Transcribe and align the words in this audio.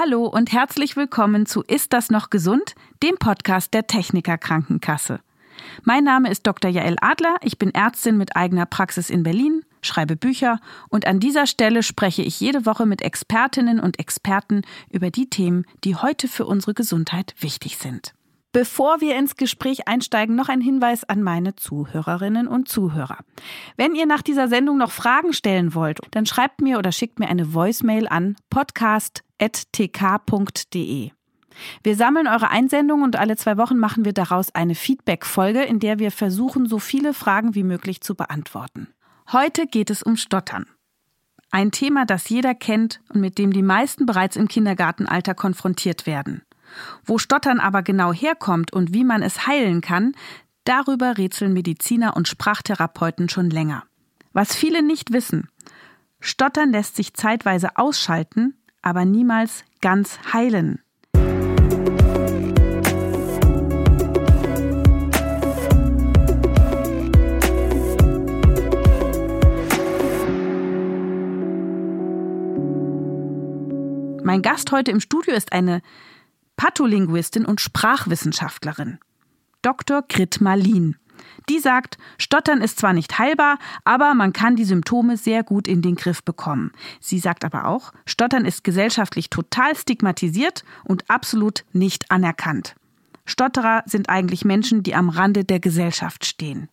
Hallo 0.00 0.26
und 0.26 0.52
herzlich 0.52 0.94
willkommen 0.94 1.44
zu 1.44 1.64
Ist 1.64 1.92
das 1.92 2.08
noch 2.08 2.30
gesund? 2.30 2.76
dem 3.02 3.16
Podcast 3.16 3.74
der 3.74 3.88
Techniker 3.88 4.38
Krankenkasse. 4.38 5.18
Mein 5.82 6.04
Name 6.04 6.30
ist 6.30 6.46
Dr. 6.46 6.70
Jael 6.70 6.94
Adler, 7.00 7.34
ich 7.42 7.58
bin 7.58 7.74
Ärztin 7.74 8.16
mit 8.16 8.36
eigener 8.36 8.64
Praxis 8.64 9.10
in 9.10 9.24
Berlin, 9.24 9.64
schreibe 9.82 10.14
Bücher 10.14 10.60
und 10.88 11.08
an 11.08 11.18
dieser 11.18 11.48
Stelle 11.48 11.82
spreche 11.82 12.22
ich 12.22 12.38
jede 12.38 12.64
Woche 12.64 12.86
mit 12.86 13.02
Expertinnen 13.02 13.80
und 13.80 13.98
Experten 13.98 14.62
über 14.88 15.10
die 15.10 15.28
Themen, 15.28 15.66
die 15.82 15.96
heute 15.96 16.28
für 16.28 16.46
unsere 16.46 16.74
Gesundheit 16.74 17.34
wichtig 17.40 17.76
sind. 17.76 18.14
Bevor 18.58 19.00
wir 19.00 19.16
ins 19.16 19.36
Gespräch 19.36 19.86
einsteigen, 19.86 20.34
noch 20.34 20.48
ein 20.48 20.60
Hinweis 20.60 21.04
an 21.04 21.22
meine 21.22 21.54
Zuhörerinnen 21.54 22.48
und 22.48 22.68
Zuhörer. 22.68 23.18
Wenn 23.76 23.94
ihr 23.94 24.04
nach 24.04 24.20
dieser 24.20 24.48
Sendung 24.48 24.78
noch 24.78 24.90
Fragen 24.90 25.32
stellen 25.32 25.76
wollt, 25.76 26.00
dann 26.10 26.26
schreibt 26.26 26.60
mir 26.60 26.80
oder 26.80 26.90
schickt 26.90 27.20
mir 27.20 27.28
eine 27.28 27.54
Voicemail 27.54 28.08
an 28.08 28.34
podcast.tk.de. 28.50 31.10
Wir 31.84 31.96
sammeln 31.96 32.26
eure 32.26 32.50
Einsendungen 32.50 33.04
und 33.04 33.14
alle 33.14 33.36
zwei 33.36 33.58
Wochen 33.58 33.78
machen 33.78 34.04
wir 34.04 34.12
daraus 34.12 34.52
eine 34.52 34.74
Feedback-Folge, 34.74 35.62
in 35.62 35.78
der 35.78 36.00
wir 36.00 36.10
versuchen, 36.10 36.66
so 36.66 36.80
viele 36.80 37.14
Fragen 37.14 37.54
wie 37.54 37.62
möglich 37.62 38.00
zu 38.00 38.16
beantworten. 38.16 38.88
Heute 39.30 39.68
geht 39.68 39.88
es 39.88 40.02
um 40.02 40.16
Stottern. 40.16 40.66
Ein 41.52 41.70
Thema, 41.70 42.06
das 42.06 42.28
jeder 42.28 42.56
kennt 42.56 43.02
und 43.08 43.20
mit 43.20 43.38
dem 43.38 43.52
die 43.52 43.62
meisten 43.62 44.04
bereits 44.04 44.34
im 44.34 44.48
Kindergartenalter 44.48 45.34
konfrontiert 45.34 46.06
werden. 46.06 46.42
Wo 47.04 47.18
Stottern 47.18 47.60
aber 47.60 47.82
genau 47.82 48.12
herkommt 48.12 48.72
und 48.72 48.92
wie 48.94 49.04
man 49.04 49.22
es 49.22 49.46
heilen 49.46 49.80
kann, 49.80 50.12
darüber 50.64 51.16
rätseln 51.16 51.52
Mediziner 51.52 52.16
und 52.16 52.28
Sprachtherapeuten 52.28 53.28
schon 53.28 53.50
länger. 53.50 53.84
Was 54.32 54.54
viele 54.54 54.82
nicht 54.82 55.12
wissen, 55.12 55.48
Stottern 56.20 56.70
lässt 56.70 56.96
sich 56.96 57.14
zeitweise 57.14 57.76
ausschalten, 57.76 58.54
aber 58.82 59.04
niemals 59.04 59.64
ganz 59.80 60.18
heilen. 60.32 60.80
Mein 74.28 74.42
Gast 74.42 74.72
heute 74.72 74.90
im 74.90 75.00
Studio 75.00 75.34
ist 75.34 75.54
eine 75.54 75.80
Patholinguistin 76.58 77.46
und 77.46 77.60
Sprachwissenschaftlerin, 77.60 78.98
Dr. 79.62 80.02
Grit 80.02 80.40
Malin. 80.40 80.96
Die 81.48 81.60
sagt, 81.60 81.98
Stottern 82.18 82.60
ist 82.60 82.80
zwar 82.80 82.92
nicht 82.92 83.16
heilbar, 83.16 83.58
aber 83.84 84.12
man 84.14 84.32
kann 84.32 84.56
die 84.56 84.64
Symptome 84.64 85.16
sehr 85.16 85.44
gut 85.44 85.68
in 85.68 85.82
den 85.82 85.94
Griff 85.94 86.24
bekommen. 86.24 86.72
Sie 87.00 87.20
sagt 87.20 87.44
aber 87.44 87.66
auch, 87.66 87.92
Stottern 88.06 88.44
ist 88.44 88.64
gesellschaftlich 88.64 89.30
total 89.30 89.76
stigmatisiert 89.76 90.64
und 90.82 91.08
absolut 91.08 91.64
nicht 91.72 92.10
anerkannt. 92.10 92.74
Stotterer 93.24 93.84
sind 93.86 94.08
eigentlich 94.08 94.44
Menschen, 94.44 94.82
die 94.82 94.96
am 94.96 95.10
Rande 95.10 95.44
der 95.44 95.60
Gesellschaft 95.60 96.26
stehen. 96.26 96.68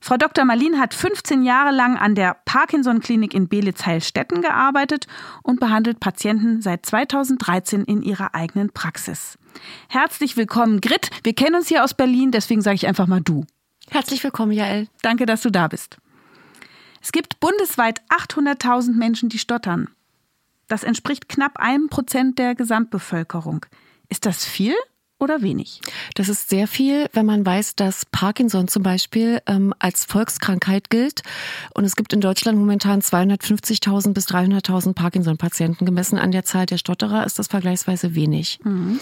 Frau 0.00 0.16
Dr. 0.16 0.44
Marlin 0.44 0.78
hat 0.78 0.94
15 0.94 1.42
Jahre 1.42 1.74
lang 1.74 1.96
an 1.96 2.14
der 2.14 2.36
Parkinson-Klinik 2.44 3.34
in 3.34 3.48
Belitz-Heilstätten 3.48 4.42
gearbeitet 4.42 5.06
und 5.42 5.60
behandelt 5.60 6.00
Patienten 6.00 6.62
seit 6.62 6.86
2013 6.86 7.84
in 7.84 8.02
ihrer 8.02 8.34
eigenen 8.34 8.70
Praxis. 8.70 9.38
Herzlich 9.88 10.36
willkommen, 10.36 10.80
Grit. 10.80 11.10
Wir 11.24 11.34
kennen 11.34 11.56
uns 11.56 11.68
hier 11.68 11.82
aus 11.84 11.94
Berlin, 11.94 12.30
deswegen 12.30 12.62
sage 12.62 12.76
ich 12.76 12.86
einfach 12.86 13.06
mal 13.06 13.20
du. 13.20 13.44
Herzlich 13.90 14.22
willkommen, 14.22 14.52
Jael. 14.52 14.88
Danke, 15.02 15.26
dass 15.26 15.42
du 15.42 15.50
da 15.50 15.66
bist. 15.66 15.98
Es 17.02 17.12
gibt 17.12 17.40
bundesweit 17.40 18.02
800.000 18.08 18.94
Menschen, 18.94 19.28
die 19.28 19.38
stottern. 19.38 19.88
Das 20.68 20.84
entspricht 20.84 21.28
knapp 21.28 21.58
einem 21.58 21.88
Prozent 21.88 22.38
der 22.38 22.54
Gesamtbevölkerung. 22.54 23.66
Ist 24.08 24.26
das 24.26 24.44
viel 24.44 24.74
oder 25.18 25.42
wenig? 25.42 25.80
Das 26.14 26.28
ist 26.28 26.48
sehr 26.48 26.66
viel, 26.66 27.08
wenn 27.12 27.26
man 27.26 27.44
weiß, 27.44 27.76
dass 27.76 28.06
Parkinson 28.06 28.68
zum 28.68 28.82
Beispiel 28.82 29.40
ähm, 29.46 29.74
als 29.78 30.04
Volkskrankheit 30.04 30.90
gilt. 30.90 31.22
Und 31.74 31.84
es 31.84 31.96
gibt 31.96 32.12
in 32.12 32.20
Deutschland 32.20 32.58
momentan 32.58 33.00
250.000 33.00 34.12
bis 34.12 34.26
300.000 34.26 34.94
Parkinson-Patienten. 34.94 35.84
Gemessen 35.84 36.18
an 36.18 36.32
der 36.32 36.44
Zahl 36.44 36.66
der 36.66 36.78
Stotterer 36.78 37.26
ist 37.26 37.38
das 37.38 37.48
vergleichsweise 37.48 38.14
wenig. 38.14 38.60
Mhm. 38.64 39.00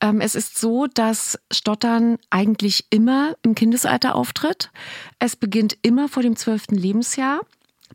Ähm, 0.00 0.20
es 0.20 0.34
ist 0.34 0.58
so, 0.58 0.86
dass 0.86 1.38
Stottern 1.52 2.18
eigentlich 2.30 2.86
immer 2.90 3.36
im 3.42 3.54
Kindesalter 3.54 4.14
auftritt. 4.14 4.70
Es 5.18 5.36
beginnt 5.36 5.76
immer 5.82 6.08
vor 6.08 6.22
dem 6.22 6.36
zwölften 6.36 6.74
Lebensjahr 6.74 7.40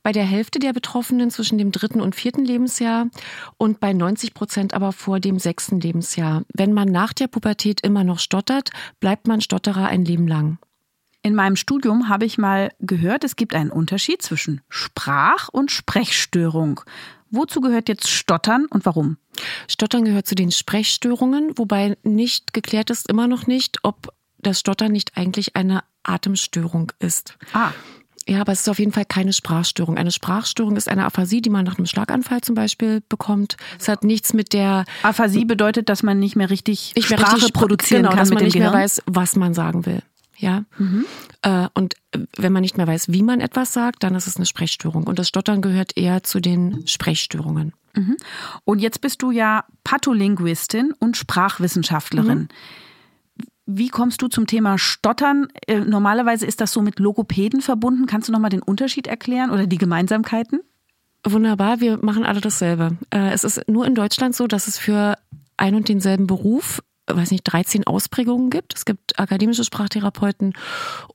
bei 0.07 0.13
der 0.13 0.23
Hälfte 0.23 0.59
der 0.59 0.71
Betroffenen 0.71 1.29
zwischen 1.31 1.57
dem 1.57 1.73
dritten 1.73 1.99
und 1.99 2.15
vierten 2.15 2.45
Lebensjahr 2.45 3.07
und 3.57 3.81
bei 3.81 3.91
90 3.91 4.33
Prozent 4.33 4.73
aber 4.73 4.93
vor 4.93 5.19
dem 5.19 5.37
sechsten 5.37 5.81
Lebensjahr. 5.81 6.45
Wenn 6.53 6.71
man 6.71 6.87
nach 6.87 7.11
der 7.11 7.27
Pubertät 7.27 7.81
immer 7.81 8.05
noch 8.05 8.19
stottert, 8.19 8.69
bleibt 9.01 9.27
man 9.27 9.41
Stotterer 9.41 9.87
ein 9.87 10.05
Leben 10.05 10.25
lang. 10.25 10.59
In 11.23 11.35
meinem 11.35 11.57
Studium 11.57 12.07
habe 12.07 12.23
ich 12.23 12.37
mal 12.37 12.71
gehört, 12.79 13.25
es 13.25 13.35
gibt 13.35 13.53
einen 13.53 13.69
Unterschied 13.69 14.21
zwischen 14.21 14.61
Sprach- 14.69 15.49
und 15.49 15.71
Sprechstörung. 15.71 16.79
Wozu 17.29 17.59
gehört 17.59 17.89
jetzt 17.89 18.09
Stottern 18.09 18.65
und 18.69 18.85
warum? 18.85 19.17
Stottern 19.67 20.05
gehört 20.05 20.25
zu 20.25 20.35
den 20.35 20.51
Sprechstörungen, 20.53 21.57
wobei 21.57 21.97
nicht 22.03 22.53
geklärt 22.53 22.91
ist 22.91 23.09
immer 23.09 23.27
noch 23.27 23.45
nicht, 23.45 23.79
ob 23.83 24.13
das 24.37 24.61
Stottern 24.61 24.93
nicht 24.93 25.17
eigentlich 25.17 25.57
eine 25.57 25.83
Atemstörung 26.03 26.93
ist. 26.99 27.37
Ah. 27.51 27.71
Ja, 28.27 28.41
aber 28.41 28.51
es 28.51 28.61
ist 28.61 28.69
auf 28.69 28.79
jeden 28.79 28.91
Fall 28.91 29.05
keine 29.05 29.31
Sprachstörung. 29.31 29.97
Eine 29.97 30.11
Sprachstörung 30.11 30.75
ist 30.75 30.89
eine 30.89 31.05
Aphasie, 31.05 31.41
die 31.41 31.49
man 31.49 31.63
nach 31.63 31.77
einem 31.77 31.85
Schlaganfall 31.85 32.41
zum 32.41 32.55
Beispiel 32.55 33.01
bekommt. 33.07 33.55
Es 33.79 33.87
hat 33.87 34.03
nichts 34.03 34.33
mit 34.33 34.51
der 34.51 34.83
Aphasie 35.01 35.45
bedeutet, 35.45 35.87
dass 35.87 36.03
man 36.03 36.19
nicht 36.19 36.35
mehr 36.35 36.49
richtig 36.49 36.93
nicht 36.95 37.07
Sprache 37.07 37.35
richtig 37.35 37.53
produzieren 37.53 38.01
genau, 38.01 38.09
kann 38.09 38.19
dass 38.19 38.29
man 38.31 38.43
nicht 38.43 38.53
Gehirn. 38.53 38.73
mehr 38.73 38.81
weiß, 38.81 39.01
was 39.05 39.37
man 39.37 39.53
sagen 39.53 39.85
will. 39.85 40.01
Ja. 40.37 40.65
Mhm. 40.77 41.05
Äh, 41.41 41.67
und 41.73 41.95
wenn 42.35 42.51
man 42.51 42.61
nicht 42.61 42.77
mehr 42.77 42.85
weiß, 42.85 43.11
wie 43.11 43.23
man 43.23 43.39
etwas 43.39 43.73
sagt, 43.73 44.03
dann 44.03 44.13
ist 44.13 44.27
es 44.27 44.35
eine 44.35 44.45
Sprechstörung. 44.45 45.07
Und 45.07 45.19
das 45.19 45.29
Stottern 45.29 45.61
gehört 45.61 45.97
eher 45.97 46.23
zu 46.23 46.39
den 46.39 46.85
Sprechstörungen. 46.85 47.73
Mhm. 47.95 48.17
Und 48.65 48.79
jetzt 48.79 49.01
bist 49.01 49.21
du 49.21 49.31
ja 49.31 49.63
Patholinguistin 49.83 50.93
und 50.99 51.17
Sprachwissenschaftlerin. 51.17 52.39
Mhm. 52.39 52.47
Wie 53.67 53.89
kommst 53.89 54.21
du 54.21 54.29
zum 54.29 54.47
Thema 54.47 54.77
Stottern? 54.77 55.49
Äh, 55.67 55.81
normalerweise 55.81 56.45
ist 56.45 56.61
das 56.61 56.71
so 56.71 56.81
mit 56.81 56.99
Logopäden 56.99 57.61
verbunden. 57.61 58.05
Kannst 58.05 58.29
du 58.29 58.31
nochmal 58.31 58.49
den 58.49 58.61
Unterschied 58.61 59.07
erklären 59.07 59.51
oder 59.51 59.67
die 59.67 59.77
Gemeinsamkeiten? 59.77 60.61
Wunderbar, 61.25 61.81
wir 61.81 61.97
machen 61.97 62.23
alle 62.23 62.39
dasselbe. 62.39 62.97
Äh, 63.09 63.31
es 63.33 63.43
ist 63.43 63.67
nur 63.67 63.85
in 63.85 63.93
Deutschland 63.93 64.35
so, 64.35 64.47
dass 64.47 64.67
es 64.67 64.77
für 64.77 65.17
ein 65.57 65.75
und 65.75 65.89
denselben 65.89 66.27
Beruf 66.27 66.81
weiß 67.09 67.31
nicht, 67.31 67.43
13 67.43 67.87
Ausprägungen 67.87 68.49
gibt. 68.49 68.75
Es 68.75 68.85
gibt 68.85 69.17
akademische 69.19 69.63
Sprachtherapeuten 69.63 70.53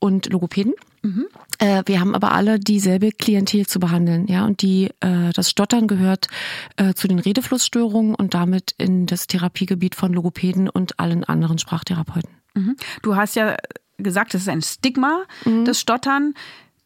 und 0.00 0.32
Logopäden. 0.32 0.72
Mhm. 1.02 1.26
Äh, 1.58 1.82
wir 1.86 2.00
haben 2.00 2.14
aber 2.14 2.32
alle 2.32 2.58
dieselbe 2.58 3.10
Klientel 3.10 3.66
zu 3.66 3.78
behandeln, 3.78 4.26
ja. 4.26 4.44
Und 4.44 4.62
die, 4.62 4.90
äh, 5.00 5.32
das 5.34 5.50
Stottern 5.50 5.88
gehört 5.88 6.28
äh, 6.76 6.94
zu 6.94 7.08
den 7.08 7.18
Redeflussstörungen 7.18 8.14
und 8.14 8.34
damit 8.34 8.74
in 8.78 9.06
das 9.06 9.26
Therapiegebiet 9.26 9.94
von 9.94 10.12
Logopäden 10.12 10.68
und 10.68 10.98
allen 10.98 11.24
anderen 11.24 11.58
Sprachtherapeuten. 11.58 12.41
Mhm. 12.54 12.76
Du 13.02 13.16
hast 13.16 13.36
ja 13.36 13.56
gesagt, 13.98 14.34
das 14.34 14.42
ist 14.42 14.48
ein 14.48 14.62
Stigma, 14.62 15.24
mhm. 15.44 15.64
das 15.64 15.80
Stottern. 15.80 16.34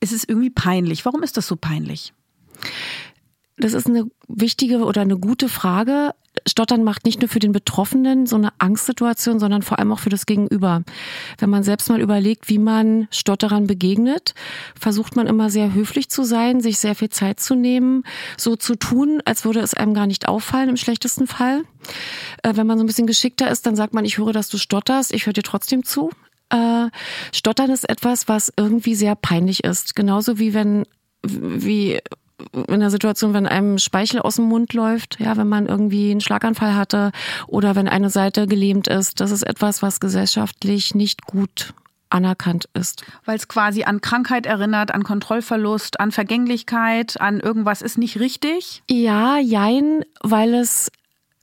Es 0.00 0.12
ist 0.12 0.28
irgendwie 0.28 0.50
peinlich. 0.50 1.04
Warum 1.04 1.22
ist 1.22 1.36
das 1.36 1.46
so 1.46 1.56
peinlich? 1.56 2.12
Das 3.56 3.72
ist 3.72 3.86
eine 3.86 4.06
wichtige 4.28 4.78
oder 4.78 5.00
eine 5.00 5.18
gute 5.18 5.48
Frage. 5.48 6.14
Stottern 6.48 6.84
macht 6.84 7.04
nicht 7.04 7.20
nur 7.20 7.28
für 7.28 7.38
den 7.38 7.52
Betroffenen 7.52 8.26
so 8.26 8.36
eine 8.36 8.52
Angstsituation, 8.58 9.38
sondern 9.40 9.62
vor 9.62 9.78
allem 9.78 9.92
auch 9.92 9.98
für 9.98 10.10
das 10.10 10.26
Gegenüber. 10.26 10.82
Wenn 11.38 11.50
man 11.50 11.62
selbst 11.62 11.88
mal 11.88 12.00
überlegt, 12.00 12.48
wie 12.48 12.58
man 12.58 13.08
Stotterern 13.10 13.66
begegnet, 13.66 14.34
versucht 14.78 15.16
man 15.16 15.26
immer 15.26 15.50
sehr 15.50 15.74
höflich 15.74 16.08
zu 16.08 16.24
sein, 16.24 16.60
sich 16.60 16.78
sehr 16.78 16.94
viel 16.94 17.08
Zeit 17.10 17.40
zu 17.40 17.54
nehmen, 17.54 18.04
so 18.36 18.56
zu 18.56 18.76
tun, 18.76 19.20
als 19.24 19.44
würde 19.44 19.60
es 19.60 19.74
einem 19.74 19.94
gar 19.94 20.06
nicht 20.06 20.28
auffallen 20.28 20.68
im 20.68 20.76
schlechtesten 20.76 21.26
Fall. 21.26 21.62
Äh, 22.42 22.56
wenn 22.56 22.66
man 22.66 22.78
so 22.78 22.84
ein 22.84 22.86
bisschen 22.86 23.06
geschickter 23.06 23.50
ist, 23.50 23.66
dann 23.66 23.76
sagt 23.76 23.94
man, 23.94 24.04
ich 24.04 24.18
höre, 24.18 24.32
dass 24.32 24.48
du 24.48 24.58
stotterst, 24.58 25.12
ich 25.12 25.26
höre 25.26 25.32
dir 25.32 25.42
trotzdem 25.42 25.84
zu. 25.84 26.10
Äh, 26.50 26.88
Stottern 27.32 27.70
ist 27.70 27.88
etwas, 27.88 28.28
was 28.28 28.52
irgendwie 28.56 28.94
sehr 28.94 29.16
peinlich 29.16 29.64
ist. 29.64 29.96
Genauso 29.96 30.38
wie 30.38 30.54
wenn 30.54 30.84
wie 31.22 31.98
in 32.52 32.80
der 32.80 32.90
Situation, 32.90 33.34
wenn 33.34 33.46
einem 33.46 33.78
Speichel 33.78 34.20
aus 34.20 34.36
dem 34.36 34.46
Mund 34.46 34.72
läuft, 34.72 35.18
ja, 35.20 35.36
wenn 35.36 35.48
man 35.48 35.66
irgendwie 35.66 36.10
einen 36.10 36.20
Schlaganfall 36.20 36.74
hatte 36.74 37.12
oder 37.46 37.74
wenn 37.74 37.88
eine 37.88 38.10
Seite 38.10 38.46
gelähmt 38.46 38.88
ist, 38.88 39.20
das 39.20 39.30
ist 39.30 39.42
etwas, 39.42 39.82
was 39.82 40.00
gesellschaftlich 40.00 40.94
nicht 40.94 41.26
gut 41.26 41.74
anerkannt 42.10 42.68
ist. 42.74 43.04
Weil 43.24 43.36
es 43.36 43.48
quasi 43.48 43.84
an 43.84 44.00
Krankheit 44.00 44.46
erinnert, 44.46 44.92
an 44.92 45.02
Kontrollverlust, 45.02 46.00
an 46.00 46.12
Vergänglichkeit, 46.12 47.20
an 47.20 47.40
irgendwas 47.40 47.82
ist 47.82 47.98
nicht 47.98 48.20
richtig? 48.20 48.82
Ja, 48.88 49.38
jein, 49.38 50.04
weil 50.22 50.54
es 50.54 50.90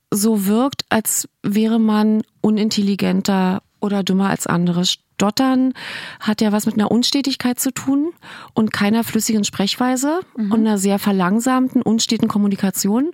so 0.09 0.45
wirkt, 0.45 0.85
als 0.89 1.27
wäre 1.41 1.79
man 1.79 2.23
unintelligenter 2.41 3.61
oder 3.83 4.03
dümmer 4.03 4.29
als 4.29 4.47
andere. 4.47 4.85
Stottern 4.85 5.73
hat 6.19 6.41
ja 6.41 6.51
was 6.51 6.65
mit 6.65 6.75
einer 6.75 6.89
Unstetigkeit 6.89 7.59
zu 7.59 7.71
tun 7.71 8.13
und 8.53 8.73
keiner 8.73 9.03
flüssigen 9.03 9.43
Sprechweise 9.43 10.21
mhm. 10.35 10.51
und 10.51 10.59
einer 10.61 10.77
sehr 10.77 10.99
verlangsamten, 10.99 11.81
unsteten 11.81 12.27
Kommunikation. 12.27 13.11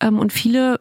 Ähm, 0.00 0.18
und 0.18 0.32
viele 0.32 0.80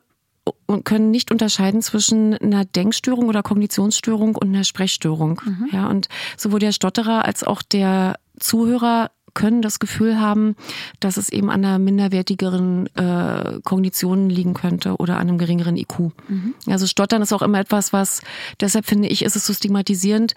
können 0.84 1.12
nicht 1.12 1.32
unterscheiden 1.32 1.82
zwischen 1.82 2.36
einer 2.36 2.66
Denkstörung 2.66 3.28
oder 3.28 3.44
Kognitionsstörung 3.44 4.36
und 4.36 4.50
einer 4.50 4.64
Sprechstörung. 4.64 5.42
Mhm. 5.46 5.70
Ja, 5.72 5.88
und 5.88 6.10
sowohl 6.38 6.60
der 6.60 6.72
Stotterer 6.72 7.26
als 7.26 7.44
auch 7.44 7.62
der 7.62 8.16
Zuhörer 8.40 9.12
können 9.34 9.62
das 9.62 9.80
Gefühl 9.80 10.20
haben, 10.20 10.56
dass 11.00 11.18
es 11.18 11.30
eben 11.30 11.50
an 11.50 11.66
einer 11.66 11.80
minderwertigeren 11.80 12.88
äh, 12.96 13.60
Kognition 13.64 14.30
liegen 14.30 14.54
könnte 14.54 14.96
oder 14.98 15.16
an 15.16 15.28
einem 15.28 15.38
geringeren 15.38 15.78
IQ. 15.78 16.12
Mhm. 16.28 16.56
Also 16.68 16.88
Stottern 16.88 17.22
ist 17.22 17.34
auch 17.34 17.42
immer 17.42 17.60
etwas, 17.60 17.94
was, 17.94 18.22
deshalb 18.60 18.86
finde 18.86 19.08
ich, 19.08 19.24
ist 19.24 19.36
es 19.36 19.46
so 19.46 19.54
stigmatisierend, 19.54 20.36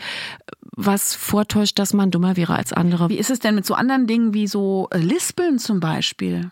was 0.77 1.15
vortäuscht, 1.15 1.79
dass 1.79 1.93
man 1.93 2.11
dummer 2.11 2.37
wäre 2.37 2.55
als 2.55 2.73
andere. 2.73 3.09
Wie 3.09 3.19
ist 3.19 3.31
es 3.31 3.39
denn 3.39 3.55
mit 3.55 3.67
so 3.67 3.75
anderen 3.75 4.07
Dingen 4.07 4.35
wie 4.35 4.47
so 4.47 4.89
äh, 4.91 4.99
Lispeln 4.99 5.59
zum 5.59 5.81
Beispiel? 5.81 6.51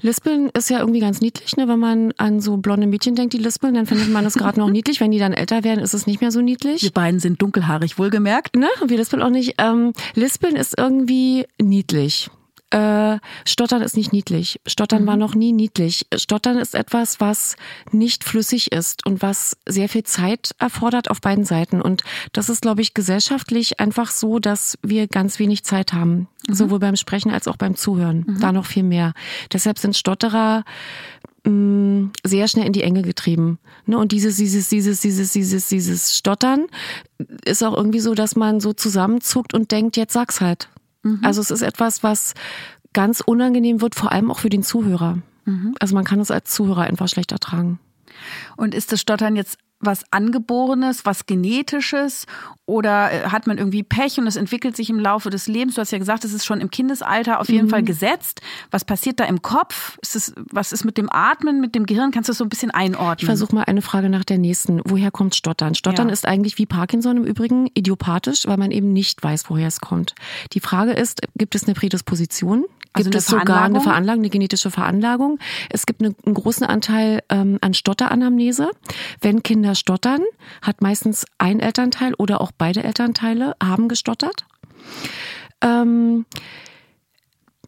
Lispeln 0.00 0.50
ist 0.50 0.70
ja 0.70 0.80
irgendwie 0.80 1.00
ganz 1.00 1.20
niedlich, 1.20 1.56
ne? 1.56 1.68
wenn 1.68 1.78
man 1.78 2.12
an 2.16 2.40
so 2.40 2.56
blonde 2.56 2.86
Mädchen 2.86 3.14
denkt, 3.14 3.32
die 3.32 3.38
lispeln, 3.38 3.74
dann 3.74 3.86
findet 3.86 4.10
man 4.10 4.24
das 4.24 4.34
gerade 4.34 4.58
noch 4.58 4.70
niedlich. 4.70 5.00
Wenn 5.00 5.10
die 5.10 5.18
dann 5.18 5.32
älter 5.32 5.64
werden, 5.64 5.80
ist 5.80 5.94
es 5.94 6.06
nicht 6.06 6.20
mehr 6.20 6.30
so 6.30 6.40
niedlich. 6.40 6.82
Wir 6.82 6.90
beiden 6.90 7.20
sind 7.20 7.40
dunkelhaarig, 7.42 7.98
wohlgemerkt. 7.98 8.56
Ne? 8.56 8.68
Wir 8.86 8.98
lispeln 8.98 9.22
auch 9.22 9.30
nicht. 9.30 9.54
Ähm, 9.58 9.92
lispeln 10.14 10.56
ist 10.56 10.78
irgendwie 10.78 11.46
niedlich. 11.60 12.30
Äh, 12.70 13.18
Stottern 13.44 13.82
ist 13.82 13.96
nicht 13.96 14.12
niedlich. 14.12 14.60
Stottern 14.66 15.02
mhm. 15.02 15.06
war 15.06 15.16
noch 15.16 15.34
nie 15.34 15.52
niedlich. 15.52 16.06
Stottern 16.14 16.56
ist 16.56 16.74
etwas, 16.74 17.20
was 17.20 17.56
nicht 17.90 18.22
flüssig 18.22 18.72
ist 18.72 19.04
und 19.06 19.22
was 19.22 19.56
sehr 19.66 19.88
viel 19.88 20.04
Zeit 20.04 20.52
erfordert 20.58 21.10
auf 21.10 21.20
beiden 21.20 21.44
Seiten. 21.44 21.82
Und 21.82 22.04
das 22.32 22.48
ist, 22.48 22.62
glaube 22.62 22.82
ich, 22.82 22.94
gesellschaftlich 22.94 23.80
einfach 23.80 24.10
so, 24.10 24.38
dass 24.38 24.78
wir 24.82 25.08
ganz 25.08 25.38
wenig 25.38 25.64
Zeit 25.64 25.92
haben. 25.92 26.28
Mhm. 26.48 26.54
Sowohl 26.54 26.78
beim 26.78 26.96
Sprechen 26.96 27.32
als 27.32 27.48
auch 27.48 27.56
beim 27.56 27.74
Zuhören. 27.74 28.24
Mhm. 28.26 28.40
Da 28.40 28.52
noch 28.52 28.66
viel 28.66 28.84
mehr. 28.84 29.14
Deshalb 29.52 29.78
sind 29.78 29.96
Stotterer 29.96 30.64
mh, 31.44 31.50
mm, 31.50 32.12
sehr 32.24 32.46
schnell 32.46 32.66
in 32.66 32.72
die 32.72 32.82
Enge 32.82 33.02
getrieben. 33.02 33.58
Ne? 33.86 33.98
Und 33.98 34.12
dieses, 34.12 34.36
dieses, 34.36 34.68
dieses, 34.68 35.00
dieses, 35.00 35.32
dieses, 35.32 35.68
dieses 35.68 36.16
Stottern 36.16 36.66
ist 37.44 37.64
auch 37.64 37.76
irgendwie 37.76 38.00
so, 38.00 38.14
dass 38.14 38.36
man 38.36 38.60
so 38.60 38.72
zusammenzuckt 38.72 39.54
und 39.54 39.72
denkt, 39.72 39.96
jetzt 39.96 40.12
sag's 40.12 40.40
halt. 40.40 40.68
Mhm. 41.02 41.20
Also 41.22 41.40
es 41.40 41.50
ist 41.50 41.62
etwas, 41.62 42.02
was 42.02 42.34
ganz 42.92 43.20
unangenehm 43.20 43.80
wird, 43.80 43.94
vor 43.94 44.12
allem 44.12 44.30
auch 44.30 44.38
für 44.38 44.48
den 44.48 44.62
Zuhörer. 44.62 45.18
Mhm. 45.44 45.74
Also 45.78 45.94
man 45.94 46.04
kann 46.04 46.20
es 46.20 46.30
als 46.30 46.52
Zuhörer 46.52 46.82
einfach 46.82 47.08
schlecht 47.08 47.32
ertragen. 47.32 47.78
Und 48.56 48.74
ist 48.74 48.92
das 48.92 49.00
Stottern 49.00 49.36
jetzt 49.36 49.58
was 49.80 50.04
Angeborenes, 50.10 51.06
was 51.06 51.26
Genetisches 51.26 52.26
oder 52.66 53.10
äh, 53.10 53.28
hat 53.30 53.46
man 53.46 53.58
irgendwie 53.58 53.82
Pech 53.82 54.18
und 54.18 54.26
es 54.26 54.36
entwickelt 54.36 54.76
sich 54.76 54.90
im 54.90 55.00
Laufe 55.00 55.30
des 55.30 55.48
Lebens? 55.48 55.74
Du 55.74 55.80
hast 55.80 55.90
ja 55.90 55.98
gesagt, 55.98 56.24
es 56.24 56.32
ist 56.32 56.44
schon 56.44 56.60
im 56.60 56.70
Kindesalter 56.70 57.40
auf 57.40 57.48
jeden 57.48 57.66
mhm. 57.66 57.70
Fall 57.70 57.82
gesetzt. 57.82 58.42
Was 58.70 58.84
passiert 58.84 59.18
da 59.18 59.24
im 59.24 59.42
Kopf? 59.42 59.98
Ist 60.02 60.16
es, 60.16 60.34
was 60.36 60.72
ist 60.72 60.84
mit 60.84 60.98
dem 60.98 61.10
Atmen, 61.10 61.60
mit 61.60 61.74
dem 61.74 61.86
Gehirn? 61.86 62.10
Kannst 62.10 62.28
du 62.28 62.32
das 62.32 62.38
so 62.38 62.44
ein 62.44 62.50
bisschen 62.50 62.70
einordnen? 62.70 63.16
Ich 63.18 63.24
versuche 63.24 63.54
mal 63.54 63.64
eine 63.64 63.82
Frage 63.82 64.10
nach 64.10 64.24
der 64.24 64.38
nächsten. 64.38 64.82
Woher 64.84 65.10
kommt 65.10 65.34
Stottern? 65.34 65.74
Stottern 65.74 66.08
ja. 66.08 66.12
ist 66.12 66.28
eigentlich 66.28 66.58
wie 66.58 66.66
Parkinson 66.66 67.16
im 67.16 67.24
Übrigen 67.24 67.68
idiopathisch, 67.74 68.46
weil 68.46 68.58
man 68.58 68.70
eben 68.70 68.92
nicht 68.92 69.22
weiß, 69.22 69.48
woher 69.48 69.68
es 69.68 69.80
kommt. 69.80 70.14
Die 70.52 70.60
Frage 70.60 70.92
ist, 70.92 71.22
gibt 71.36 71.54
es 71.54 71.64
eine 71.64 71.74
Prädisposition? 71.74 72.66
Also 72.92 73.10
gibt 73.10 73.20
es 73.20 73.26
sogar 73.26 73.62
eine 73.62 73.80
Veranlagung, 73.80 74.22
eine 74.22 74.30
genetische 74.30 74.70
Veranlagung. 74.70 75.38
Es 75.68 75.86
gibt 75.86 76.02
einen, 76.02 76.16
einen 76.24 76.34
großen 76.34 76.66
Anteil 76.66 77.22
ähm, 77.28 77.58
an 77.60 77.72
Stotteranamnese. 77.74 78.70
Wenn 79.20 79.42
Kinder 79.42 79.74
stottern, 79.74 80.22
hat 80.62 80.82
meistens 80.82 81.24
ein 81.38 81.60
Elternteil 81.60 82.14
oder 82.14 82.40
auch 82.40 82.50
beide 82.56 82.82
Elternteile 82.82 83.54
haben 83.62 83.88
gestottert. 83.88 84.44
Ähm, 85.60 86.26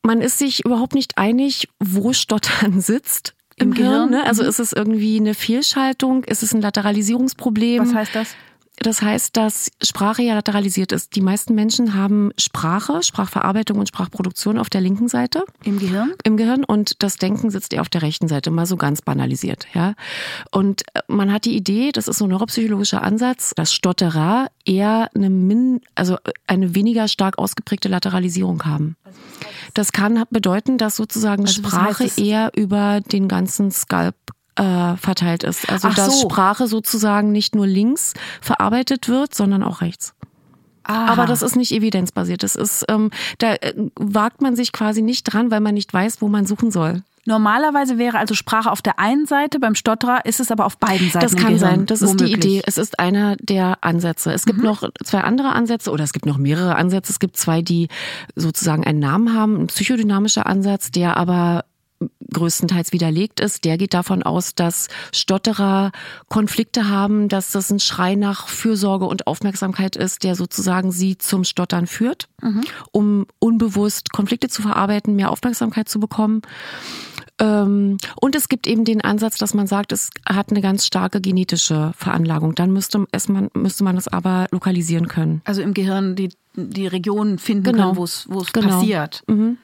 man 0.02 0.20
ist 0.20 0.38
sich 0.38 0.64
überhaupt 0.64 0.94
nicht 0.94 1.18
einig, 1.18 1.68
wo 1.78 2.12
Stottern 2.12 2.80
sitzt 2.82 3.34
im, 3.56 3.68
Im 3.68 3.74
Gehirn. 3.74 3.92
Gehirn 3.92 4.10
ne? 4.10 4.26
Also 4.26 4.42
mhm. 4.42 4.48
ist 4.48 4.58
es 4.58 4.72
irgendwie 4.72 5.18
eine 5.18 5.34
Fehlschaltung? 5.34 6.24
Ist 6.24 6.42
es 6.42 6.52
ein 6.52 6.60
Lateralisierungsproblem? 6.60 7.82
Was 7.82 7.94
heißt 7.94 8.14
das? 8.14 8.34
Das 8.82 9.00
heißt, 9.00 9.36
dass 9.36 9.70
Sprache 9.82 10.22
ja 10.22 10.34
lateralisiert 10.34 10.92
ist. 10.92 11.14
Die 11.14 11.20
meisten 11.20 11.54
Menschen 11.54 11.94
haben 11.94 12.32
Sprache, 12.36 13.02
Sprachverarbeitung 13.02 13.78
und 13.78 13.88
Sprachproduktion 13.88 14.58
auf 14.58 14.68
der 14.70 14.80
linken 14.80 15.08
Seite. 15.08 15.44
Im 15.64 15.78
Gehirn? 15.78 16.12
Im 16.24 16.36
Gehirn 16.36 16.64
und 16.64 17.02
das 17.02 17.16
Denken 17.16 17.50
sitzt 17.50 17.72
eher 17.72 17.80
auf 17.80 17.88
der 17.88 18.02
rechten 18.02 18.28
Seite, 18.28 18.50
mal 18.50 18.66
so 18.66 18.76
ganz 18.76 19.00
banalisiert, 19.02 19.66
ja. 19.72 19.94
Und 20.50 20.82
äh, 20.94 21.00
man 21.06 21.32
hat 21.32 21.44
die 21.44 21.56
Idee, 21.56 21.92
das 21.92 22.08
ist 22.08 22.18
so 22.18 22.24
ein 22.24 22.30
neuropsychologischer 22.30 23.02
Ansatz, 23.02 23.52
dass 23.54 23.72
Stotterer 23.72 24.48
eher 24.64 25.08
eine 25.14 25.30
min, 25.30 25.80
also 25.94 26.16
eine 26.46 26.74
weniger 26.74 27.08
stark 27.08 27.38
ausgeprägte 27.38 27.88
Lateralisierung 27.88 28.64
haben. 28.64 28.96
Das 29.74 29.92
kann 29.92 30.24
bedeuten, 30.30 30.76
dass 30.76 30.96
sozusagen 30.96 31.46
also 31.46 31.62
Sprache 31.62 32.10
eher 32.16 32.50
über 32.56 33.00
den 33.00 33.28
ganzen 33.28 33.70
Skalp 33.70 34.16
äh, 34.56 34.96
verteilt 34.96 35.44
ist. 35.44 35.68
Also 35.68 35.88
Ach 35.88 35.94
dass 35.94 36.20
so. 36.20 36.28
Sprache 36.28 36.66
sozusagen 36.66 37.32
nicht 37.32 37.54
nur 37.54 37.66
links 37.66 38.14
verarbeitet 38.40 39.08
wird, 39.08 39.34
sondern 39.34 39.62
auch 39.62 39.80
rechts. 39.80 40.14
Aha. 40.84 41.12
Aber 41.12 41.26
das 41.26 41.42
ist 41.42 41.56
nicht 41.56 41.72
evidenzbasiert. 41.72 42.42
Das 42.42 42.56
ist, 42.56 42.84
ähm, 42.88 43.10
da 43.38 43.54
äh, 43.54 43.74
wagt 43.94 44.42
man 44.42 44.56
sich 44.56 44.72
quasi 44.72 45.02
nicht 45.02 45.24
dran, 45.24 45.50
weil 45.50 45.60
man 45.60 45.74
nicht 45.74 45.92
weiß, 45.92 46.20
wo 46.20 46.28
man 46.28 46.46
suchen 46.46 46.70
soll. 46.70 47.02
Normalerweise 47.24 47.98
wäre 47.98 48.18
also 48.18 48.34
Sprache 48.34 48.70
auf 48.70 48.82
der 48.82 48.98
einen 48.98 49.26
Seite, 49.26 49.60
beim 49.60 49.76
Stotterer 49.76 50.26
ist 50.26 50.40
es 50.40 50.50
aber 50.50 50.66
auf 50.66 50.76
beiden 50.78 51.08
Seiten. 51.08 51.24
Das 51.24 51.36
kann 51.36 51.56
sein, 51.56 51.86
das 51.86 52.02
ist 52.02 52.18
die 52.18 52.32
Idee. 52.32 52.62
Es 52.66 52.78
ist 52.78 52.98
einer 52.98 53.36
der 53.36 53.78
Ansätze. 53.82 54.32
Es 54.32 54.44
gibt 54.44 54.58
mhm. 54.58 54.64
noch 54.64 54.82
zwei 55.04 55.20
andere 55.20 55.50
Ansätze 55.50 55.92
oder 55.92 56.02
es 56.02 56.12
gibt 56.12 56.26
noch 56.26 56.36
mehrere 56.36 56.74
Ansätze. 56.74 57.12
Es 57.12 57.20
gibt 57.20 57.36
zwei, 57.36 57.62
die 57.62 57.86
sozusagen 58.34 58.84
einen 58.84 58.98
Namen 58.98 59.34
haben, 59.34 59.56
ein 59.56 59.66
psychodynamischer 59.68 60.46
Ansatz, 60.46 60.90
der 60.90 61.16
aber 61.16 61.64
größtenteils 62.32 62.92
widerlegt 62.92 63.40
ist, 63.40 63.64
der 63.64 63.78
geht 63.78 63.94
davon 63.94 64.22
aus, 64.22 64.54
dass 64.54 64.88
Stotterer 65.12 65.92
Konflikte 66.28 66.88
haben, 66.88 67.28
dass 67.28 67.52
das 67.52 67.70
ein 67.70 67.80
Schrei 67.80 68.14
nach 68.14 68.48
Fürsorge 68.48 69.06
und 69.06 69.26
Aufmerksamkeit 69.26 69.96
ist, 69.96 70.24
der 70.24 70.34
sozusagen 70.34 70.92
sie 70.92 71.18
zum 71.18 71.44
Stottern 71.44 71.86
führt, 71.86 72.28
mhm. 72.40 72.62
um 72.90 73.26
unbewusst 73.38 74.12
Konflikte 74.12 74.48
zu 74.48 74.62
verarbeiten, 74.62 75.16
mehr 75.16 75.30
Aufmerksamkeit 75.30 75.88
zu 75.88 76.00
bekommen. 76.00 76.42
Ähm, 77.38 77.98
und 78.20 78.36
es 78.36 78.48
gibt 78.48 78.66
eben 78.66 78.84
den 78.84 79.00
Ansatz, 79.00 79.36
dass 79.38 79.54
man 79.54 79.66
sagt, 79.66 79.92
es 79.92 80.10
hat 80.26 80.50
eine 80.50 80.60
ganz 80.60 80.86
starke 80.86 81.20
genetische 81.20 81.92
Veranlagung. 81.96 82.54
Dann 82.54 82.72
müsste, 82.72 83.06
es 83.10 83.28
man, 83.28 83.48
müsste 83.54 83.84
man 83.84 83.96
es 83.96 84.08
aber 84.08 84.46
lokalisieren 84.50 85.08
können. 85.08 85.42
Also 85.44 85.62
im 85.62 85.74
Gehirn 85.74 86.14
die, 86.14 86.30
die 86.54 86.86
Regionen 86.86 87.38
finden 87.38 87.64
genau. 87.64 87.94
können, 87.94 87.96
wo 87.96 88.04
es 88.04 88.52
genau. 88.52 88.68
passiert. 88.68 89.22
Mhm. 89.26 89.58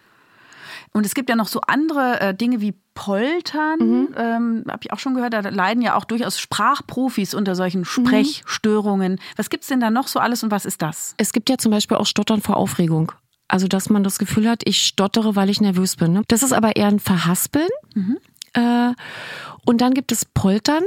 Und 0.92 1.06
es 1.06 1.14
gibt 1.14 1.28
ja 1.28 1.36
noch 1.36 1.48
so 1.48 1.60
andere 1.62 2.20
äh, 2.20 2.34
Dinge 2.34 2.60
wie 2.60 2.74
Poltern, 2.94 3.78
mhm. 3.78 4.08
ähm, 4.16 4.64
habe 4.68 4.80
ich 4.82 4.92
auch 4.92 4.98
schon 4.98 5.14
gehört, 5.14 5.32
da 5.32 5.40
leiden 5.40 5.82
ja 5.82 5.94
auch 5.94 6.04
durchaus 6.04 6.40
Sprachprofis 6.40 7.34
unter 7.34 7.54
solchen 7.54 7.80
mhm. 7.80 7.84
Sprechstörungen. 7.84 9.20
Was 9.36 9.50
gibt's 9.50 9.68
denn 9.68 9.80
da 9.80 9.90
noch 9.90 10.08
so 10.08 10.18
alles 10.18 10.42
und 10.42 10.50
was 10.50 10.64
ist 10.64 10.82
das? 10.82 11.14
Es 11.16 11.32
gibt 11.32 11.48
ja 11.48 11.58
zum 11.58 11.70
Beispiel 11.70 11.96
auch 11.96 12.06
Stottern 12.06 12.40
vor 12.40 12.56
Aufregung. 12.56 13.12
Also, 13.46 13.66
dass 13.66 13.88
man 13.88 14.04
das 14.04 14.18
Gefühl 14.18 14.48
hat, 14.48 14.62
ich 14.64 14.82
stottere, 14.82 15.34
weil 15.34 15.48
ich 15.48 15.60
nervös 15.60 15.96
bin. 15.96 16.12
Ne? 16.12 16.22
Das 16.28 16.42
ist 16.42 16.52
aber 16.52 16.76
eher 16.76 16.88
ein 16.88 17.00
Verhaspeln. 17.00 17.68
Mhm. 17.94 18.18
Äh, 18.52 18.92
und 19.64 19.80
dann 19.80 19.94
gibt 19.94 20.12
es 20.12 20.24
Poltern. 20.24 20.82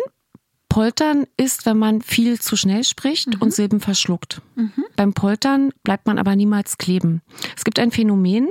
Poltern 0.69 1.25
ist, 1.37 1.65
wenn 1.65 1.77
man 1.77 2.01
viel 2.01 2.39
zu 2.39 2.55
schnell 2.55 2.83
spricht 2.83 3.35
mhm. 3.35 3.41
und 3.41 3.53
Silben 3.53 3.79
verschluckt. 3.79 4.41
Mhm. 4.55 4.85
Beim 4.95 5.13
Poltern 5.13 5.71
bleibt 5.83 6.07
man 6.07 6.19
aber 6.19 6.35
niemals 6.35 6.77
kleben. 6.77 7.21
Es 7.57 7.63
gibt 7.63 7.79
ein 7.79 7.91
Phänomen, 7.91 8.47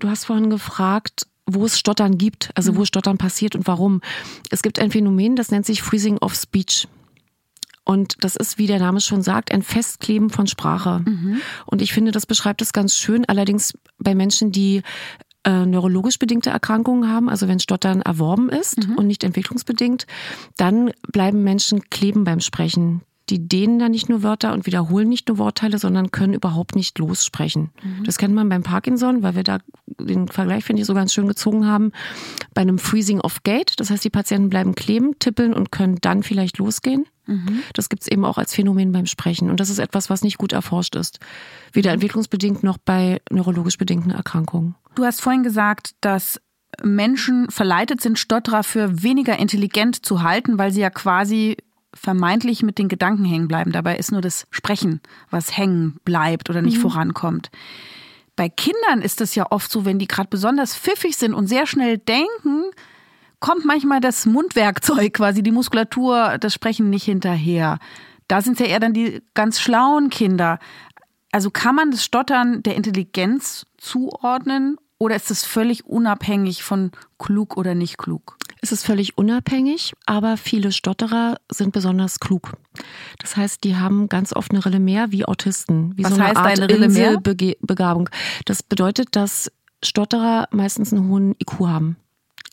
Du 0.00 0.08
hast 0.08 0.24
vorhin 0.24 0.50
gefragt, 0.50 1.26
wo 1.46 1.64
es 1.64 1.78
Stottern 1.78 2.18
gibt, 2.18 2.50
also 2.54 2.74
wo 2.74 2.80
mhm. 2.80 2.86
Stottern 2.86 3.18
passiert 3.18 3.54
und 3.54 3.66
warum. 3.66 4.00
Es 4.50 4.62
gibt 4.62 4.78
ein 4.78 4.90
Phänomen, 4.90 5.36
das 5.36 5.50
nennt 5.50 5.66
sich 5.66 5.82
Freezing 5.82 6.18
of 6.18 6.34
Speech. 6.34 6.88
Und 7.84 8.22
das 8.24 8.36
ist, 8.36 8.58
wie 8.58 8.66
der 8.66 8.78
Name 8.78 9.00
schon 9.00 9.22
sagt, 9.22 9.52
ein 9.52 9.62
Festkleben 9.62 10.30
von 10.30 10.46
Sprache. 10.46 11.02
Mhm. 11.04 11.40
Und 11.66 11.82
ich 11.82 11.92
finde, 11.92 12.12
das 12.12 12.26
beschreibt 12.26 12.62
es 12.62 12.72
ganz 12.72 12.94
schön. 12.96 13.24
Allerdings 13.24 13.74
bei 13.98 14.14
Menschen, 14.14 14.52
die 14.52 14.82
äh, 15.44 15.66
neurologisch 15.66 16.18
bedingte 16.18 16.50
Erkrankungen 16.50 17.10
haben, 17.10 17.28
also 17.28 17.48
wenn 17.48 17.58
Stottern 17.58 18.02
erworben 18.02 18.48
ist 18.48 18.86
mhm. 18.86 18.96
und 18.96 19.06
nicht 19.06 19.24
entwicklungsbedingt, 19.24 20.06
dann 20.56 20.92
bleiben 21.10 21.42
Menschen 21.42 21.88
kleben 21.90 22.24
beim 22.24 22.40
Sprechen 22.40 23.02
die 23.30 23.46
dehnen 23.46 23.78
dann 23.78 23.92
nicht 23.92 24.08
nur 24.08 24.22
Wörter 24.22 24.52
und 24.52 24.66
wiederholen 24.66 25.08
nicht 25.08 25.28
nur 25.28 25.38
Wortteile, 25.38 25.78
sondern 25.78 26.10
können 26.10 26.34
überhaupt 26.34 26.74
nicht 26.74 26.98
lossprechen. 26.98 27.70
Mhm. 27.82 28.04
Das 28.04 28.18
kennt 28.18 28.34
man 28.34 28.48
beim 28.48 28.62
Parkinson, 28.62 29.22
weil 29.22 29.36
wir 29.36 29.44
da 29.44 29.58
den 29.86 30.28
Vergleich, 30.28 30.64
finde 30.64 30.82
ich, 30.82 30.86
so 30.86 30.94
ganz 30.94 31.12
schön 31.12 31.28
gezogen 31.28 31.66
haben, 31.66 31.92
bei 32.54 32.62
einem 32.62 32.78
Freezing 32.78 33.20
of 33.20 33.42
Gate. 33.42 33.78
Das 33.78 33.90
heißt, 33.90 34.04
die 34.04 34.10
Patienten 34.10 34.50
bleiben 34.50 34.74
kleben, 34.74 35.18
tippeln 35.18 35.54
und 35.54 35.70
können 35.70 35.98
dann 36.00 36.22
vielleicht 36.22 36.58
losgehen. 36.58 37.06
Mhm. 37.26 37.62
Das 37.74 37.88
gibt 37.88 38.02
es 38.02 38.08
eben 38.08 38.24
auch 38.24 38.38
als 38.38 38.54
Phänomen 38.54 38.92
beim 38.92 39.06
Sprechen. 39.06 39.50
Und 39.50 39.60
das 39.60 39.70
ist 39.70 39.78
etwas, 39.78 40.10
was 40.10 40.22
nicht 40.22 40.38
gut 40.38 40.52
erforscht 40.52 40.96
ist. 40.96 41.20
Weder 41.72 41.90
mhm. 41.90 41.94
entwicklungsbedingt 41.94 42.62
noch 42.62 42.78
bei 42.78 43.20
neurologisch 43.30 43.78
bedingten 43.78 44.10
Erkrankungen. 44.10 44.74
Du 44.96 45.04
hast 45.04 45.20
vorhin 45.20 45.42
gesagt, 45.42 45.94
dass 46.00 46.40
Menschen 46.82 47.50
verleitet 47.50 48.00
sind, 48.00 48.18
Stotterer 48.18 48.62
für 48.62 49.02
weniger 49.02 49.38
intelligent 49.38 50.04
zu 50.04 50.22
halten, 50.22 50.58
weil 50.58 50.72
sie 50.72 50.80
ja 50.80 50.90
quasi 50.90 51.56
vermeintlich 51.94 52.62
mit 52.62 52.78
den 52.78 52.88
Gedanken 52.88 53.24
hängen 53.24 53.48
bleiben. 53.48 53.72
Dabei 53.72 53.96
ist 53.96 54.12
nur 54.12 54.20
das 54.20 54.46
Sprechen, 54.50 55.00
was 55.30 55.56
hängen 55.56 55.98
bleibt 56.04 56.50
oder 56.50 56.62
nicht 56.62 56.78
mhm. 56.78 56.82
vorankommt. 56.82 57.50
Bei 58.36 58.48
Kindern 58.48 59.02
ist 59.02 59.20
es 59.20 59.34
ja 59.34 59.46
oft 59.50 59.70
so, 59.70 59.84
wenn 59.84 59.98
die 59.98 60.08
gerade 60.08 60.28
besonders 60.28 60.76
pfiffig 60.76 61.16
sind 61.16 61.34
und 61.34 61.46
sehr 61.46 61.66
schnell 61.66 61.98
denken, 61.98 62.70
kommt 63.40 63.64
manchmal 63.64 64.00
das 64.00 64.26
Mundwerkzeug 64.26 65.14
quasi, 65.14 65.42
die 65.42 65.50
Muskulatur, 65.50 66.38
das 66.38 66.54
Sprechen 66.54 66.90
nicht 66.90 67.04
hinterher. 67.04 67.78
Da 68.28 68.40
sind 68.40 68.54
es 68.54 68.60
ja 68.60 68.66
eher 68.66 68.80
dann 68.80 68.94
die 68.94 69.22
ganz 69.34 69.60
schlauen 69.60 70.08
Kinder. 70.10 70.58
Also 71.32 71.50
kann 71.50 71.74
man 71.74 71.90
das 71.90 72.04
Stottern 72.04 72.62
der 72.62 72.76
Intelligenz 72.76 73.66
zuordnen 73.76 74.76
oder 75.00 75.16
ist 75.16 75.30
es 75.30 75.44
völlig 75.44 75.86
unabhängig 75.86 76.62
von 76.62 76.92
klug 77.18 77.56
oder 77.56 77.74
nicht 77.74 77.96
klug? 77.96 78.36
Es 78.60 78.70
ist 78.70 78.84
völlig 78.84 79.16
unabhängig, 79.16 79.94
aber 80.04 80.36
viele 80.36 80.70
Stotterer 80.70 81.38
sind 81.50 81.72
besonders 81.72 82.20
klug. 82.20 82.52
Das 83.18 83.36
heißt, 83.36 83.64
die 83.64 83.76
haben 83.76 84.10
ganz 84.10 84.34
oft 84.34 84.52
eine 84.52 84.64
Rille 84.64 84.78
mehr 84.78 85.10
wie 85.10 85.24
Autisten, 85.24 85.96
wie 85.96 86.04
Was 86.04 86.10
so 86.10 86.16
eine 86.16 86.28
heißt 86.28 86.36
Art 86.36 86.46
eine 86.46 86.68
Rille 86.68 86.88
mehr? 86.90 87.14
Inselbegabung. 87.14 88.10
Das 88.44 88.62
bedeutet, 88.62 89.16
dass 89.16 89.50
Stotterer 89.82 90.48
meistens 90.50 90.92
einen 90.92 91.08
hohen 91.08 91.34
IQ 91.40 91.60
haben. 91.60 91.96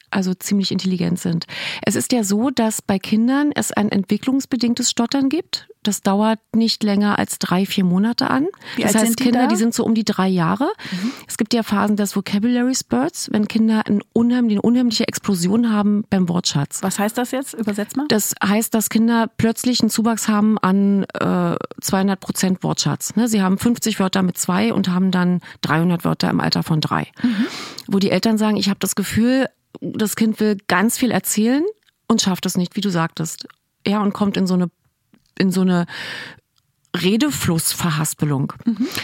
Also 0.09 0.33
ziemlich 0.33 0.71
intelligent 0.71 1.19
sind. 1.19 1.47
Es 1.81 1.97
ist 1.97 2.13
ja 2.13 2.23
so, 2.23 2.49
dass 2.49 2.81
bei 2.81 2.97
Kindern 2.97 3.51
es 3.53 3.73
ein 3.73 3.89
entwicklungsbedingtes 3.89 4.89
Stottern 4.89 5.27
gibt. 5.27 5.67
Das 5.87 6.01
dauert 6.01 6.39
nicht 6.53 6.83
länger 6.83 7.17
als 7.17 7.39
drei, 7.39 7.65
vier 7.65 7.85
Monate 7.85 8.29
an. 8.29 8.47
Wie 8.75 8.81
das 8.81 8.93
alt 8.93 8.95
heißt, 8.95 9.05
sind 9.05 9.19
die 9.19 9.23
Kinder, 9.23 9.39
da? 9.39 9.45
Mhm. 9.45 9.49
die 9.49 9.55
sind 9.55 9.73
so 9.73 9.85
um 9.85 9.95
die 9.95 10.03
drei 10.03 10.27
Jahre. 10.27 10.69
Es 11.27 11.37
gibt 11.37 11.53
ja 11.53 11.63
Phasen 11.63 11.95
des 11.95 12.13
Vocabulary 12.13 12.75
Spurts, 12.75 13.29
wenn 13.31 13.47
Kinder 13.47 13.83
eine 13.85 14.01
unheimliche, 14.11 15.07
Explosion 15.07 15.71
haben 15.71 16.03
beim 16.09 16.27
Wortschatz. 16.27 16.83
Was 16.83 16.99
heißt 16.99 17.17
das 17.17 17.31
jetzt? 17.31 17.53
Übersetz 17.53 17.95
mal. 17.95 18.05
Das 18.09 18.35
heißt, 18.43 18.73
dass 18.73 18.89
Kinder 18.89 19.29
plötzlich 19.37 19.79
einen 19.79 19.89
Zuwachs 19.89 20.27
haben 20.27 20.57
an 20.57 21.05
äh, 21.13 21.55
200 21.79 22.19
Prozent 22.19 22.63
Wortschatz. 22.63 23.15
Ne? 23.15 23.29
Sie 23.29 23.41
haben 23.41 23.57
50 23.57 23.97
Wörter 23.99 24.23
mit 24.23 24.37
zwei 24.37 24.73
und 24.73 24.89
haben 24.89 25.11
dann 25.11 25.39
300 25.61 26.03
Wörter 26.03 26.29
im 26.29 26.41
Alter 26.41 26.63
von 26.63 26.81
drei. 26.81 27.07
Wo 27.87 27.99
die 27.99 28.11
Eltern 28.11 28.37
sagen, 28.37 28.57
ich 28.57 28.67
habe 28.67 28.79
das 28.79 28.95
Gefühl, 28.95 29.47
das 29.79 30.17
Kind 30.17 30.41
will 30.41 30.57
ganz 30.67 30.97
viel 30.97 31.11
erzählen 31.11 31.63
und 32.09 32.21
schafft 32.21 32.45
es 32.45 32.57
nicht, 32.57 32.75
wie 32.75 32.81
du 32.81 32.89
sagtest. 32.89 33.47
Ja, 33.85 34.01
und 34.01 34.13
kommt 34.13 34.35
in 34.35 34.47
so 34.47 34.55
eine 34.55 34.69
in 35.39 35.51
so 35.51 35.61
eine 35.61 35.85
Redeflussverhaspelung. 37.03 38.53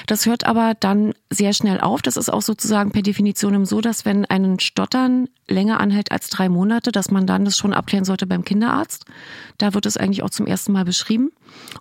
Das 0.08 0.26
hört 0.26 0.46
aber 0.46 0.74
dann 0.80 1.14
sehr 1.30 1.54
schnell 1.54 1.80
auf. 1.80 2.02
Das 2.02 2.18
ist 2.18 2.32
auch 2.32 2.42
sozusagen 2.42 2.92
per 2.92 3.02
Definition 3.02 3.66
so, 3.66 3.82
dass 3.82 4.06
wenn 4.06 4.26
ein 4.26 4.60
Stottern 4.60 5.28
länger 5.48 5.80
anhält 5.80 6.12
als 6.12 6.30
drei 6.30 6.50
Monate, 6.50 6.92
dass 6.92 7.12
man 7.12 7.28
dann 7.28 7.46
das 7.46 7.58
schon 7.58 7.74
abklären 7.74 8.06
sollte 8.06 8.26
beim 8.26 8.44
Kinderarzt. 8.44 9.06
Da 9.58 9.74
wird 9.74 9.86
es 9.86 9.98
eigentlich 9.98 10.24
auch 10.24 10.30
zum 10.30 10.48
ersten 10.48 10.72
Mal 10.72 10.86
beschrieben. 10.86 11.32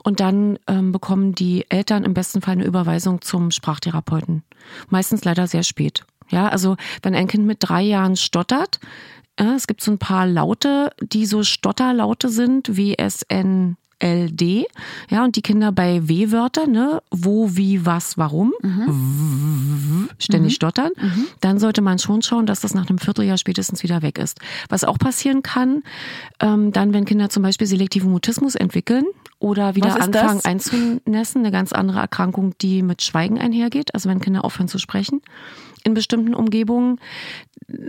Und 0.02 0.20
dann 0.20 0.58
ähm, 0.66 0.92
bekommen 0.92 1.34
die 1.34 1.64
Eltern 1.70 2.04
im 2.04 2.14
besten 2.14 2.42
Fall 2.42 2.52
eine 2.52 2.64
Überweisung 2.64 3.22
zum 3.22 3.50
Sprachtherapeuten. 3.50 4.42
Meistens 4.88 5.24
leider 5.24 5.46
sehr 5.46 5.62
spät. 5.62 6.04
Ja, 6.28 6.48
also 6.48 6.76
wenn 7.02 7.14
ein 7.14 7.28
Kind 7.28 7.46
mit 7.46 7.58
drei 7.60 7.82
Jahren 7.82 8.16
stottert, 8.16 8.80
ja, 9.38 9.54
es 9.54 9.66
gibt 9.66 9.82
so 9.82 9.90
ein 9.90 9.98
paar 9.98 10.26
Laute, 10.26 10.92
die 11.00 11.26
so 11.26 11.42
Stotterlaute 11.42 12.28
sind, 12.28 12.76
wie 12.76 12.94
S, 12.94 13.24
N, 14.02 14.12
L, 14.12 14.30
D. 14.30 14.66
Ja, 15.08 15.24
und 15.24 15.36
die 15.36 15.42
Kinder 15.42 15.72
bei 15.72 16.06
W-Wörtern, 16.08 16.70
ne, 16.70 17.02
wo, 17.10 17.56
wie, 17.56 17.86
was, 17.86 18.18
warum, 18.18 18.52
ständig 20.18 20.54
stottern, 20.54 20.90
dann 21.40 21.58
sollte 21.58 21.82
man 21.82 21.98
schon 21.98 22.22
schauen, 22.22 22.46
dass 22.46 22.60
das 22.60 22.74
nach 22.74 22.88
einem 22.88 22.98
Vierteljahr 22.98 23.38
spätestens 23.38 23.82
wieder 23.82 24.02
weg 24.02 24.18
ist. 24.18 24.40
Was 24.68 24.84
auch 24.84 24.98
passieren 24.98 25.42
kann, 25.42 25.82
ähm, 26.40 26.72
dann, 26.72 26.92
wenn 26.92 27.04
Kinder 27.04 27.30
zum 27.30 27.42
Beispiel 27.42 27.66
selektiven 27.66 28.10
Mutismus 28.10 28.54
entwickeln 28.54 29.04
oder 29.38 29.74
wieder 29.74 29.94
anfangen 30.00 30.12
das? 30.12 30.44
einzunässen, 30.44 31.42
eine 31.42 31.50
ganz 31.50 31.72
andere 31.72 32.00
Erkrankung, 32.00 32.54
die 32.60 32.82
mit 32.82 33.02
Schweigen 33.02 33.38
einhergeht, 33.38 33.94
also 33.94 34.08
wenn 34.08 34.20
Kinder 34.20 34.44
aufhören 34.44 34.68
zu 34.68 34.78
sprechen 34.78 35.22
in 35.84 35.94
bestimmten 35.94 36.34
Umgebungen. 36.34 37.00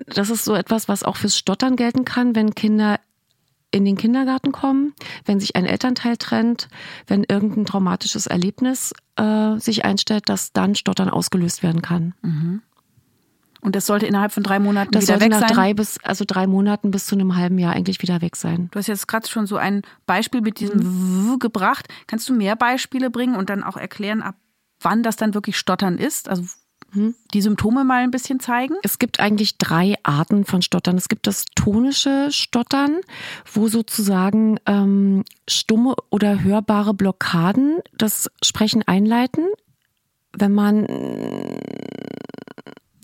Das 0.08 0.29
ist 0.29 0.46
so 0.46 0.55
etwas, 0.55 0.88
was 0.88 1.03
auch 1.03 1.15
fürs 1.15 1.38
Stottern 1.38 1.75
gelten 1.75 2.05
kann, 2.05 2.36
wenn 2.36 2.55
Kinder 2.55 3.00
in 3.74 3.84
den 3.86 3.98
Kindergarten 3.98 4.51
kommen, 4.51 4.94
wenn 5.25 5.39
sich 5.39 5.56
ein 5.56 5.65
Elternteil 5.65 6.15
trennt, 6.18 6.68
wenn 7.08 7.24
irgendein 7.27 7.65
traumatisches 7.65 8.27
Erlebnis 8.27 8.94
äh, 9.15 9.58
sich 9.58 9.84
einstellt, 9.84 10.30
dass 10.30 10.53
dann 10.53 10.75
Stottern 10.75 11.10
ausgelöst 11.10 11.63
werden 11.63 11.82
kann. 11.82 12.13
Und 13.62 13.75
das 13.75 13.86
sollte 13.86 14.06
innerhalb 14.06 14.32
von 14.32 14.44
drei 14.44 14.60
Monaten 14.60 14.92
Das 14.92 15.03
wieder 15.03 15.13
sollte 15.13 15.25
weg 15.25 15.32
nach 15.32 15.39
sein. 15.48 15.53
drei 15.56 15.74
bis 15.74 15.98
also 16.03 16.25
drei 16.27 16.48
Monaten 16.48 16.92
bis 16.92 17.06
zu 17.06 17.15
einem 17.15 17.36
halben 17.36 17.58
Jahr 17.58 17.74
eigentlich 17.74 18.01
wieder 18.01 18.22
weg 18.22 18.36
sein. 18.36 18.68
Du 18.72 18.80
hast 18.80 18.88
jetzt 18.88 19.08
gerade 19.08 19.27
schon 19.27 19.48
so 19.48 19.56
ein 19.58 19.82
Beispiel 20.06 20.42
mit 20.42 20.60
diesem 20.60 20.77
Mhm. 20.80 21.34
W 21.34 21.38
gebracht. 21.39 21.88
Kannst 22.08 22.27
du 22.30 22.34
mehr 22.34 22.56
Beispiele 22.56 23.10
bringen 23.10 23.36
und 23.36 23.50
dann 23.50 23.63
auch 23.63 23.77
erklären, 23.77 24.22
ab 24.22 24.36
wann 24.82 25.01
das 25.01 25.15
dann 25.15 25.34
wirklich 25.34 25.58
Stottern 25.58 25.98
ist? 25.98 26.27
Also 26.30 26.42
Mhm. 26.44 26.50
Die 27.34 27.42
Symptome 27.42 27.84
mal 27.84 28.04
ein 28.04 28.12
bisschen 28.12 28.40
zeigen? 28.40 28.76
Es 28.84 29.00
gibt 29.00 29.20
eigentlich 29.20 29.58
drei 29.58 29.96
Arten 30.04 30.46
von 30.46 30.62
Stottern. 30.62 30.98
Es 30.98 31.10
gibt 31.10 31.28
das 31.28 31.46
tonische 31.56 32.32
Stottern, 32.32 33.02
wo 33.52 33.68
sozusagen 33.68 34.60
ähm, 34.66 35.24
stumme 35.48 35.96
oder 36.10 36.44
hörbare 36.44 36.94
Blockaden 36.94 37.80
das 37.98 38.30
Sprechen 38.44 38.84
einleiten, 38.84 39.48
wenn 40.38 40.54
man 40.54 40.86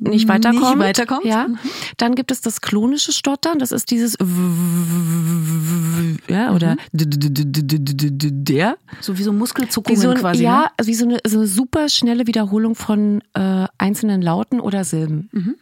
nicht 0.02 0.28
weiterkommt. 0.28 0.78
Nicht 0.78 0.80
weiterkommt? 0.80 1.26
Ja. 1.26 1.48
Dann 1.98 2.16
gibt 2.16 2.32
es 2.32 2.42
das 2.42 2.62
klonische 2.62 3.12
Stottern, 3.12 3.60
das 3.60 3.72
ist 3.72 3.92
dieses 3.92 4.18
ja, 6.28 6.54
oder 6.54 6.78
der. 8.50 8.78
So 9.02 9.18
wie 9.18 9.24
so 9.24 9.32
Wie 9.32 9.38
Muskelzuckungen 9.38 10.16
quasi. 10.16 10.44
ja, 10.44 10.62
Ne? 10.62 10.68
also 10.78 10.90
wie 10.90 10.96
so 10.96 11.06
eine, 11.06 11.48
super 11.48 11.90
schnelle 11.90 12.28
Wiederholung 12.28 12.76
von 12.76 13.22
äh, 13.34 13.68
einzelnen 13.78 14.22
Lauten 14.22 14.60
oder 14.60 14.84
Silben. 14.84 15.30
Mhm. 15.32 15.56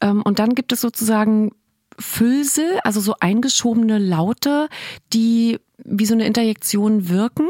Ähm, 0.00 0.22
und 0.22 0.38
dann 0.38 0.54
gibt 0.54 0.72
es 0.72 0.80
sozusagen 0.80 1.52
Füllsel, 1.98 2.80
also 2.84 3.00
so 3.00 3.14
eingeschobene 3.20 3.98
Laute, 3.98 4.68
die 5.12 5.58
wie 5.84 6.06
so 6.06 6.14
eine 6.14 6.26
Interjektion 6.26 7.08
wirken, 7.08 7.48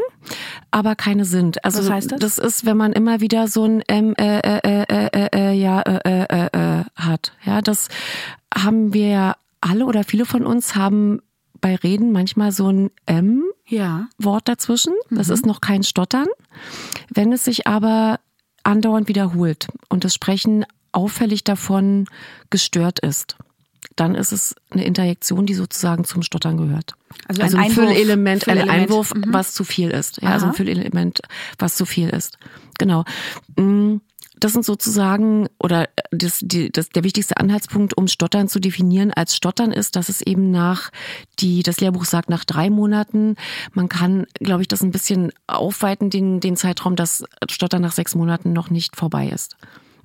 aber 0.70 0.94
keine 0.96 1.24
sind. 1.24 1.64
Also 1.64 1.80
Was 1.80 1.90
heißt 1.90 2.12
das? 2.12 2.20
Das 2.20 2.38
ist, 2.38 2.64
wenn 2.64 2.76
man 2.76 2.92
immer 2.92 3.20
wieder 3.20 3.48
so 3.48 3.64
ein 3.64 3.82
ähm, 3.88 4.14
äh, 4.16 4.38
äh, 4.40 4.60
äh, 4.82 5.08
äh, 5.12 5.28
äh, 5.34 5.52
ja 5.52 5.80
äh, 5.82 6.00
äh, 6.04 6.26
äh, 6.30 6.80
äh, 6.80 6.84
hat. 6.96 7.32
Ja, 7.44 7.60
das 7.60 7.88
haben 8.54 8.92
wir 8.94 9.08
ja 9.08 9.36
alle 9.60 9.86
oder 9.86 10.04
viele 10.04 10.24
von 10.26 10.44
uns 10.46 10.74
haben 10.74 11.20
bei 11.60 11.76
Reden 11.76 12.10
manchmal 12.12 12.50
so 12.52 12.68
ein 12.70 12.90
M 13.06 13.44
Ja. 13.68 14.08
Wort 14.18 14.48
dazwischen. 14.48 14.94
Das 15.10 15.28
Mhm. 15.28 15.34
ist 15.34 15.46
noch 15.46 15.60
kein 15.60 15.82
Stottern. 15.84 16.26
Wenn 17.08 17.32
es 17.32 17.44
sich 17.44 17.66
aber 17.66 18.18
andauernd 18.64 19.08
wiederholt 19.08 19.68
und 19.88 20.04
das 20.04 20.14
Sprechen 20.14 20.64
auffällig 20.92 21.44
davon 21.44 22.06
gestört 22.50 22.98
ist, 22.98 23.36
dann 23.96 24.14
ist 24.14 24.32
es 24.32 24.54
eine 24.70 24.84
Interjektion, 24.84 25.46
die 25.46 25.54
sozusagen 25.54 26.04
zum 26.04 26.22
Stottern 26.22 26.56
gehört. 26.56 26.94
Also 27.28 27.42
Also, 27.42 27.56
ein 27.58 27.64
ein, 27.64 27.70
Einwurf- 27.70 27.75
Füllelement, 27.75 28.49
ein 28.49 28.56
Füllelement. 28.56 28.70
Einwurf, 28.90 29.14
Mhm. 29.14 29.25
was 29.28 29.54
zu 29.54 29.64
viel 29.64 29.90
ist. 29.90 30.20
Ja, 30.22 30.30
also 30.30 30.46
ein 30.46 30.54
Füllelement, 30.54 31.20
was 31.58 31.76
zu 31.76 31.84
viel 31.87 32.08
ist. 32.08 32.38
Genau. 32.78 33.04
Mm, 33.56 33.96
Das 34.40 34.54
sind 34.54 34.64
sozusagen, 34.64 35.46
oder 35.61 35.88
das, 36.11 36.40
die, 36.42 36.72
das, 36.72 36.88
der 36.88 37.04
wichtigste 37.04 37.37
Anhaltspunkt, 37.37 37.96
um 37.96 38.08
Stottern 38.08 38.49
zu 38.49 38.58
definieren 38.58 39.12
als 39.12 39.37
Stottern 39.37 39.70
ist, 39.70 39.94
dass 39.94 40.08
es 40.08 40.20
eben 40.20 40.50
nach, 40.50 40.90
die, 41.38 41.62
das 41.62 41.78
Lehrbuch 41.80 42.04
sagt, 42.06 42.28
nach 42.28 42.44
drei 42.44 42.68
Monaten, 42.68 43.37
man 43.72 43.88
kann, 43.88 44.26
glaube 44.40 44.62
ich, 44.62 44.66
das 44.68 44.82
ein 44.82 44.90
bisschen 44.90 45.30
aufweiten, 45.46 46.11
den, 46.11 46.40
den 46.40 46.56
Zeitraum, 46.56 46.96
dass 46.96 47.22
Stottern 47.49 47.82
nach 47.82 47.92
sechs 47.92 48.16
Monaten 48.16 48.52
noch 48.52 48.68
nicht 48.68 48.96
vorbei 48.96 49.28
ist. 49.28 49.56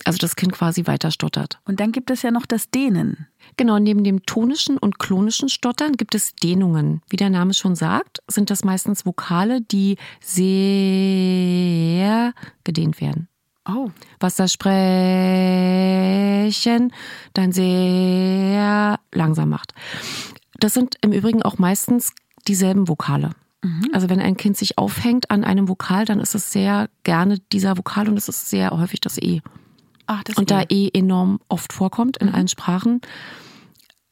Also 0.05 0.17
das 0.17 0.35
Kind 0.35 0.53
quasi 0.53 0.87
weiter 0.87 1.11
stottert. 1.11 1.59
Und 1.65 1.79
dann 1.79 1.91
gibt 1.91 2.09
es 2.11 2.21
ja 2.21 2.31
noch 2.31 2.45
das 2.45 2.69
Dehnen. 2.69 3.27
Genau, 3.57 3.79
neben 3.79 4.03
dem 4.03 4.25
tonischen 4.25 4.77
und 4.77 4.99
klonischen 4.99 5.49
Stottern 5.49 5.93
gibt 5.93 6.15
es 6.15 6.35
Dehnungen. 6.35 7.01
Wie 7.09 7.15
der 7.17 7.29
Name 7.29 7.53
schon 7.53 7.75
sagt, 7.75 8.21
sind 8.27 8.49
das 8.49 8.63
meistens 8.63 9.05
Vokale, 9.05 9.61
die 9.61 9.97
sehr 10.21 10.63
gedehnt 12.63 13.01
werden. 13.01 13.27
Oh. 13.67 13.89
Was 14.19 14.35
das 14.35 14.53
Sprechen 14.53 14.73
dann 17.33 17.51
sehr 17.51 18.99
langsam 19.13 19.49
macht. 19.49 19.73
Das 20.59 20.73
sind 20.73 20.95
im 21.01 21.11
Übrigen 21.11 21.43
auch 21.43 21.57
meistens 21.57 22.13
dieselben 22.47 22.87
Vokale. 22.87 23.31
Also 23.91 24.09
wenn 24.09 24.19
ein 24.19 24.37
Kind 24.37 24.55
sich 24.55 24.77
aufhängt 24.77 25.31
an 25.31 25.43
einem 25.43 25.67
Vokal, 25.67 26.05
dann 26.05 26.19
ist 26.19 26.35
es 26.35 26.51
sehr 26.51 26.89
gerne 27.03 27.39
dieser 27.51 27.77
Vokal 27.77 28.07
und 28.07 28.17
es 28.17 28.29
ist 28.29 28.49
sehr 28.49 28.71
häufig 28.71 29.01
das 29.01 29.17
E. 29.17 29.41
Ach, 30.07 30.23
das 30.23 30.37
Und 30.37 30.49
da 30.51 30.63
E. 30.63 30.87
E 30.87 30.89
enorm 30.93 31.39
oft 31.49 31.73
vorkommt 31.73 32.17
in 32.17 32.29
allen 32.29 32.47
Sprachen, 32.47 33.01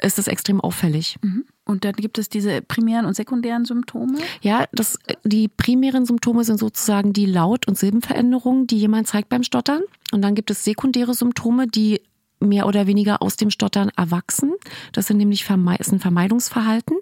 ist 0.01 0.19
es 0.19 0.27
extrem 0.27 0.61
auffällig. 0.61 1.17
Mhm. 1.21 1.45
Und 1.63 1.83
dann 1.83 1.93
gibt 1.93 2.17
es 2.17 2.29
diese 2.29 2.61
primären 2.61 3.05
und 3.05 3.15
sekundären 3.15 3.65
Symptome. 3.65 4.19
Ja, 4.41 4.65
das, 4.71 4.99
die 5.23 5.47
primären 5.47 6.05
Symptome 6.05 6.43
sind 6.43 6.59
sozusagen 6.59 7.13
die 7.13 7.25
Laut- 7.25 7.67
und 7.67 7.77
Silbenveränderungen, 7.77 8.67
die 8.67 8.77
jemand 8.77 9.07
zeigt 9.07 9.29
beim 9.29 9.43
Stottern. 9.43 9.81
Und 10.11 10.21
dann 10.21 10.35
gibt 10.35 10.51
es 10.51 10.63
sekundäre 10.63 11.13
Symptome, 11.13 11.67
die 11.67 12.01
mehr 12.39 12.67
oder 12.67 12.85
weniger 12.87 13.21
aus 13.21 13.37
dem 13.37 13.49
Stottern 13.49 13.89
erwachsen. 13.95 14.53
Das 14.91 15.07
sind 15.07 15.17
nämlich 15.17 15.45
Verme 15.45 15.77
ist 15.77 15.91
ein 15.91 15.99
Vermeidungsverhalten 15.99 16.97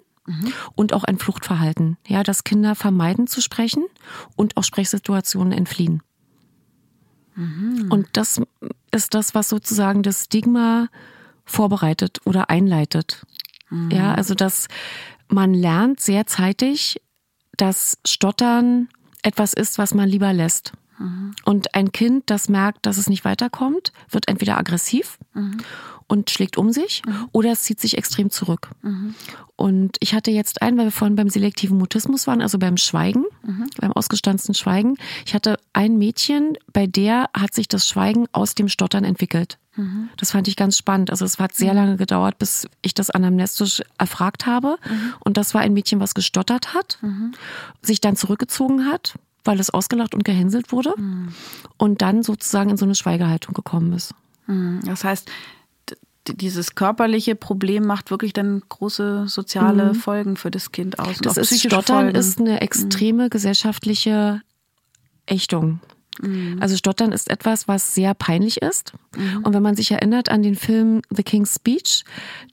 und 0.74 0.94
auch 0.94 1.04
ein 1.04 1.18
Fluchtverhalten. 1.18 1.98
Ja, 2.06 2.22
dass 2.22 2.44
Kinder 2.44 2.74
vermeiden 2.74 3.26
zu 3.26 3.42
sprechen 3.42 3.84
und 4.36 4.56
auch 4.56 4.64
Sprechsituationen 4.64 5.52
entfliehen. 5.52 6.02
Und 7.90 8.08
das 8.12 8.40
ist 8.90 9.14
das, 9.14 9.34
was 9.34 9.48
sozusagen 9.48 10.02
das 10.02 10.24
Stigma 10.24 10.88
vorbereitet 11.44 12.20
oder 12.24 12.50
einleitet. 12.50 13.26
Mhm. 13.70 13.90
Ja, 13.90 14.14
also 14.14 14.34
dass 14.34 14.68
man 15.28 15.54
lernt 15.54 16.00
sehr 16.00 16.26
zeitig, 16.26 17.00
dass 17.56 17.98
Stottern 18.06 18.88
etwas 19.22 19.54
ist, 19.54 19.78
was 19.78 19.94
man 19.94 20.08
lieber 20.08 20.32
lässt. 20.32 20.72
Mhm. 20.98 21.34
Und 21.44 21.74
ein 21.74 21.92
Kind, 21.92 22.24
das 22.30 22.48
merkt, 22.48 22.86
dass 22.86 22.98
es 22.98 23.08
nicht 23.08 23.24
weiterkommt, 23.24 23.92
wird 24.10 24.28
entweder 24.28 24.58
aggressiv 24.58 25.18
mhm. 25.34 25.58
und 26.06 26.30
schlägt 26.30 26.56
um 26.56 26.72
sich 26.72 27.02
mhm. 27.06 27.28
oder 27.32 27.52
es 27.52 27.62
zieht 27.62 27.80
sich 27.80 27.98
extrem 27.98 28.30
zurück. 28.30 28.70
Mhm. 28.82 29.14
Und 29.56 29.96
ich 30.00 30.14
hatte 30.14 30.30
jetzt 30.30 30.62
einen, 30.62 30.76
weil 30.76 30.86
wir 30.86 30.92
vorhin 30.92 31.14
beim 31.16 31.28
selektiven 31.28 31.78
Mutismus 31.78 32.26
waren, 32.26 32.42
also 32.42 32.58
beim 32.58 32.76
Schweigen, 32.76 33.24
mhm. 33.44 33.66
beim 33.78 33.92
ausgestanzten 33.92 34.54
Schweigen. 34.54 34.96
Ich 35.26 35.34
hatte 35.34 35.58
ein 35.72 35.96
Mädchen, 35.96 36.58
bei 36.72 36.86
der 36.86 37.30
hat 37.34 37.54
sich 37.54 37.68
das 37.68 37.88
Schweigen 37.88 38.26
aus 38.32 38.54
dem 38.54 38.68
Stottern 38.68 39.04
entwickelt. 39.04 39.58
Mhm. 39.76 40.08
Das 40.16 40.32
fand 40.32 40.48
ich 40.48 40.56
ganz 40.56 40.76
spannend. 40.76 41.10
Also 41.10 41.24
es 41.24 41.38
hat 41.38 41.54
sehr 41.54 41.72
mhm. 41.72 41.78
lange 41.78 41.96
gedauert, 41.96 42.38
bis 42.38 42.66
ich 42.82 42.94
das 42.94 43.10
anamnestisch 43.10 43.82
erfragt 43.98 44.46
habe. 44.46 44.78
Und 45.20 45.36
das 45.36 45.54
war 45.54 45.60
ein 45.60 45.72
Mädchen, 45.72 46.00
was 46.00 46.14
gestottert 46.14 46.74
hat, 46.74 46.98
sich 47.82 48.00
dann 48.00 48.16
zurückgezogen 48.16 48.86
hat, 48.86 49.14
weil 49.44 49.60
es 49.60 49.70
ausgelacht 49.70 50.14
und 50.14 50.24
gehänselt 50.24 50.72
wurde 50.72 50.94
mhm. 50.96 51.28
und 51.76 52.02
dann 52.02 52.22
sozusagen 52.22 52.70
in 52.70 52.76
so 52.76 52.84
eine 52.84 52.94
Schweigehaltung 52.94 53.54
gekommen 53.54 53.92
ist. 53.92 54.14
Mhm. 54.46 54.80
Das 54.84 55.04
heißt, 55.04 55.30
dieses 56.26 56.74
körperliche 56.74 57.34
Problem 57.34 57.86
macht 57.86 58.10
wirklich 58.10 58.32
dann 58.32 58.62
große 58.68 59.28
soziale 59.28 59.92
mhm. 59.92 59.94
Folgen 59.94 60.36
für 60.36 60.50
das 60.50 60.72
Kind 60.72 60.98
aus. 60.98 61.18
Das 61.18 61.36
ist 61.36 61.60
Stottern 61.60 62.04
Folgen. 62.04 62.16
ist 62.16 62.40
eine 62.40 62.60
extreme 62.60 63.24
mhm. 63.24 63.30
gesellschaftliche 63.30 64.40
Ächtung. 65.26 65.80
Mhm. 66.20 66.58
Also 66.60 66.76
Stottern 66.76 67.12
ist 67.12 67.30
etwas, 67.30 67.68
was 67.68 67.94
sehr 67.94 68.14
peinlich 68.14 68.62
ist. 68.62 68.92
Mhm. 69.16 69.42
Und 69.44 69.54
wenn 69.54 69.62
man 69.62 69.76
sich 69.76 69.90
erinnert 69.90 70.28
an 70.30 70.42
den 70.42 70.54
Film 70.54 71.02
The 71.10 71.22
King's 71.22 71.54
Speech, 71.56 72.04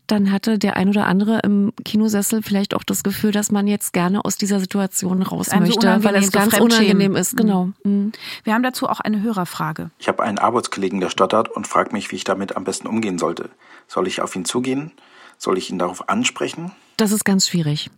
dann 0.07 0.31
hatte 0.31 0.57
der 0.59 0.75
ein 0.75 0.89
oder 0.89 1.05
andere 1.05 1.39
im 1.43 1.71
Kinosessel 1.85 2.41
vielleicht 2.43 2.73
auch 2.73 2.83
das 2.83 3.03
Gefühl, 3.03 3.31
dass 3.31 3.51
man 3.51 3.67
jetzt 3.67 3.93
gerne 3.93 4.25
aus 4.25 4.37
dieser 4.37 4.59
Situation 4.59 5.21
raus 5.21 5.49
möchte, 5.57 5.93
so 5.95 6.03
weil 6.03 6.15
es 6.15 6.31
ganz 6.31 6.55
so 6.55 6.63
unangenehm 6.63 7.15
ist. 7.15 7.37
Genau. 7.37 7.65
Mhm. 7.83 7.91
mhm. 7.91 8.11
Wir 8.43 8.53
haben 8.53 8.63
dazu 8.63 8.87
auch 8.87 8.99
eine 8.99 9.21
Hörerfrage. 9.21 9.91
Ich 9.99 10.07
habe 10.07 10.23
einen 10.23 10.39
Arbeitskollegen, 10.39 10.99
der 10.99 11.09
stottert 11.09 11.49
und 11.49 11.67
fragt 11.67 11.93
mich, 11.93 12.11
wie 12.11 12.15
ich 12.15 12.23
damit 12.23 12.55
am 12.57 12.63
besten 12.63 12.87
umgehen 12.87 13.17
sollte. 13.17 13.49
Soll 13.87 14.07
ich 14.07 14.21
auf 14.21 14.35
ihn 14.35 14.45
zugehen? 14.45 14.91
Soll 15.37 15.57
ich 15.57 15.69
ihn 15.69 15.79
darauf 15.79 16.09
ansprechen? 16.09 16.71
Das 16.97 17.11
ist 17.11 17.25
ganz 17.25 17.47
schwierig. 17.47 17.89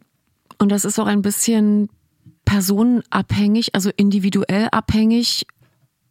Und 0.60 0.70
das 0.70 0.86
ist 0.86 1.00
auch 1.00 1.08
ein 1.08 1.22
bisschen 1.22 1.90
personenabhängig, 2.46 3.76
also 3.76 3.90
individuell 3.96 4.70
abhängig, 4.72 5.46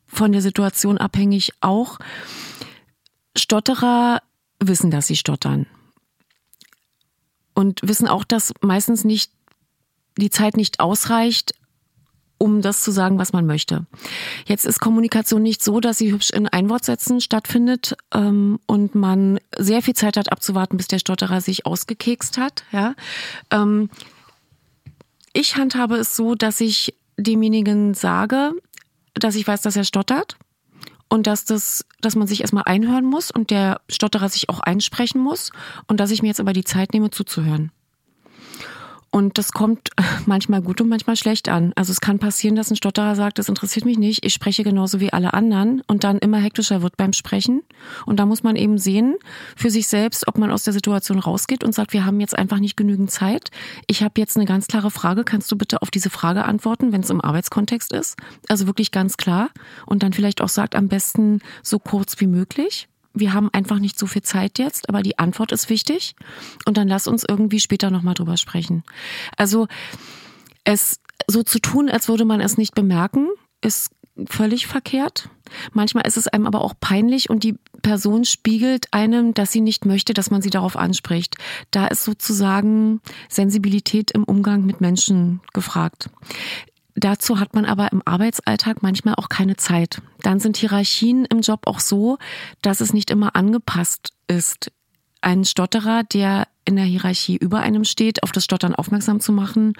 von 0.06 0.32
der 0.32 0.42
Situation 0.42 0.98
abhängig 0.98 1.52
auch. 1.60 1.98
Stotterer 3.36 4.22
wissen, 4.60 4.90
dass 4.90 5.06
sie 5.06 5.16
stottern. 5.16 5.66
Und 7.54 7.80
wissen 7.82 8.08
auch, 8.08 8.24
dass 8.24 8.52
meistens 8.60 9.04
nicht 9.04 9.32
die 10.18 10.30
Zeit 10.30 10.56
nicht 10.56 10.80
ausreicht, 10.80 11.54
um 12.42 12.60
das 12.60 12.82
zu 12.82 12.90
sagen, 12.90 13.18
was 13.18 13.32
man 13.32 13.46
möchte. 13.46 13.86
Jetzt 14.46 14.66
ist 14.66 14.80
Kommunikation 14.80 15.42
nicht 15.42 15.62
so, 15.62 15.78
dass 15.78 15.98
sie 15.98 16.12
hübsch 16.12 16.30
in 16.30 16.48
Einwortsätzen 16.48 17.20
stattfindet 17.20 17.96
ähm, 18.12 18.58
und 18.66 18.96
man 18.96 19.38
sehr 19.56 19.80
viel 19.80 19.94
Zeit 19.94 20.16
hat 20.16 20.32
abzuwarten, 20.32 20.76
bis 20.76 20.88
der 20.88 20.98
Stotterer 20.98 21.40
sich 21.40 21.66
ausgekekst 21.66 22.38
hat. 22.38 22.64
Ja. 22.72 22.94
Ähm, 23.50 23.90
ich 25.32 25.56
handhabe 25.56 25.96
es 25.96 26.16
so, 26.16 26.34
dass 26.34 26.60
ich 26.60 26.94
demjenigen 27.16 27.94
sage, 27.94 28.52
dass 29.14 29.34
ich 29.34 29.46
weiß, 29.46 29.62
dass 29.62 29.76
er 29.76 29.84
stottert 29.84 30.36
und 31.08 31.26
dass 31.26 31.44
das, 31.44 31.84
dass 32.00 32.16
man 32.16 32.26
sich 32.26 32.40
erstmal 32.40 32.64
einhören 32.64 33.04
muss 33.04 33.30
und 33.30 33.50
der 33.50 33.80
Stotterer 33.88 34.28
sich 34.28 34.48
auch 34.48 34.60
einsprechen 34.60 35.20
muss 35.20 35.52
und 35.86 36.00
dass 36.00 36.10
ich 36.10 36.22
mir 36.22 36.28
jetzt 36.28 36.40
aber 36.40 36.52
die 36.52 36.64
Zeit 36.64 36.92
nehme 36.92 37.10
zuzuhören. 37.10 37.70
Und 39.14 39.36
das 39.36 39.52
kommt 39.52 39.90
manchmal 40.26 40.62
gut 40.62 40.80
und 40.80 40.88
manchmal 40.88 41.16
schlecht 41.16 41.50
an. 41.50 41.72
Also 41.76 41.92
es 41.92 42.00
kann 42.00 42.18
passieren, 42.18 42.56
dass 42.56 42.70
ein 42.70 42.76
Stotterer 42.76 43.14
sagt, 43.14 43.38
das 43.38 43.50
interessiert 43.50 43.84
mich 43.84 43.98
nicht, 43.98 44.24
ich 44.24 44.32
spreche 44.32 44.64
genauso 44.64 45.00
wie 45.00 45.12
alle 45.12 45.34
anderen 45.34 45.82
und 45.86 46.02
dann 46.02 46.18
immer 46.18 46.38
hektischer 46.38 46.80
wird 46.80 46.96
beim 46.96 47.12
Sprechen. 47.12 47.62
Und 48.06 48.18
da 48.18 48.24
muss 48.24 48.42
man 48.42 48.56
eben 48.56 48.78
sehen 48.78 49.16
für 49.54 49.68
sich 49.68 49.86
selbst, 49.86 50.26
ob 50.28 50.38
man 50.38 50.50
aus 50.50 50.64
der 50.64 50.72
Situation 50.72 51.18
rausgeht 51.18 51.62
und 51.62 51.74
sagt, 51.74 51.92
wir 51.92 52.06
haben 52.06 52.20
jetzt 52.20 52.36
einfach 52.36 52.58
nicht 52.58 52.76
genügend 52.76 53.10
Zeit. 53.10 53.50
Ich 53.86 54.02
habe 54.02 54.14
jetzt 54.16 54.36
eine 54.36 54.46
ganz 54.46 54.66
klare 54.66 54.90
Frage, 54.90 55.24
kannst 55.24 55.52
du 55.52 55.56
bitte 55.56 55.82
auf 55.82 55.90
diese 55.90 56.08
Frage 56.08 56.46
antworten, 56.46 56.92
wenn 56.92 57.02
es 57.02 57.10
im 57.10 57.20
Arbeitskontext 57.20 57.92
ist? 57.92 58.16
Also 58.48 58.66
wirklich 58.66 58.92
ganz 58.92 59.18
klar. 59.18 59.50
Und 59.84 60.02
dann 60.02 60.14
vielleicht 60.14 60.40
auch 60.40 60.48
sagt, 60.48 60.74
am 60.74 60.88
besten 60.88 61.40
so 61.62 61.78
kurz 61.78 62.18
wie 62.18 62.26
möglich 62.26 62.88
wir 63.14 63.32
haben 63.32 63.50
einfach 63.52 63.78
nicht 63.78 63.98
so 63.98 64.06
viel 64.06 64.22
Zeit 64.22 64.58
jetzt, 64.58 64.88
aber 64.88 65.02
die 65.02 65.18
Antwort 65.18 65.52
ist 65.52 65.68
wichtig. 65.68 66.14
Und 66.64 66.76
dann 66.76 66.88
lass 66.88 67.06
uns 67.06 67.24
irgendwie 67.28 67.60
später 67.60 67.90
nochmal 67.90 68.14
drüber 68.14 68.36
sprechen. 68.36 68.84
Also 69.36 69.68
es 70.64 71.00
so 71.26 71.42
zu 71.42 71.58
tun, 71.58 71.88
als 71.88 72.08
würde 72.08 72.24
man 72.24 72.40
es 72.40 72.58
nicht 72.58 72.74
bemerken, 72.74 73.28
ist 73.60 73.92
völlig 74.26 74.66
verkehrt. 74.66 75.30
Manchmal 75.72 76.06
ist 76.06 76.16
es 76.16 76.28
einem 76.28 76.46
aber 76.46 76.62
auch 76.62 76.74
peinlich 76.78 77.30
und 77.30 77.44
die 77.44 77.56
Person 77.82 78.24
spiegelt 78.24 78.86
einem, 78.92 79.34
dass 79.34 79.52
sie 79.52 79.60
nicht 79.60 79.86
möchte, 79.86 80.14
dass 80.14 80.30
man 80.30 80.42
sie 80.42 80.50
darauf 80.50 80.76
anspricht. 80.76 81.36
Da 81.70 81.86
ist 81.86 82.04
sozusagen 82.04 83.00
Sensibilität 83.28 84.10
im 84.10 84.24
Umgang 84.24 84.64
mit 84.64 84.80
Menschen 84.80 85.40
gefragt. 85.52 86.10
Dazu 86.94 87.40
hat 87.40 87.54
man 87.54 87.64
aber 87.64 87.90
im 87.92 88.02
Arbeitsalltag 88.04 88.82
manchmal 88.82 89.14
auch 89.14 89.28
keine 89.28 89.56
Zeit. 89.56 90.02
Dann 90.20 90.40
sind 90.40 90.56
Hierarchien 90.56 91.24
im 91.24 91.40
Job 91.40 91.66
auch 91.66 91.80
so, 91.80 92.18
dass 92.60 92.80
es 92.80 92.92
nicht 92.92 93.10
immer 93.10 93.34
angepasst 93.34 94.12
ist. 94.28 94.72
Ein 95.20 95.44
Stotterer, 95.44 96.02
der 96.04 96.48
in 96.64 96.76
der 96.76 96.84
Hierarchie 96.84 97.36
über 97.36 97.60
einem 97.60 97.84
steht, 97.84 98.22
auf 98.22 98.32
das 98.32 98.44
Stottern 98.44 98.74
aufmerksam 98.74 99.20
zu 99.20 99.32
machen 99.32 99.72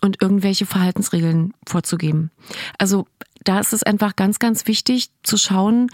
und 0.00 0.22
irgendwelche 0.22 0.66
Verhaltensregeln 0.66 1.52
vorzugeben. 1.66 2.30
Also 2.78 3.06
da 3.44 3.60
ist 3.60 3.72
es 3.72 3.82
einfach 3.82 4.16
ganz, 4.16 4.38
ganz 4.38 4.66
wichtig 4.66 5.10
zu 5.22 5.36
schauen, 5.36 5.88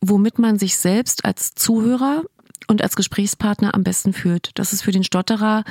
womit 0.00 0.38
man 0.38 0.58
sich 0.58 0.76
selbst 0.76 1.24
als 1.24 1.54
Zuhörer 1.54 2.22
und 2.68 2.82
als 2.82 2.96
Gesprächspartner 2.96 3.74
am 3.74 3.82
besten 3.82 4.12
fühlt. 4.12 4.50
Das 4.54 4.72
ist 4.72 4.82
für 4.82 4.92
den 4.92 5.04
Stotterer 5.04 5.64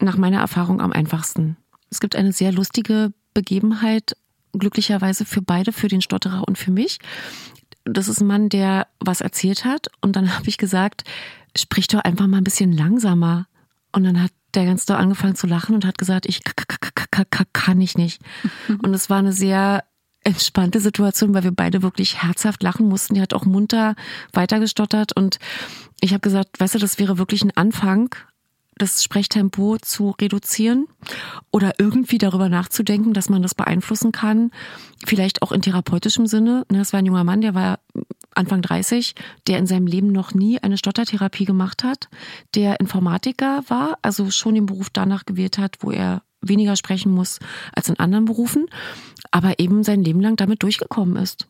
nach 0.00 0.16
meiner 0.16 0.40
Erfahrung 0.40 0.80
am 0.80 0.92
einfachsten. 0.92 1.56
Es 1.90 2.00
gibt 2.00 2.16
eine 2.16 2.32
sehr 2.32 2.52
lustige 2.52 3.12
Begebenheit, 3.34 4.16
glücklicherweise 4.52 5.24
für 5.24 5.42
beide, 5.42 5.72
für 5.72 5.88
den 5.88 6.00
Stotterer 6.00 6.46
und 6.46 6.58
für 6.58 6.70
mich. 6.70 6.98
Das 7.84 8.08
ist 8.08 8.20
ein 8.20 8.26
Mann, 8.26 8.48
der 8.48 8.86
was 9.00 9.20
erzählt 9.20 9.64
hat 9.64 9.88
und 10.00 10.16
dann 10.16 10.34
habe 10.36 10.48
ich 10.48 10.58
gesagt, 10.58 11.04
sprich 11.56 11.88
doch 11.88 12.00
einfach 12.00 12.26
mal 12.26 12.38
ein 12.38 12.44
bisschen 12.44 12.72
langsamer. 12.72 13.46
Und 13.92 14.04
dann 14.04 14.20
hat 14.20 14.32
der 14.54 14.64
ganz 14.64 14.86
doll 14.86 14.96
angefangen 14.96 15.36
zu 15.36 15.46
lachen 15.46 15.74
und 15.74 15.84
hat 15.84 15.98
gesagt, 15.98 16.26
ich 16.26 16.40
kann 17.52 17.80
ich 17.80 17.96
nicht. 17.96 18.20
Und 18.82 18.92
es 18.92 19.08
war 19.08 19.18
eine 19.18 19.32
sehr 19.32 19.84
entspannte 20.24 20.80
Situation, 20.80 21.34
weil 21.34 21.44
wir 21.44 21.52
beide 21.52 21.82
wirklich 21.82 22.22
herzhaft 22.22 22.62
lachen 22.62 22.88
mussten. 22.88 23.14
Die 23.14 23.20
hat 23.20 23.34
auch 23.34 23.44
munter 23.44 23.94
weitergestottert 24.32 25.14
und 25.14 25.38
ich 26.00 26.12
habe 26.12 26.20
gesagt, 26.20 26.58
weißt 26.58 26.74
du, 26.74 26.78
das 26.78 26.98
wäre 26.98 27.18
wirklich 27.18 27.42
ein 27.44 27.56
Anfang, 27.56 28.14
das 28.76 29.02
Sprechtempo 29.02 29.78
zu 29.78 30.10
reduzieren 30.20 30.86
oder 31.50 31.74
irgendwie 31.78 32.18
darüber 32.18 32.48
nachzudenken, 32.48 33.12
dass 33.12 33.28
man 33.28 33.42
das 33.42 33.54
beeinflussen 33.54 34.12
kann. 34.12 34.50
Vielleicht 35.06 35.42
auch 35.42 35.52
in 35.52 35.62
therapeutischem 35.62 36.26
Sinne. 36.26 36.64
Das 36.68 36.92
war 36.92 36.98
ein 36.98 37.06
junger 37.06 37.24
Mann, 37.24 37.40
der 37.40 37.54
war 37.54 37.78
Anfang 38.34 38.62
30, 38.62 39.14
der 39.46 39.58
in 39.58 39.66
seinem 39.66 39.86
Leben 39.86 40.08
noch 40.08 40.34
nie 40.34 40.58
eine 40.58 40.76
Stottertherapie 40.76 41.44
gemacht 41.44 41.84
hat, 41.84 42.08
der 42.54 42.80
Informatiker 42.80 43.62
war, 43.68 43.98
also 44.02 44.30
schon 44.30 44.54
den 44.54 44.66
Beruf 44.66 44.90
danach 44.90 45.24
gewählt 45.24 45.58
hat, 45.58 45.76
wo 45.80 45.90
er 45.90 46.22
weniger 46.40 46.76
sprechen 46.76 47.12
muss 47.12 47.38
als 47.72 47.88
in 47.88 47.98
anderen 47.98 48.24
Berufen, 48.24 48.66
aber 49.30 49.58
eben 49.58 49.82
sein 49.82 50.02
Leben 50.02 50.20
lang 50.20 50.36
damit 50.36 50.62
durchgekommen 50.62 51.16
ist. 51.16 51.48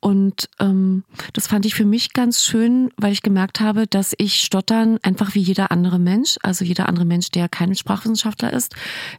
Und 0.00 0.48
ähm, 0.60 1.02
das 1.32 1.48
fand 1.48 1.66
ich 1.66 1.74
für 1.74 1.84
mich 1.84 2.12
ganz 2.12 2.44
schön, 2.44 2.90
weil 2.96 3.12
ich 3.12 3.22
gemerkt 3.22 3.60
habe, 3.60 3.88
dass 3.88 4.14
ich 4.16 4.40
Stottern 4.40 4.98
einfach 5.02 5.34
wie 5.34 5.40
jeder 5.40 5.72
andere 5.72 5.98
Mensch, 5.98 6.36
also 6.42 6.64
jeder 6.64 6.88
andere 6.88 7.04
Mensch, 7.04 7.30
der 7.30 7.48
kein 7.48 7.74
Sprachwissenschaftler 7.74 8.52
ist, 8.52 8.76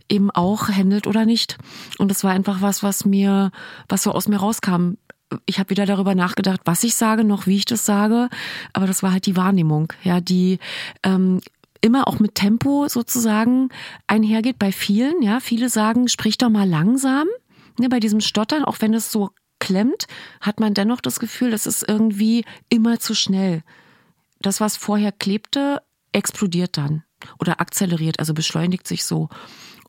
eben 0.08 0.32
auch 0.32 0.70
handelt 0.70 1.06
oder 1.06 1.26
nicht. 1.26 1.58
Und 1.98 2.10
das 2.10 2.24
war 2.24 2.32
einfach 2.32 2.62
was, 2.62 2.82
was 2.82 3.04
mir, 3.04 3.52
was 3.90 4.04
so 4.04 4.14
aus 4.14 4.30
mir 4.30 4.38
rauskam. 4.38 4.94
Ich 5.46 5.60
habe 5.60 5.70
wieder 5.70 5.86
darüber 5.86 6.16
nachgedacht, 6.16 6.62
was 6.64 6.84
ich 6.84 6.96
sage, 6.96 7.26
noch 7.26 7.46
wie 7.46 7.58
ich 7.58 7.66
das 7.66 7.86
sage, 7.86 8.30
aber 8.72 8.88
das 8.88 9.04
war 9.04 9.12
halt 9.12 9.26
die 9.26 9.36
Wahrnehmung, 9.36 9.92
ja, 10.04 10.22
die 10.22 10.60
ähm, 11.04 11.42
immer 11.82 12.08
auch 12.08 12.20
mit 12.20 12.36
Tempo 12.36 12.88
sozusagen 12.88 13.70
einhergeht 14.08 14.58
bei 14.60 14.72
vielen. 14.72 15.22
Ja, 15.22 15.40
viele 15.40 15.70
sagen, 15.70 16.08
sprich 16.08 16.38
doch 16.38 16.50
mal 16.50 16.68
langsam. 16.68 17.28
Ja, 17.80 17.90
bei 17.90 18.00
diesem 18.00 18.22
Stottern, 18.22 18.66
auch 18.66 18.78
wenn 18.80 18.94
es 18.94 19.12
so 19.12 19.30
klemmt, 19.60 20.08
hat 20.42 20.60
man 20.60 20.74
dennoch 20.74 21.02
das 21.02 21.20
Gefühl, 21.20 21.52
das 21.52 21.66
ist 21.66 21.88
irgendwie 21.88 22.46
immer 22.70 23.00
zu 23.00 23.14
schnell. 23.14 23.64
Das, 24.42 24.62
was 24.62 24.78
vorher 24.78 25.12
klebte, 25.12 25.82
explodiert 26.12 26.78
dann 26.78 27.04
oder 27.40 27.60
akzeleriert, 27.60 28.20
also 28.20 28.34
beschleunigt 28.34 28.88
sich 28.88 29.04
so. 29.04 29.30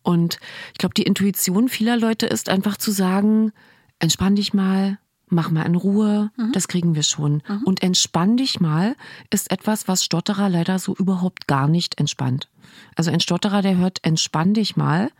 Und 0.02 0.38
ich 0.72 0.78
glaube, 0.78 0.94
die 0.94 1.02
Intuition 1.02 1.68
vieler 1.68 1.96
Leute 1.96 2.26
ist 2.26 2.48
einfach 2.48 2.76
zu 2.76 2.90
sagen, 2.90 3.52
entspann 3.98 4.34
dich 4.34 4.54
mal, 4.54 4.98
mach 5.28 5.50
mal 5.50 5.66
in 5.66 5.74
Ruhe, 5.74 6.30
mhm. 6.36 6.52
das 6.52 6.68
kriegen 6.68 6.94
wir 6.94 7.02
schon. 7.02 7.42
Mhm. 7.46 7.62
Und 7.64 7.82
entspann 7.82 8.36
dich 8.36 8.60
mal 8.60 8.96
ist 9.30 9.50
etwas, 9.50 9.88
was 9.88 10.04
Stotterer 10.04 10.48
leider 10.48 10.78
so 10.78 10.94
überhaupt 10.94 11.46
gar 11.46 11.68
nicht 11.68 11.98
entspannt. 11.98 12.48
Also 12.96 13.10
ein 13.10 13.20
Stotterer, 13.20 13.62
der 13.62 13.76
hört, 13.76 14.00
entspann 14.02 14.54
dich 14.54 14.76
mal, 14.76 15.10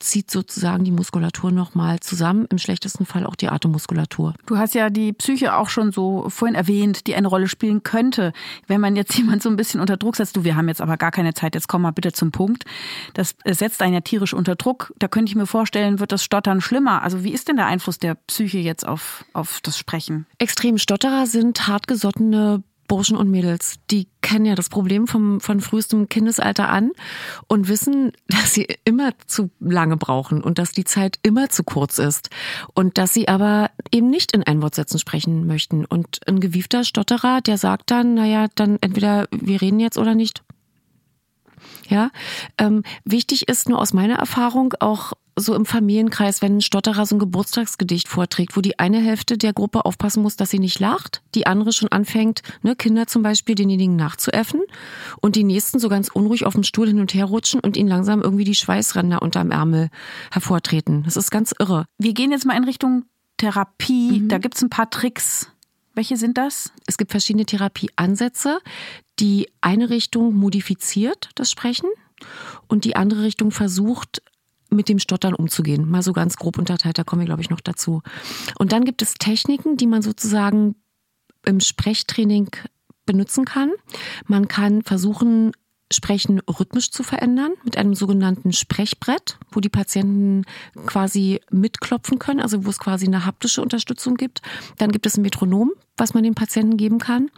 zieht 0.00 0.30
sozusagen 0.30 0.84
die 0.84 0.90
Muskulatur 0.90 1.50
nochmal 1.50 2.00
zusammen, 2.00 2.46
im 2.50 2.58
schlechtesten 2.58 3.06
Fall 3.06 3.26
auch 3.26 3.34
die 3.34 3.48
Atemmuskulatur. 3.48 4.34
Du 4.46 4.56
hast 4.56 4.74
ja 4.74 4.90
die 4.90 5.12
Psyche 5.12 5.56
auch 5.56 5.68
schon 5.68 5.92
so 5.92 6.28
vorhin 6.28 6.54
erwähnt, 6.54 7.06
die 7.06 7.14
eine 7.14 7.28
Rolle 7.28 7.48
spielen 7.48 7.82
könnte. 7.82 8.32
Wenn 8.66 8.80
man 8.80 8.96
jetzt 8.96 9.14
jemand 9.18 9.42
so 9.42 9.48
ein 9.48 9.56
bisschen 9.56 9.80
unter 9.80 9.96
Druck 9.96 10.16
setzt, 10.16 10.36
du, 10.36 10.44
wir 10.44 10.56
haben 10.56 10.68
jetzt 10.68 10.80
aber 10.80 10.96
gar 10.96 11.10
keine 11.10 11.34
Zeit, 11.34 11.54
jetzt 11.54 11.68
komm 11.68 11.82
mal 11.82 11.90
bitte 11.90 12.12
zum 12.12 12.30
Punkt. 12.30 12.64
Das 13.14 13.34
setzt 13.44 13.82
einen 13.82 13.94
ja 13.94 14.00
tierisch 14.00 14.34
unter 14.34 14.54
Druck. 14.54 14.92
Da 14.98 15.08
könnte 15.08 15.30
ich 15.30 15.36
mir 15.36 15.46
vorstellen, 15.46 16.00
wird 16.00 16.12
das 16.12 16.22
Stottern 16.22 16.60
schlimmer. 16.60 17.02
Also 17.02 17.24
wie 17.24 17.32
ist 17.32 17.48
denn 17.48 17.56
der 17.56 17.66
Einfluss 17.66 17.98
der 17.98 18.14
Psyche 18.14 18.58
jetzt 18.58 18.86
auf, 18.86 19.24
auf 19.32 19.60
das 19.62 19.78
Sprechen? 19.78 20.26
Extrem 20.38 20.78
Stotterer 20.78 21.26
sind 21.26 21.66
hartgesottene 21.66 22.62
Burschen 22.88 23.16
und 23.16 23.30
Mädels, 23.30 23.76
die 23.90 24.08
kennen 24.22 24.46
ja 24.46 24.54
das 24.54 24.68
Problem 24.68 25.06
vom, 25.06 25.40
von 25.40 25.60
frühestem 25.60 26.08
Kindesalter 26.08 26.68
an 26.68 26.90
und 27.46 27.68
wissen, 27.68 28.12
dass 28.28 28.54
sie 28.54 28.66
immer 28.84 29.12
zu 29.26 29.50
lange 29.60 29.96
brauchen 29.96 30.42
und 30.42 30.58
dass 30.58 30.72
die 30.72 30.84
Zeit 30.84 31.18
immer 31.22 31.50
zu 31.50 31.62
kurz 31.62 31.98
ist 31.98 32.30
und 32.74 32.98
dass 32.98 33.14
sie 33.14 33.28
aber 33.28 33.70
eben 33.92 34.10
nicht 34.10 34.32
in 34.32 34.42
Einwortsätzen 34.42 34.98
sprechen 34.98 35.46
möchten. 35.46 35.84
Und 35.84 36.20
ein 36.26 36.40
gewiefter 36.40 36.82
Stotterer, 36.82 37.40
der 37.40 37.58
sagt 37.58 37.90
dann, 37.90 38.14
naja, 38.14 38.46
dann 38.54 38.78
entweder 38.80 39.26
wir 39.30 39.60
reden 39.60 39.78
jetzt 39.78 39.98
oder 39.98 40.14
nicht. 40.14 40.42
Ja, 41.88 42.10
ähm, 42.58 42.82
wichtig 43.04 43.48
ist 43.48 43.68
nur 43.68 43.78
aus 43.78 43.92
meiner 43.92 44.16
Erfahrung 44.16 44.74
auch 44.80 45.12
so 45.40 45.54
im 45.54 45.66
Familienkreis, 45.66 46.42
wenn 46.42 46.56
ein 46.56 46.60
Stotterer 46.60 47.06
so 47.06 47.16
ein 47.16 47.18
Geburtstagsgedicht 47.18 48.08
vorträgt, 48.08 48.56
wo 48.56 48.60
die 48.60 48.78
eine 48.78 48.98
Hälfte 49.00 49.38
der 49.38 49.52
Gruppe 49.52 49.84
aufpassen 49.84 50.22
muss, 50.22 50.36
dass 50.36 50.50
sie 50.50 50.58
nicht 50.58 50.80
lacht, 50.80 51.22
die 51.34 51.46
andere 51.46 51.72
schon 51.72 51.90
anfängt, 51.90 52.42
ne, 52.62 52.76
Kinder 52.76 53.06
zum 53.06 53.22
Beispiel 53.22 53.54
denjenigen 53.54 53.96
nachzuäffen 53.96 54.62
und 55.20 55.36
die 55.36 55.44
nächsten 55.44 55.78
so 55.78 55.88
ganz 55.88 56.08
unruhig 56.08 56.46
auf 56.46 56.54
dem 56.54 56.62
Stuhl 56.62 56.88
hin 56.88 57.00
und 57.00 57.14
her 57.14 57.26
rutschen 57.26 57.60
und 57.60 57.76
ihnen 57.76 57.88
langsam 57.88 58.22
irgendwie 58.22 58.44
die 58.44 58.54
Schweißränder 58.54 59.22
unterm 59.22 59.50
Ärmel 59.50 59.90
hervortreten. 60.30 61.02
Das 61.04 61.16
ist 61.16 61.30
ganz 61.30 61.54
irre. 61.58 61.86
Wir 61.98 62.14
gehen 62.14 62.30
jetzt 62.30 62.46
mal 62.46 62.56
in 62.56 62.64
Richtung 62.64 63.04
Therapie. 63.36 64.20
Mhm. 64.20 64.28
Da 64.28 64.38
gibt's 64.38 64.62
ein 64.62 64.70
paar 64.70 64.90
Tricks. 64.90 65.50
Welche 65.94 66.16
sind 66.16 66.38
das? 66.38 66.72
Es 66.86 66.96
gibt 66.96 67.10
verschiedene 67.10 67.46
Therapieansätze. 67.46 68.60
Die 69.18 69.48
eine 69.60 69.90
Richtung 69.90 70.34
modifiziert 70.34 71.30
das 71.34 71.50
Sprechen 71.50 71.88
und 72.68 72.84
die 72.84 72.94
andere 72.94 73.22
Richtung 73.22 73.50
versucht, 73.50 74.22
mit 74.70 74.88
dem 74.88 74.98
Stottern 74.98 75.34
umzugehen. 75.34 75.88
Mal 75.88 76.02
so 76.02 76.12
ganz 76.12 76.36
grob 76.36 76.58
unterteilt, 76.58 76.98
da 76.98 77.04
kommen 77.04 77.20
wir, 77.20 77.26
glaube 77.26 77.42
ich, 77.42 77.50
noch 77.50 77.60
dazu. 77.60 78.02
Und 78.58 78.72
dann 78.72 78.84
gibt 78.84 79.02
es 79.02 79.14
Techniken, 79.14 79.76
die 79.76 79.86
man 79.86 80.02
sozusagen 80.02 80.76
im 81.44 81.60
Sprechtraining 81.60 82.50
benutzen 83.06 83.44
kann. 83.44 83.72
Man 84.26 84.48
kann 84.48 84.82
versuchen, 84.82 85.52
Sprechen 85.90 86.40
rhythmisch 86.40 86.90
zu 86.90 87.02
verändern 87.02 87.52
mit 87.64 87.78
einem 87.78 87.94
sogenannten 87.94 88.52
Sprechbrett, 88.52 89.38
wo 89.50 89.60
die 89.60 89.70
Patienten 89.70 90.44
quasi 90.84 91.40
mitklopfen 91.50 92.18
können, 92.18 92.40
also 92.40 92.66
wo 92.66 92.70
es 92.70 92.78
quasi 92.78 93.06
eine 93.06 93.24
haptische 93.24 93.62
Unterstützung 93.62 94.16
gibt. 94.16 94.42
Dann 94.76 94.92
gibt 94.92 95.06
es 95.06 95.16
ein 95.16 95.22
Metronom, 95.22 95.72
was 95.96 96.12
man 96.12 96.24
den 96.24 96.34
Patienten 96.34 96.76
geben 96.76 96.98
kann. 96.98 97.30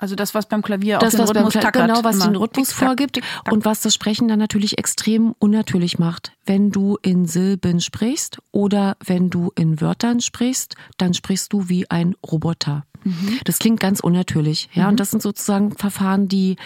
Also 0.00 0.14
das, 0.14 0.34
was 0.34 0.46
beim 0.46 0.62
Klavier 0.62 0.96
das, 0.98 1.14
auch 1.14 1.18
den 1.18 1.26
Rhythmus 1.26 1.52
beim, 1.52 1.62
tackert. 1.62 1.86
Genau, 1.88 2.02
was 2.02 2.16
immer. 2.16 2.28
den 2.28 2.36
Rhythmus 2.36 2.68
Tick, 2.68 2.76
vorgibt 2.76 3.14
tick, 3.16 3.24
und 3.50 3.66
was 3.66 3.82
das 3.82 3.92
Sprechen 3.92 4.28
dann 4.28 4.38
natürlich 4.38 4.78
extrem 4.78 5.34
unnatürlich 5.38 5.98
macht. 5.98 6.32
Wenn 6.46 6.70
du 6.70 6.96
in 7.02 7.26
Silben 7.26 7.82
sprichst 7.82 8.38
oder 8.50 8.96
wenn 9.04 9.28
du 9.28 9.52
in 9.56 9.82
Wörtern 9.82 10.20
sprichst, 10.20 10.74
dann 10.96 11.12
sprichst 11.12 11.52
du 11.52 11.68
wie 11.68 11.90
ein 11.90 12.14
Roboter. 12.26 12.86
Mhm. 13.04 13.40
Das 13.44 13.58
klingt 13.58 13.78
ganz 13.78 14.00
unnatürlich. 14.00 14.70
Ja, 14.72 14.84
mhm. 14.84 14.88
und 14.90 15.00
das 15.00 15.10
sind 15.10 15.20
sozusagen 15.22 15.76
Verfahren, 15.76 16.28
die 16.28 16.56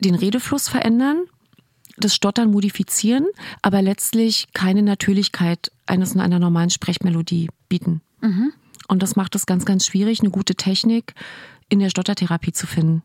den 0.00 0.16
Redefluss 0.16 0.68
verändern, 0.68 1.26
das 1.96 2.16
Stottern 2.16 2.50
modifizieren, 2.50 3.26
aber 3.62 3.82
letztlich 3.82 4.48
keine 4.52 4.82
Natürlichkeit 4.82 5.70
eines 5.86 6.16
einer 6.16 6.40
normalen 6.40 6.70
Sprechmelodie 6.70 7.50
bieten. 7.68 8.00
Mhm. 8.20 8.52
Und 8.88 9.02
das 9.04 9.14
macht 9.14 9.36
es 9.36 9.46
ganz, 9.46 9.64
ganz 9.64 9.86
schwierig, 9.86 10.20
eine 10.20 10.30
gute 10.30 10.56
Technik 10.56 11.14
in 11.68 11.78
der 11.78 11.90
Stottertherapie 11.90 12.52
zu 12.52 12.66
finden. 12.66 13.02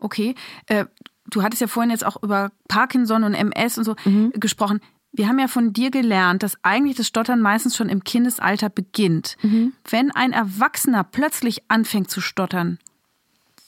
Okay. 0.00 0.34
Äh, 0.66 0.86
du 1.30 1.42
hattest 1.42 1.60
ja 1.60 1.66
vorhin 1.66 1.90
jetzt 1.90 2.04
auch 2.04 2.22
über 2.22 2.50
Parkinson 2.68 3.24
und 3.24 3.34
MS 3.34 3.78
und 3.78 3.84
so 3.84 3.96
mhm. 4.04 4.32
gesprochen. 4.34 4.80
Wir 5.12 5.28
haben 5.28 5.38
ja 5.38 5.48
von 5.48 5.72
dir 5.72 5.90
gelernt, 5.90 6.42
dass 6.42 6.58
eigentlich 6.62 6.96
das 6.96 7.06
Stottern 7.06 7.40
meistens 7.40 7.76
schon 7.76 7.88
im 7.88 8.04
Kindesalter 8.04 8.68
beginnt. 8.68 9.36
Mhm. 9.42 9.72
Wenn 9.88 10.10
ein 10.10 10.32
Erwachsener 10.32 11.04
plötzlich 11.04 11.62
anfängt 11.68 12.10
zu 12.10 12.20
stottern, 12.20 12.78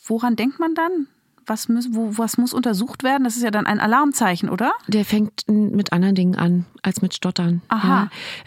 woran 0.07 0.37
denkt 0.37 0.59
man 0.59 0.75
dann? 0.75 1.07
Was, 1.49 1.69
muss, 1.69 1.89
wo, 1.93 2.17
was 2.17 2.39
muss 2.39 2.53
untersucht 2.53 3.03
werden? 3.03 3.25
Das 3.25 3.37
ist 3.37 3.43
ja 3.43 3.51
dann 3.51 3.67
ein 3.67 3.81
Alarmzeichen, 3.81 4.49
oder? 4.49 4.73
Der 4.87 5.05
fängt 5.05 5.45
mit 5.49 5.93
anderen 5.93 6.15
Dingen 6.15 6.37
an 6.37 6.67
als 6.83 7.03
mit 7.03 7.15
Stottern. 7.15 7.63
Aha. 7.69 7.89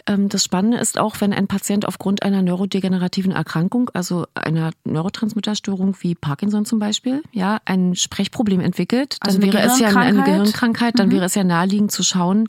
Ja. 0.08 0.14
Ähm, 0.14 0.28
das 0.28 0.44
Spannende 0.44 0.78
ist 0.78 0.98
auch, 0.98 1.20
wenn 1.20 1.32
ein 1.32 1.46
Patient 1.46 1.86
aufgrund 1.86 2.22
einer 2.22 2.42
neurodegenerativen 2.42 3.32
Erkrankung, 3.32 3.90
also 3.94 4.26
einer 4.34 4.70
Neurotransmitterstörung 4.84 5.96
wie 6.00 6.14
Parkinson 6.14 6.64
zum 6.64 6.78
Beispiel, 6.78 7.22
ja, 7.32 7.58
ein 7.64 7.94
Sprechproblem 7.94 8.60
entwickelt, 8.60 9.18
dann 9.20 9.36
also 9.36 9.42
wäre 9.42 9.58
es 9.60 9.78
ja 9.78 9.88
eine 9.88 10.22
Gehirnkrankheit, 10.22 10.98
dann 10.98 11.08
mhm. 11.08 11.12
wäre 11.12 11.24
es 11.26 11.34
ja 11.34 11.44
naheliegend 11.44 11.92
zu 11.92 12.02
schauen, 12.02 12.48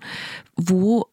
wo 0.55 1.07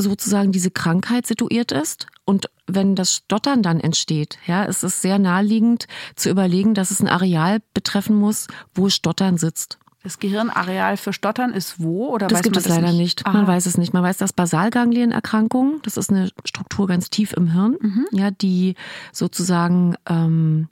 sozusagen 0.00 0.52
diese 0.52 0.70
Krankheit 0.70 1.26
situiert 1.26 1.72
ist. 1.72 2.06
Und 2.24 2.50
wenn 2.66 2.94
das 2.94 3.16
Stottern 3.16 3.62
dann 3.62 3.80
entsteht, 3.80 4.38
ja, 4.46 4.64
ist 4.64 4.82
es 4.82 5.02
sehr 5.02 5.18
naheliegend 5.18 5.86
zu 6.16 6.30
überlegen, 6.30 6.74
dass 6.74 6.90
es 6.90 7.00
ein 7.00 7.08
Areal 7.08 7.58
betreffen 7.74 8.16
muss, 8.16 8.46
wo 8.74 8.88
Stottern 8.88 9.36
sitzt. 9.36 9.78
Das 10.02 10.18
Gehirnareal 10.18 10.96
für 10.96 11.12
Stottern 11.12 11.52
ist 11.52 11.78
wo? 11.78 12.08
Oder 12.08 12.26
das 12.26 12.42
gibt 12.42 12.56
es 12.56 12.64
das 12.64 12.74
leider 12.74 12.92
nicht. 12.92 13.18
nicht. 13.18 13.26
Man 13.26 13.46
weiß 13.46 13.66
es 13.66 13.76
nicht. 13.76 13.92
Man 13.92 14.02
weiß, 14.02 14.16
dass 14.16 14.32
Basalganglienerkrankung, 14.32 15.82
das 15.82 15.98
ist 15.98 16.10
eine 16.10 16.30
Struktur 16.46 16.86
ganz 16.86 17.10
tief 17.10 17.34
im 17.34 17.52
Hirn, 17.52 17.76
mhm. 17.78 18.06
ja, 18.12 18.30
die 18.30 18.76
sozusagen 19.12 19.96
ähm, 20.08 20.68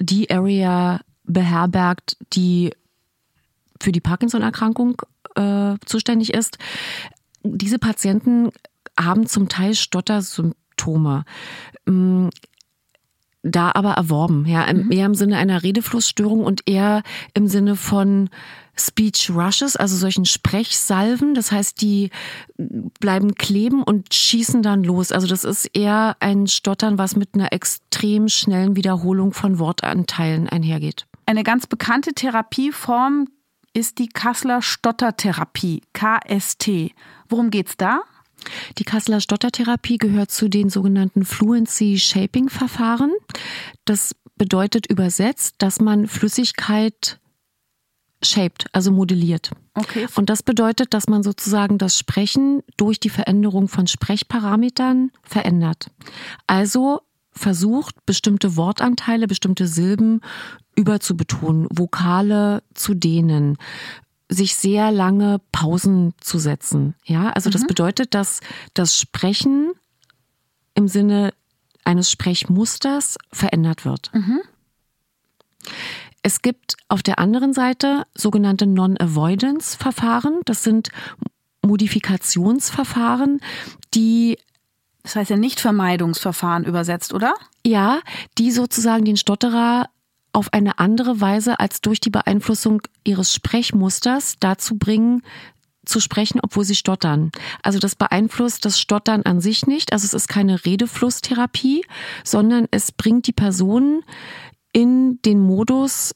die 0.00 0.30
Area 0.30 1.00
beherbergt, 1.24 2.16
die 2.32 2.72
für 3.80 3.92
die 3.92 4.00
Parkinson-Erkrankung 4.00 5.02
äh, 5.34 5.74
zuständig 5.84 6.32
ist 6.32 6.56
diese 7.44 7.78
Patienten 7.78 8.50
haben 8.98 9.26
zum 9.26 9.48
Teil 9.48 9.74
Stottersymptome. 9.74 11.24
Mm, 11.86 12.28
da 13.42 13.72
aber 13.74 13.94
erworben, 13.94 14.46
ja, 14.46 14.72
mhm. 14.72 14.92
eher 14.92 15.06
im 15.06 15.14
Sinne 15.14 15.36
einer 15.36 15.62
Redeflussstörung 15.62 16.44
und 16.44 16.62
eher 16.66 17.02
im 17.34 17.48
Sinne 17.48 17.74
von 17.74 18.30
Speech 18.76 19.30
Rushes, 19.30 19.76
also 19.76 19.96
solchen 19.96 20.24
Sprechsalven. 20.24 21.34
Das 21.34 21.52
heißt, 21.52 21.80
die 21.82 22.10
bleiben 23.00 23.34
kleben 23.34 23.82
und 23.82 24.14
schießen 24.14 24.62
dann 24.62 24.84
los. 24.84 25.12
Also 25.12 25.26
das 25.26 25.44
ist 25.44 25.66
eher 25.76 26.16
ein 26.20 26.46
Stottern, 26.46 26.98
was 26.98 27.16
mit 27.16 27.34
einer 27.34 27.52
extrem 27.52 28.28
schnellen 28.28 28.76
Wiederholung 28.76 29.32
von 29.32 29.58
Wortanteilen 29.58 30.48
einhergeht. 30.48 31.06
Eine 31.26 31.42
ganz 31.42 31.66
bekannte 31.66 32.14
Therapieform 32.14 33.28
ist 33.72 33.98
die 33.98 34.08
Kassler 34.08 34.62
Stottertherapie, 34.62 35.82
KST. 35.92 36.92
Worum 37.28 37.50
geht's 37.50 37.76
da? 37.76 38.02
Die 38.78 38.84
Kasseler 38.84 39.20
Stottertherapie 39.20 39.98
gehört 39.98 40.30
zu 40.30 40.48
den 40.48 40.68
sogenannten 40.68 41.24
Fluency 41.24 41.98
Shaping 41.98 42.48
Verfahren. 42.48 43.12
Das 43.84 44.14
bedeutet 44.36 44.86
übersetzt, 44.86 45.56
dass 45.58 45.80
man 45.80 46.08
Flüssigkeit 46.08 47.20
shaped, 48.22 48.66
also 48.72 48.92
modelliert. 48.92 49.50
Okay. 49.74 50.06
Und 50.14 50.30
das 50.30 50.42
bedeutet, 50.42 50.94
dass 50.94 51.08
man 51.08 51.22
sozusagen 51.22 51.78
das 51.78 51.98
Sprechen 51.98 52.62
durch 52.76 53.00
die 53.00 53.10
Veränderung 53.10 53.68
von 53.68 53.86
Sprechparametern 53.86 55.10
verändert. 55.22 55.90
Also 56.46 57.02
versucht, 57.32 58.06
bestimmte 58.06 58.56
Wortanteile, 58.56 59.26
bestimmte 59.26 59.66
Silben 59.66 60.20
überzubetonen, 60.74 61.66
Vokale 61.70 62.62
zu 62.74 62.94
dehnen, 62.94 63.58
sich 64.28 64.54
sehr 64.56 64.90
lange 64.90 65.40
Pausen 65.52 66.14
zu 66.20 66.38
setzen. 66.38 66.94
Ja, 67.04 67.30
also 67.30 67.48
mhm. 67.48 67.52
das 67.52 67.66
bedeutet, 67.66 68.14
dass 68.14 68.40
das 68.74 68.98
Sprechen 68.98 69.72
im 70.74 70.88
Sinne 70.88 71.34
eines 71.84 72.10
Sprechmusters 72.10 73.18
verändert 73.32 73.84
wird. 73.84 74.10
Mhm. 74.14 74.40
Es 76.22 76.40
gibt 76.40 76.76
auf 76.88 77.02
der 77.02 77.18
anderen 77.18 77.52
Seite 77.52 78.06
sogenannte 78.14 78.66
Non-Avoidance-Verfahren. 78.66 80.40
Das 80.44 80.62
sind 80.62 80.90
Modifikationsverfahren, 81.62 83.40
die 83.94 84.38
das 85.02 85.16
heißt 85.16 85.30
ja 85.30 85.36
nicht 85.36 85.60
Vermeidungsverfahren 85.60 86.64
übersetzt, 86.64 87.12
oder? 87.12 87.34
Ja, 87.66 88.00
die 88.38 88.50
sozusagen 88.50 89.04
den 89.04 89.16
Stotterer 89.16 89.88
auf 90.32 90.52
eine 90.52 90.78
andere 90.78 91.20
Weise 91.20 91.60
als 91.60 91.80
durch 91.80 92.00
die 92.00 92.10
Beeinflussung 92.10 92.82
ihres 93.04 93.34
Sprechmusters 93.34 94.36
dazu 94.40 94.78
bringen, 94.78 95.22
zu 95.84 96.00
sprechen, 96.00 96.40
obwohl 96.42 96.64
sie 96.64 96.76
stottern. 96.76 97.32
Also 97.62 97.78
das 97.78 97.96
beeinflusst 97.96 98.64
das 98.64 98.78
Stottern 98.78 99.22
an 99.22 99.40
sich 99.40 99.66
nicht. 99.66 99.92
Also 99.92 100.04
es 100.04 100.14
ist 100.14 100.28
keine 100.28 100.64
Redeflusstherapie, 100.64 101.84
sondern 102.24 102.68
es 102.70 102.92
bringt 102.92 103.26
die 103.26 103.32
Person 103.32 104.04
in 104.72 105.20
den 105.22 105.40
Modus, 105.40 106.14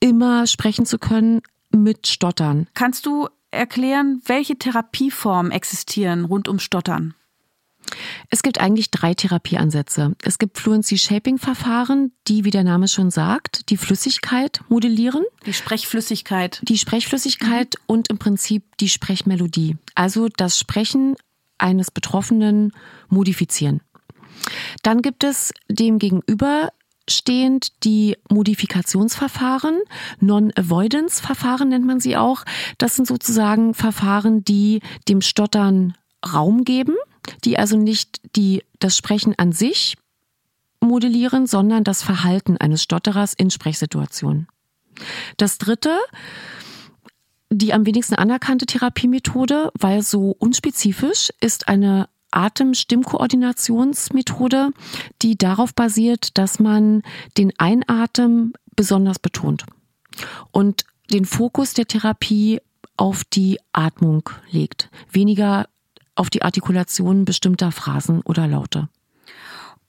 immer 0.00 0.46
sprechen 0.46 0.86
zu 0.86 0.98
können 0.98 1.42
mit 1.70 2.06
Stottern. 2.06 2.66
Kannst 2.74 3.06
du 3.06 3.28
erklären, 3.50 4.22
welche 4.24 4.56
Therapieformen 4.56 5.52
existieren 5.52 6.24
rund 6.24 6.48
um 6.48 6.58
Stottern? 6.58 7.14
Es 8.30 8.42
gibt 8.42 8.60
eigentlich 8.60 8.90
drei 8.90 9.14
Therapieansätze. 9.14 10.14
Es 10.22 10.38
gibt 10.38 10.58
Fluency 10.58 10.98
Shaping 10.98 11.38
Verfahren, 11.38 12.12
die, 12.28 12.44
wie 12.44 12.50
der 12.50 12.64
Name 12.64 12.88
schon 12.88 13.10
sagt, 13.10 13.70
die 13.70 13.76
Flüssigkeit 13.76 14.60
modellieren. 14.68 15.24
Die 15.46 15.52
Sprechflüssigkeit. 15.52 16.60
Die 16.62 16.78
Sprechflüssigkeit 16.78 17.74
mhm. 17.78 17.84
und 17.86 18.08
im 18.08 18.18
Prinzip 18.18 18.64
die 18.78 18.88
Sprechmelodie. 18.88 19.76
Also 19.94 20.28
das 20.28 20.58
Sprechen 20.58 21.16
eines 21.58 21.90
Betroffenen 21.90 22.72
modifizieren. 23.08 23.80
Dann 24.82 25.02
gibt 25.02 25.24
es 25.24 25.52
dem 25.68 25.98
gegenüber 25.98 26.70
stehend 27.08 27.84
die 27.84 28.16
Modifikationsverfahren, 28.30 29.80
Non-Avoidance-Verfahren 30.20 31.68
nennt 31.68 31.84
man 31.84 32.00
sie 32.00 32.16
auch. 32.16 32.44
Das 32.78 32.94
sind 32.94 33.06
sozusagen 33.06 33.74
Verfahren, 33.74 34.44
die 34.44 34.80
dem 35.08 35.20
Stottern 35.20 35.94
Raum 36.24 36.64
geben 36.64 36.94
die 37.44 37.58
also 37.58 37.76
nicht 37.76 38.20
die, 38.36 38.62
das 38.78 38.96
Sprechen 38.96 39.34
an 39.36 39.50
sich 39.52 39.96
modellieren, 40.80 41.46
sondern 41.46 41.84
das 41.84 42.02
Verhalten 42.02 42.56
eines 42.56 42.82
Stotterers 42.82 43.34
in 43.34 43.50
Sprechsituationen. 43.50 44.48
Das 45.36 45.58
dritte, 45.58 45.96
die 47.50 47.72
am 47.72 47.86
wenigsten 47.86 48.16
anerkannte 48.16 48.66
Therapiemethode, 48.66 49.70
weil 49.78 50.02
so 50.02 50.34
unspezifisch, 50.38 51.30
ist 51.40 51.68
eine 51.68 52.08
Atem-Stimmkoordinationsmethode, 52.32 54.70
die 55.20 55.36
darauf 55.36 55.74
basiert, 55.74 56.38
dass 56.38 56.58
man 56.58 57.02
den 57.38 57.52
Einatmen 57.58 58.54
besonders 58.74 59.18
betont 59.18 59.66
und 60.50 60.86
den 61.12 61.26
Fokus 61.26 61.74
der 61.74 61.86
Therapie 61.86 62.60
auf 62.96 63.24
die 63.24 63.58
Atmung 63.72 64.30
legt. 64.50 64.90
Weniger 65.10 65.68
auf 66.14 66.30
die 66.30 66.42
Artikulation 66.42 67.24
bestimmter 67.24 67.72
Phrasen 67.72 68.20
oder 68.22 68.46
Laute. 68.46 68.88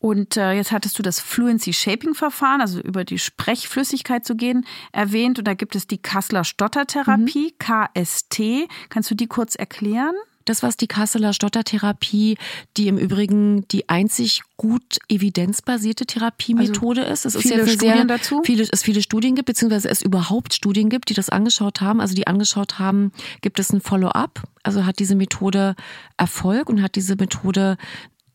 Und 0.03 0.36
äh, 0.36 0.51
jetzt 0.51 0.73
hattest 0.73 0.99
du 0.99 1.01
das 1.01 1.21
Fluency 1.21 1.71
Shaping 1.71 2.13
Verfahren, 2.13 2.59
also 2.59 2.81
über 2.81 3.05
die 3.05 3.17
Sprechflüssigkeit 3.17 4.25
zu 4.25 4.36
gehen, 4.36 4.65
erwähnt. 4.91 5.39
Und 5.39 5.47
da 5.47 5.53
gibt 5.53 5.77
es 5.77 5.88
die 5.88 5.97
Kasseler 5.97 6.43
Stottertherapie, 6.43 7.53
mhm. 7.53 7.57
KST. 7.57 8.67
Kannst 8.89 9.09
du 9.12 9.15
die 9.15 9.27
kurz 9.27 9.55
erklären? 9.55 10.15
Das, 10.45 10.63
was 10.63 10.77
die 10.77 10.88
Kasseler 10.88 11.34
Stottertherapie, 11.34 12.38
die 12.77 12.88
im 12.88 12.97
Übrigen 12.97 13.67
die 13.69 13.89
einzig 13.89 14.41
gut 14.58 14.99
evidenzbasierte 15.10 16.06
Therapiemethode 16.06 17.06
also 17.06 17.29
ist. 17.29 17.36
Es 17.36 17.41
viele 17.41 17.62
ist 17.62 17.67
ja 17.67 17.73
Studien 17.73 17.95
sehr, 17.95 18.06
dazu? 18.06 18.41
Viele, 18.43 18.67
es 18.69 18.84
viele 18.84 19.01
Studien 19.01 19.36
gibt, 19.36 19.47
beziehungsweise 19.47 19.89
es 19.89 20.01
überhaupt 20.01 20.53
Studien 20.53 20.89
gibt, 20.89 21.10
die 21.10 21.13
das 21.13 21.29
angeschaut 21.29 21.82
haben. 21.82 22.01
Also 22.01 22.15
die 22.15 22.27
angeschaut 22.27 22.79
haben, 22.79 23.12
gibt 23.41 23.60
es 23.60 23.71
ein 23.71 23.82
Follow-up? 23.82 24.43
Also 24.63 24.86
hat 24.86 24.99
diese 24.99 25.15
Methode 25.15 25.75
Erfolg 26.17 26.69
und 26.69 26.82
hat 26.82 26.95
diese 26.95 27.15
Methode 27.15 27.77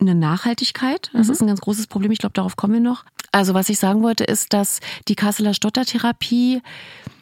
eine 0.01 0.15
Nachhaltigkeit. 0.15 1.11
Das 1.13 1.27
mhm. 1.27 1.33
ist 1.33 1.41
ein 1.41 1.47
ganz 1.49 1.61
großes 1.61 1.87
Problem. 1.87 2.13
Ich 2.13 2.19
glaube, 2.19 2.35
darauf 2.35 2.57
kommen 2.57 2.75
wir 2.75 2.81
noch. 2.81 3.05
Also 3.33 3.55
was 3.55 3.69
ich 3.69 3.79
sagen 3.79 4.03
wollte, 4.03 4.25
ist, 4.25 4.53
dass 4.53 4.81
die 5.09 5.15
Kasseler 5.15 5.55
Stottertherapie 5.55 6.63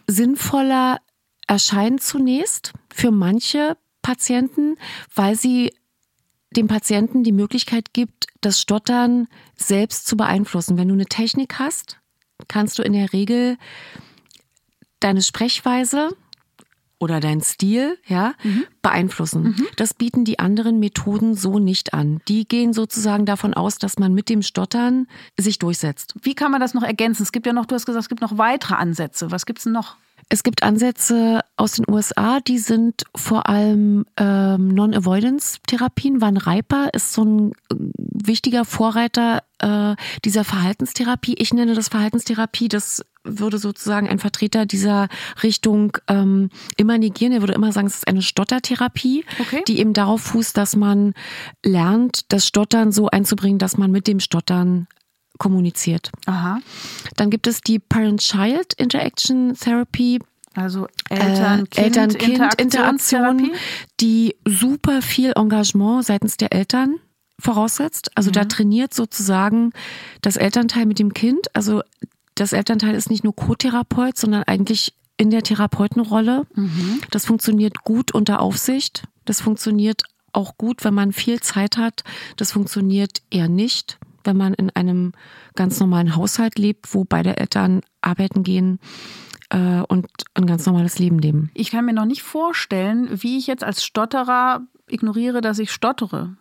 sinnvoller 0.07 1.01
erscheint 1.46 2.03
zunächst 2.03 2.72
für 2.92 3.11
manche 3.11 3.77
Patienten, 4.07 4.77
weil 5.16 5.35
sie 5.35 5.73
dem 6.53 6.69
Patienten 6.69 7.25
die 7.25 7.33
Möglichkeit 7.33 7.92
gibt, 7.92 8.29
das 8.40 8.61
Stottern 8.61 9.27
selbst 9.57 10.07
zu 10.07 10.16
beeinflussen. 10.16 10.79
Wenn 10.79 10.87
du 10.87 10.95
eine 10.95 11.07
Technik 11.07 11.59
hast, 11.59 11.99
kannst 12.47 12.79
du 12.79 12.85
in 12.85 12.92
der 12.92 13.12
Regel 13.12 13.59
deine 15.01 15.23
Sprechweise 15.23 16.11
oder 17.01 17.19
deinen 17.19 17.40
Stil 17.40 17.99
ja, 18.07 18.35
mhm. 18.45 18.66
beeinflussen. 18.81 19.42
Mhm. 19.42 19.66
Das 19.75 19.92
bieten 19.92 20.25
die 20.25 20.38
anderen 20.38 20.79
Methoden 20.79 21.35
so 21.35 21.59
nicht 21.59 21.92
an. 21.92 22.21
Die 22.29 22.47
gehen 22.47 22.73
sozusagen 22.73 23.27
davon 23.27 23.55
aus, 23.55 23.79
dass 23.79 23.99
man 23.99 24.14
mit 24.14 24.29
dem 24.29 24.42
Stottern 24.42 25.09
sich 25.37 25.59
durchsetzt. 25.59 26.14
Wie 26.23 26.37
kann 26.37 26.53
man 26.53 26.61
das 26.61 26.75
noch 26.75 26.85
ergänzen? 26.85 27.25
Es 27.25 27.33
gibt 27.33 27.45
ja 27.45 27.53
noch, 27.53 27.66
du 27.66 27.75
hast 27.75 27.87
gesagt, 27.87 28.05
es 28.05 28.09
gibt 28.09 28.23
noch 28.23 28.38
weitere 28.38 28.77
Ansätze. 28.77 29.33
Was 29.33 29.47
gibt 29.47 29.59
es 29.59 29.64
denn 29.64 29.73
noch? 29.73 29.97
Es 30.29 30.43
gibt 30.43 30.65
Ansätze 30.65 31.41
aus 31.57 31.73
den 31.73 31.85
USA, 31.89 32.41
die 32.41 32.59
sind 32.59 33.05
vor 33.15 33.49
allem 33.49 34.07
ähm, 34.17 34.69
Non-Avoidance-Therapien. 34.69 36.21
Van 36.21 36.37
Reiper 36.37 36.91
ist 36.93 37.12
so 37.12 37.25
ein 37.25 37.53
äh, 37.53 37.75
wichtiger 37.97 38.65
Vorreiter 38.65 39.45
äh, 39.59 39.95
dieser 40.25 40.43
Verhaltenstherapie. 40.43 41.35
Ich 41.39 41.55
nenne 41.55 41.75
das 41.75 41.89
Verhaltenstherapie, 41.89 42.69
das 42.69 43.05
würde 43.23 43.59
sozusagen 43.59 44.09
ein 44.09 44.19
Vertreter 44.19 44.67
dieser 44.67 45.09
Richtung 45.43 45.97
ähm, 46.09 46.51
immer 46.77 46.99
negieren. 46.99 47.33
Er 47.33 47.41
würde 47.41 47.55
immer 47.55 47.73
sagen, 47.73 47.87
es 47.87 47.97
ist 47.97 48.09
eine 48.09 48.23
Stottertherapie, 48.23 49.25
okay. 49.39 49.62
die 49.69 49.79
eben 49.79 49.93
darauf 49.93 50.23
fußt, 50.23 50.57
dass 50.57 50.75
man 50.75 51.15
lernt, 51.65 52.33
das 52.33 52.47
Stottern 52.47 52.91
so 52.91 53.09
einzubringen, 53.09 53.59
dass 53.59 53.77
man 53.77 53.91
mit 53.93 54.07
dem 54.07 54.21
Stottern 54.21 54.89
kommuniziert. 55.38 56.11
Aha. 56.27 56.61
Dann 57.16 57.31
gibt 57.31 57.46
es 57.46 57.61
die 57.61 57.79
Parent-Child 57.79 58.75
Interaction 58.75 59.55
Therapy. 59.55 60.20
Also 60.55 60.87
Eltern-Kind-Interaktion, 61.11 62.59
Eltern 62.59 63.51
die 64.01 64.37
super 64.46 65.03
viel 65.03 65.33
Engagement 65.37 66.05
seitens 66.05 66.38
der 66.38 66.53
Eltern 66.53 66.96
voraussetzt. 67.38 68.11
Also 68.14 68.31
ja. 68.31 68.42
da 68.42 68.44
trainiert 68.46 68.94
sozusagen 68.94 69.72
das 70.22 70.37
Elternteil 70.37 70.87
mit 70.87 70.99
dem 70.99 71.12
Kind. 71.12 71.55
Also 71.55 71.83
das 72.35 72.53
Elternteil 72.53 72.94
ist 72.94 73.11
nicht 73.11 73.25
nur 73.25 73.37
Co-Therapeut, 73.37 74.16
sondern 74.16 74.44
eigentlich 74.44 74.94
in 75.18 75.31
der 75.31 75.42
Therapeutenrolle. 75.42 76.46
Mhm. 76.55 77.01
Das 77.11 77.27
funktioniert 77.27 77.83
gut 77.83 78.12
unter 78.12 78.40
Aufsicht. 78.40 79.05
Das 79.25 79.40
funktioniert 79.40 80.03
auch 80.33 80.57
gut, 80.59 80.85
wenn 80.85 80.94
man 80.94 81.12
viel 81.12 81.40
Zeit 81.40 81.77
hat. 81.77 82.05
Das 82.37 82.53
funktioniert 82.53 83.22
eher 83.31 83.49
nicht 83.49 83.99
wenn 84.27 84.37
man 84.37 84.55
in 84.55 84.71
einem 84.71 85.12
ganz 85.55 85.81
normalen 85.81 86.17
Haushalt 86.17 86.59
lebt, 86.59 86.95
wo 86.95 87.05
beide 87.05 87.37
Eltern 87.37 87.81
arbeiten 88.01 88.43
gehen 88.43 88.79
äh, 89.51 89.83
und 89.89 90.07
ein 90.35 90.47
ganz 90.47 90.67
normales 90.67 90.99
Leben 90.99 91.19
leben. 91.19 91.51
Ich 91.55 91.71
kann 91.71 91.85
mir 91.85 91.93
noch 91.93 92.05
nicht 92.05 92.23
vorstellen, 92.23 93.09
wie 93.11 93.39
ich 93.39 93.47
jetzt 93.47 93.65
als 93.65 93.85
Stotterer 93.85 94.62
ignoriere, 94.89 95.41
dass 95.41 95.59
ich 95.59 95.73
stottere. 95.73 96.37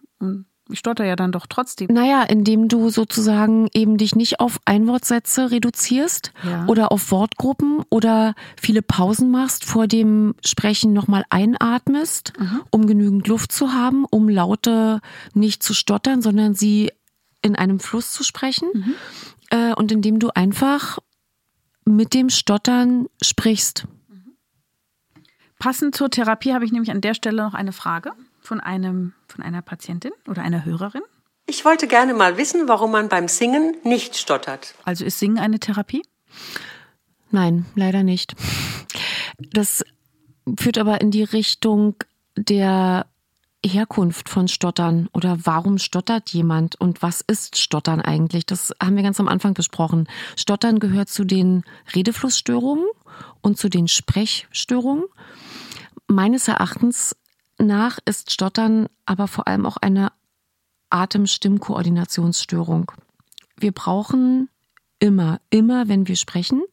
Ich 0.70 0.80
stotter 0.80 1.06
ja 1.06 1.16
dann 1.16 1.32
doch 1.32 1.46
trotzdem. 1.46 1.88
Naja, 1.92 2.24
indem 2.24 2.68
du 2.68 2.90
sozusagen 2.90 3.68
eben 3.74 3.98
dich 3.98 4.16
nicht 4.16 4.40
auf 4.40 4.60
Einwortsätze 4.66 5.52
reduzierst 5.52 6.32
ja. 6.44 6.66
oder 6.66 6.92
auf 6.92 7.12
Wortgruppen 7.12 7.84
oder 7.92 8.34
viele 8.60 8.82
Pausen 8.82 9.30
machst, 9.30 9.64
vor 9.64 9.86
dem 9.86 10.34
Sprechen 10.44 10.92
nochmal 10.92 11.24
einatmest, 11.30 12.34
mhm. 12.40 12.62
um 12.72 12.88
genügend 12.88 13.28
Luft 13.28 13.52
zu 13.52 13.74
haben, 13.74 14.06
um 14.10 14.28
Laute 14.28 15.02
nicht 15.36 15.62
zu 15.62 15.76
stottern, 15.76 16.24
sondern 16.24 16.56
sie 16.56 16.92
in 17.46 17.56
einem 17.56 17.80
Fluss 17.80 18.12
zu 18.12 18.24
sprechen 18.24 18.70
mhm. 18.74 18.96
äh, 19.52 19.74
und 19.76 19.92
indem 19.92 20.20
du 20.20 20.30
einfach 20.34 20.98
mit 21.86 22.16
dem 22.16 22.32
Stottern 22.32 23.08
sprichst. 23.22 23.88
Passend 25.60 25.96
zur 25.96 26.10
Therapie 26.10 26.54
habe 26.54 26.66
ich 26.66 26.72
nämlich 26.72 26.90
an 26.90 27.02
der 27.02 27.14
Stelle 27.14 27.44
noch 27.44 27.54
eine 27.54 27.72
Frage 27.72 28.12
von 28.42 28.60
einem 28.60 29.14
von 29.28 29.44
einer 29.44 29.62
Patientin 29.62 30.12
oder 30.28 30.42
einer 30.42 30.66
Hörerin. 30.66 31.04
Ich 31.46 31.64
wollte 31.64 31.88
gerne 31.88 32.16
mal 32.16 32.38
wissen, 32.38 32.68
warum 32.68 32.92
man 32.92 33.10
beim 33.10 33.28
Singen 33.28 33.76
nicht 33.84 34.16
stottert. 34.16 34.74
Also 34.84 35.06
ist 35.06 35.20
Singen 35.20 35.38
eine 35.38 35.60
Therapie? 35.60 36.02
Nein, 37.30 37.66
leider 37.76 38.02
nicht. 38.02 38.36
Das 39.38 39.86
führt 40.58 40.80
aber 40.80 41.02
in 41.02 41.12
die 41.12 41.24
Richtung 41.24 41.96
der 42.36 43.06
Herkunft 43.68 44.30
von 44.30 44.48
Stottern 44.48 45.10
oder 45.14 45.38
warum 45.44 45.78
stottert 45.78 46.30
jemand 46.32 46.80
und 46.80 47.02
was 47.02 47.22
ist 47.22 47.58
Stottern 47.58 48.02
eigentlich? 48.02 48.46
Das 48.46 48.74
haben 48.82 48.96
wir 48.96 49.04
ganz 49.04 49.20
am 49.20 49.28
Anfang 49.28 49.54
besprochen. 49.54 50.08
Stottern 50.36 50.80
gehört 50.80 51.10
zu 51.10 51.26
den 51.26 51.64
Redeflussstörungen 51.96 52.86
und 53.42 53.58
zu 53.58 53.70
den 53.70 53.88
Sprechstörungen. 53.88 55.06
Meines 56.08 56.48
Erachtens 56.48 57.16
nach 57.58 58.00
ist 58.06 58.32
Stottern 58.32 58.88
aber 59.06 59.28
vor 59.28 59.48
allem 59.48 59.66
auch 59.66 59.78
eine 59.78 60.12
Atem-Stimm-Koordinationsstörung. 60.90 62.92
Wir 63.58 63.72
brauchen 63.72 64.50
immer, 65.00 65.40
immer, 65.50 65.88
wenn 65.88 66.08
wir 66.08 66.16
sprechen, 66.16 66.64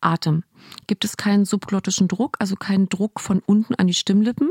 Atem. 0.00 0.44
Gibt 0.86 1.04
es 1.04 1.16
keinen 1.16 1.44
subglottischen 1.44 2.08
Druck, 2.08 2.36
also 2.38 2.56
keinen 2.56 2.88
Druck 2.88 3.20
von 3.20 3.42
unten 3.44 3.74
an 3.74 3.86
die 3.86 3.94
Stimmlippen, 3.94 4.50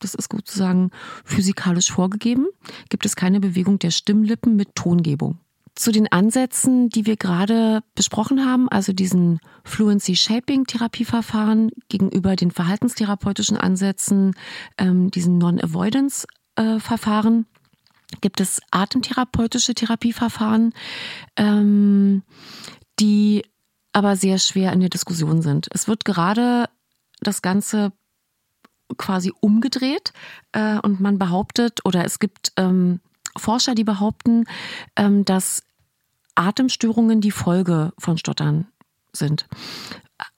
das 0.00 0.14
ist 0.14 0.30
sozusagen 0.32 0.90
physikalisch 1.24 1.90
vorgegeben, 1.90 2.46
gibt 2.88 3.06
es 3.06 3.16
keine 3.16 3.40
Bewegung 3.40 3.78
der 3.78 3.90
Stimmlippen 3.90 4.56
mit 4.56 4.74
Tongebung. 4.74 5.38
zu 5.74 5.92
den 5.92 6.10
Ansätzen, 6.10 6.88
die 6.88 7.04
wir 7.04 7.16
gerade 7.16 7.82
besprochen 7.94 8.46
haben, 8.46 8.66
also 8.70 8.94
diesen 8.94 9.40
Fluency 9.62 10.16
Shaping 10.16 10.64
Therapieverfahren 10.64 11.70
gegenüber 11.90 12.34
den 12.34 12.50
verhaltenstherapeutischen 12.50 13.58
Ansätzen, 13.58 14.34
ähm, 14.78 15.10
diesen 15.10 15.36
Non-Avoidance 15.36 16.26
äh, 16.56 16.80
Verfahren, 16.80 17.44
gibt 18.20 18.40
es 18.40 18.60
atemtherapeutische 18.70 19.74
Therapieverfahren, 19.74 20.72
ähm, 21.36 22.22
die 22.98 23.44
aber 23.92 24.16
sehr 24.16 24.38
schwer 24.38 24.72
in 24.72 24.80
der 24.80 24.88
Diskussion 24.88 25.42
sind. 25.42 25.68
Es 25.72 25.88
wird 25.88 26.04
gerade 26.04 26.70
das 27.20 27.42
Ganze 27.42 27.92
quasi 28.96 29.32
umgedreht 29.40 30.12
äh, 30.52 30.78
und 30.78 31.00
man 31.00 31.18
behauptet 31.18 31.84
oder 31.84 32.04
es 32.04 32.18
gibt 32.18 32.52
ähm, 32.56 33.00
Forscher, 33.36 33.74
die 33.74 33.84
behaupten, 33.84 34.44
ähm, 34.96 35.24
dass 35.24 35.62
Atemstörungen 36.34 37.20
die 37.20 37.30
Folge 37.30 37.92
von 37.98 38.18
Stottern 38.18 38.66
sind. 39.12 39.46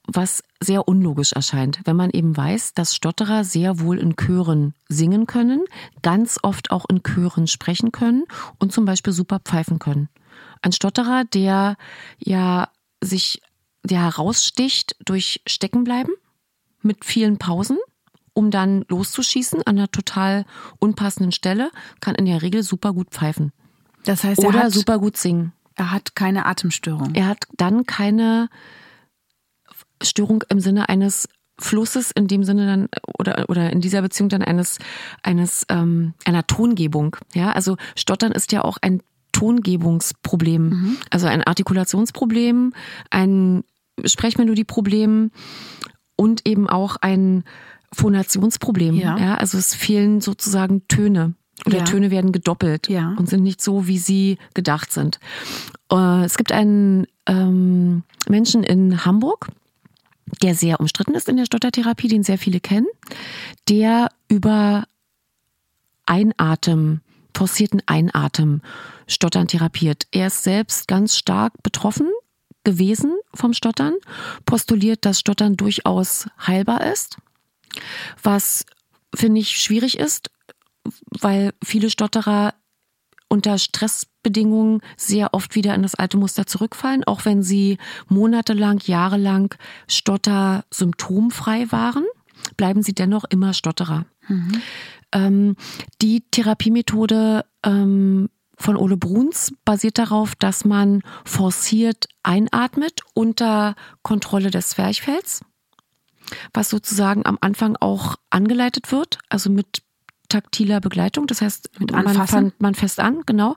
Was 0.07 0.43
sehr 0.61 0.87
unlogisch 0.87 1.31
erscheint, 1.33 1.79
wenn 1.85 1.95
man 1.95 2.09
eben 2.09 2.35
weiß, 2.35 2.73
dass 2.73 2.95
Stotterer 2.95 3.43
sehr 3.43 3.79
wohl 3.79 3.97
in 3.99 4.15
Chören 4.17 4.73
singen 4.89 5.25
können, 5.25 5.63
ganz 6.01 6.39
oft 6.41 6.71
auch 6.71 6.85
in 6.89 7.01
Chören 7.03 7.47
sprechen 7.47 7.91
können 7.91 8.25
und 8.57 8.73
zum 8.73 8.85
Beispiel 8.85 9.13
super 9.13 9.39
pfeifen 9.39 9.79
können. 9.79 10.09
Ein 10.61 10.73
Stotterer, 10.73 11.23
der 11.23 11.77
ja 12.17 12.69
sich, 13.01 13.41
der 13.83 14.01
heraussticht 14.01 14.97
durch 15.05 15.41
Steckenbleiben 15.47 16.13
mit 16.81 17.05
vielen 17.05 17.37
Pausen, 17.37 17.77
um 18.39 18.51
dann 18.51 18.85
loszuschießen 18.87 19.63
an 19.63 19.77
einer 19.77 19.91
total 19.91 20.45
unpassenden 20.79 21.33
Stelle, 21.33 21.71
kann 21.99 22.15
in 22.15 22.25
der 22.25 22.41
Regel 22.41 22.63
super 22.63 22.93
gut 22.93 23.09
pfeifen. 23.09 23.51
Das 24.05 24.23
heißt, 24.23 24.39
Oder 24.39 24.59
er 24.59 24.63
hat, 24.67 24.71
super 24.71 24.97
gut 24.97 25.17
singen. 25.17 25.51
er 25.75 25.91
hat 25.91 26.15
keine 26.15 26.45
Atemstörung. 26.45 27.15
Er 27.15 27.27
hat 27.27 27.43
dann 27.57 27.85
keine 27.85 28.47
Störung 30.01 30.45
im 30.47 30.61
Sinne 30.61 30.87
eines 30.87 31.27
Flusses, 31.59 32.11
in 32.11 32.29
dem 32.29 32.45
Sinne 32.45 32.65
dann 32.65 32.89
oder 33.17 33.49
oder 33.49 33.73
in 33.73 33.81
dieser 33.81 34.01
Beziehung 34.01 34.29
dann 34.29 34.41
eines 34.41 34.77
eines 35.21 35.65
ähm, 35.67 36.13
einer 36.23 36.47
Tongebung. 36.47 37.17
Ja, 37.33 37.51
also 37.51 37.75
Stottern 37.97 38.31
ist 38.31 38.53
ja 38.53 38.63
auch 38.63 38.77
ein 38.81 39.03
Tongebungsproblem, 39.33 40.97
also 41.09 41.27
ein 41.27 41.43
Artikulationsproblem, 41.43 42.73
ein 43.09 43.65
Sprechmelodieproblem 44.05 45.31
und 46.15 46.47
eben 46.47 46.69
auch 46.69 46.95
ein 46.95 47.43
Phonationsproblem. 47.93 48.95
Ja. 48.95 49.17
Ja, 49.17 49.35
also 49.35 49.57
es 49.57 49.73
fehlen 49.75 50.21
sozusagen 50.21 50.87
Töne 50.87 51.33
oder 51.65 51.79
Ja. 51.79 51.83
Töne 51.83 52.11
werden 52.11 52.31
gedoppelt 52.31 52.87
Ja. 52.89 53.15
und 53.17 53.27
sind 53.29 53.43
nicht 53.43 53.61
so, 53.61 53.87
wie 53.87 53.97
sie 53.97 54.37
gedacht 54.53 54.91
sind. 54.93 55.19
Äh, 55.91 56.23
Es 56.25 56.37
gibt 56.37 56.51
einen 56.51 57.05
ähm, 57.27 58.03
Menschen 58.27 58.63
in 58.63 59.05
Hamburg, 59.05 59.49
der 60.41 60.55
sehr 60.55 60.79
umstritten 60.79 61.15
ist 61.15 61.27
in 61.27 61.37
der 61.37 61.45
Stottertherapie, 61.45 62.07
den 62.07 62.23
sehr 62.23 62.37
viele 62.37 62.59
kennen, 62.59 62.87
der 63.67 64.09
über 64.29 64.85
Einatmen, 66.05 67.01
forcierten 67.35 67.81
Einatmen 67.85 68.61
Stottern 69.07 69.47
therapiert. 69.47 70.07
Er 70.11 70.27
ist 70.27 70.43
selbst 70.43 70.87
ganz 70.87 71.17
stark 71.17 71.53
betroffen 71.63 72.07
gewesen 72.63 73.13
vom 73.33 73.53
Stottern, 73.53 73.95
postuliert, 74.45 75.05
dass 75.05 75.19
Stottern 75.19 75.55
durchaus 75.55 76.27
heilbar 76.45 76.83
ist, 76.91 77.17
was 78.21 78.65
finde 79.15 79.41
ich 79.41 79.57
schwierig 79.57 79.97
ist, 79.97 80.29
weil 81.19 81.51
viele 81.63 81.89
Stotterer 81.89 82.53
unter 83.27 83.57
Stressbedingungen 83.57 84.81
sehr 84.97 85.33
oft 85.33 85.55
wieder 85.55 85.75
in 85.75 85.83
das 85.83 85.95
alte 85.95 86.17
Muster 86.17 86.47
zurückfallen, 86.47 87.03
auch 87.03 87.25
wenn 87.25 87.43
sie 87.43 87.77
monatelang, 88.07 88.79
jahrelang 88.83 89.53
Stotter 89.87 90.65
symptomfrei 90.71 91.71
waren, 91.71 92.05
bleiben 92.57 92.81
sie 92.81 92.93
dennoch 92.93 93.25
immer 93.29 93.53
Stotterer. 93.53 94.05
Ähm, 95.11 95.55
die 96.01 96.21
Therapiemethode 96.31 97.45
ähm, 97.63 98.29
von 98.57 98.75
Ole 98.75 98.97
Bruns 98.97 99.53
basiert 99.63 99.97
darauf, 99.97 100.35
dass 100.35 100.65
man 100.65 101.01
forciert 101.23 102.07
einatmet 102.23 103.01
unter 103.13 103.75
Kontrolle 104.03 104.51
des 104.51 104.69
Zwerchfells, 104.69 105.41
was 106.53 106.69
sozusagen 106.69 107.25
am 107.25 107.37
Anfang 107.41 107.75
auch 107.79 108.15
angeleitet 108.29 108.91
wird, 108.91 109.19
also 109.29 109.49
mit 109.49 109.83
taktiler 110.29 110.79
Begleitung. 110.79 111.27
Das 111.27 111.41
heißt, 111.41 111.79
Mit 111.79 111.91
man 111.91 112.27
fand 112.27 112.61
man 112.61 112.75
fest 112.75 112.99
an, 112.99 113.21
genau. 113.25 113.55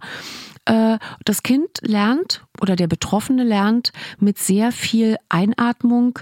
Äh, 0.64 0.98
Das 1.24 1.42
Kind 1.42 1.68
lernt 1.82 2.44
oder 2.60 2.76
der 2.76 2.86
Betroffene 2.86 3.44
lernt 3.44 3.92
mit 4.18 4.38
sehr 4.38 4.72
viel 4.72 5.16
Einatmung 5.28 6.18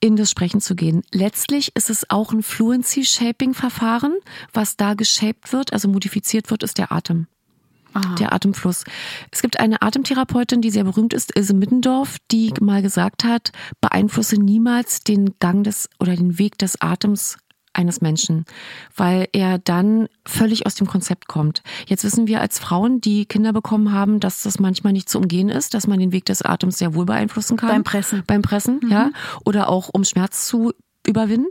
in 0.00 0.16
das 0.16 0.30
Sprechen 0.30 0.60
zu 0.60 0.74
gehen. 0.74 1.02
Letztlich 1.12 1.76
ist 1.76 1.88
es 1.88 2.10
auch 2.10 2.32
ein 2.32 2.42
Fluency-Shaping-Verfahren. 2.42 4.16
Was 4.52 4.76
da 4.76 4.94
geshaped 4.94 5.52
wird, 5.52 5.72
also 5.72 5.88
modifiziert 5.88 6.50
wird, 6.50 6.64
ist 6.64 6.78
der 6.78 6.90
Atem. 6.90 7.28
Aha. 7.92 8.14
Der 8.16 8.32
Atemfluss. 8.32 8.84
Es 9.30 9.42
gibt 9.42 9.60
eine 9.60 9.82
Atemtherapeutin, 9.82 10.60
die 10.60 10.70
sehr 10.70 10.84
berühmt 10.84 11.12
ist, 11.12 11.36
Ilse 11.36 11.54
Middendorf, 11.54 12.18
die 12.30 12.52
mal 12.60 12.82
gesagt 12.82 13.24
hat, 13.24 13.52
beeinflusse 13.80 14.36
niemals 14.36 15.00
den 15.00 15.38
Gang 15.38 15.64
des 15.64 15.88
oder 15.98 16.16
den 16.16 16.38
Weg 16.38 16.58
des 16.58 16.80
Atems 16.80 17.38
eines 17.74 18.00
Menschen, 18.00 18.44
weil 18.96 19.28
er 19.32 19.58
dann 19.58 20.08
völlig 20.26 20.66
aus 20.66 20.74
dem 20.74 20.86
Konzept 20.86 21.26
kommt. 21.26 21.62
Jetzt 21.86 22.04
wissen 22.04 22.26
wir 22.26 22.40
als 22.40 22.58
Frauen, 22.58 23.00
die 23.00 23.24
Kinder 23.26 23.52
bekommen 23.52 23.92
haben, 23.92 24.20
dass 24.20 24.42
das 24.42 24.58
manchmal 24.58 24.92
nicht 24.92 25.08
zu 25.08 25.18
umgehen 25.18 25.48
ist, 25.48 25.74
dass 25.74 25.86
man 25.86 25.98
den 25.98 26.12
Weg 26.12 26.26
des 26.26 26.42
Atems 26.42 26.78
sehr 26.78 26.94
wohl 26.94 27.06
beeinflussen 27.06 27.56
kann. 27.56 27.70
Beim 27.70 27.84
Pressen. 27.84 28.24
Beim 28.26 28.42
Pressen, 28.42 28.80
ja. 28.90 29.10
Oder 29.44 29.68
auch 29.68 29.88
um 29.92 30.04
Schmerz 30.04 30.46
zu 30.46 30.72
überwinden. 31.06 31.48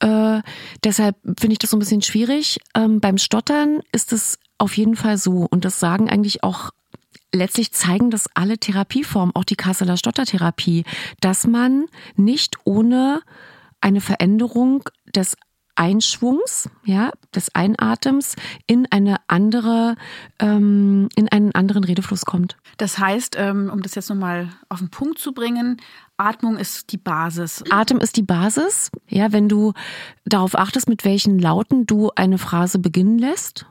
Äh, 0.00 0.42
deshalb 0.84 1.16
finde 1.38 1.52
ich 1.52 1.58
das 1.58 1.70
so 1.70 1.76
ein 1.76 1.80
bisschen 1.80 2.02
schwierig. 2.02 2.58
Ähm, 2.74 3.00
beim 3.00 3.16
Stottern 3.18 3.80
ist 3.92 4.12
es 4.12 4.38
auf 4.58 4.76
jeden 4.76 4.96
Fall 4.96 5.18
so, 5.18 5.46
und 5.50 5.64
das 5.64 5.80
sagen 5.80 6.08
eigentlich 6.08 6.42
auch 6.42 6.70
letztlich 7.32 7.72
zeigen 7.72 8.10
das 8.10 8.28
alle 8.34 8.58
Therapieformen, 8.58 9.34
auch 9.34 9.44
die 9.44 9.56
Kasseler 9.56 9.96
Stottertherapie, 9.96 10.84
dass 11.20 11.46
man 11.46 11.86
nicht 12.16 12.56
ohne 12.64 13.20
eine 13.80 14.00
Veränderung 14.00 14.84
des 15.14 15.36
Einschwungs, 15.76 16.70
ja, 16.84 17.12
des 17.34 17.54
Einatems 17.54 18.34
in 18.66 18.90
eine 18.90 19.18
andere, 19.28 19.96
ähm, 20.38 21.10
in 21.14 21.28
einen 21.28 21.54
anderen 21.54 21.84
Redefluss 21.84 22.24
kommt. 22.24 22.56
Das 22.78 22.98
heißt, 22.98 23.36
ähm, 23.38 23.70
um 23.70 23.82
das 23.82 23.94
jetzt 23.94 24.08
nochmal 24.08 24.48
auf 24.70 24.78
den 24.78 24.88
Punkt 24.88 25.18
zu 25.18 25.32
bringen, 25.32 25.76
Atmung 26.16 26.56
ist 26.56 26.92
die 26.92 26.96
Basis. 26.96 27.62
Atem 27.70 27.98
ist 27.98 28.16
die 28.16 28.22
Basis. 28.22 28.90
Ja, 29.06 29.32
wenn 29.32 29.50
du 29.50 29.74
darauf 30.24 30.58
achtest, 30.58 30.88
mit 30.88 31.04
welchen 31.04 31.38
Lauten 31.38 31.84
du 31.84 32.10
eine 32.16 32.38
Phrase 32.38 32.78
beginnen 32.78 33.18
lässt, 33.18 33.66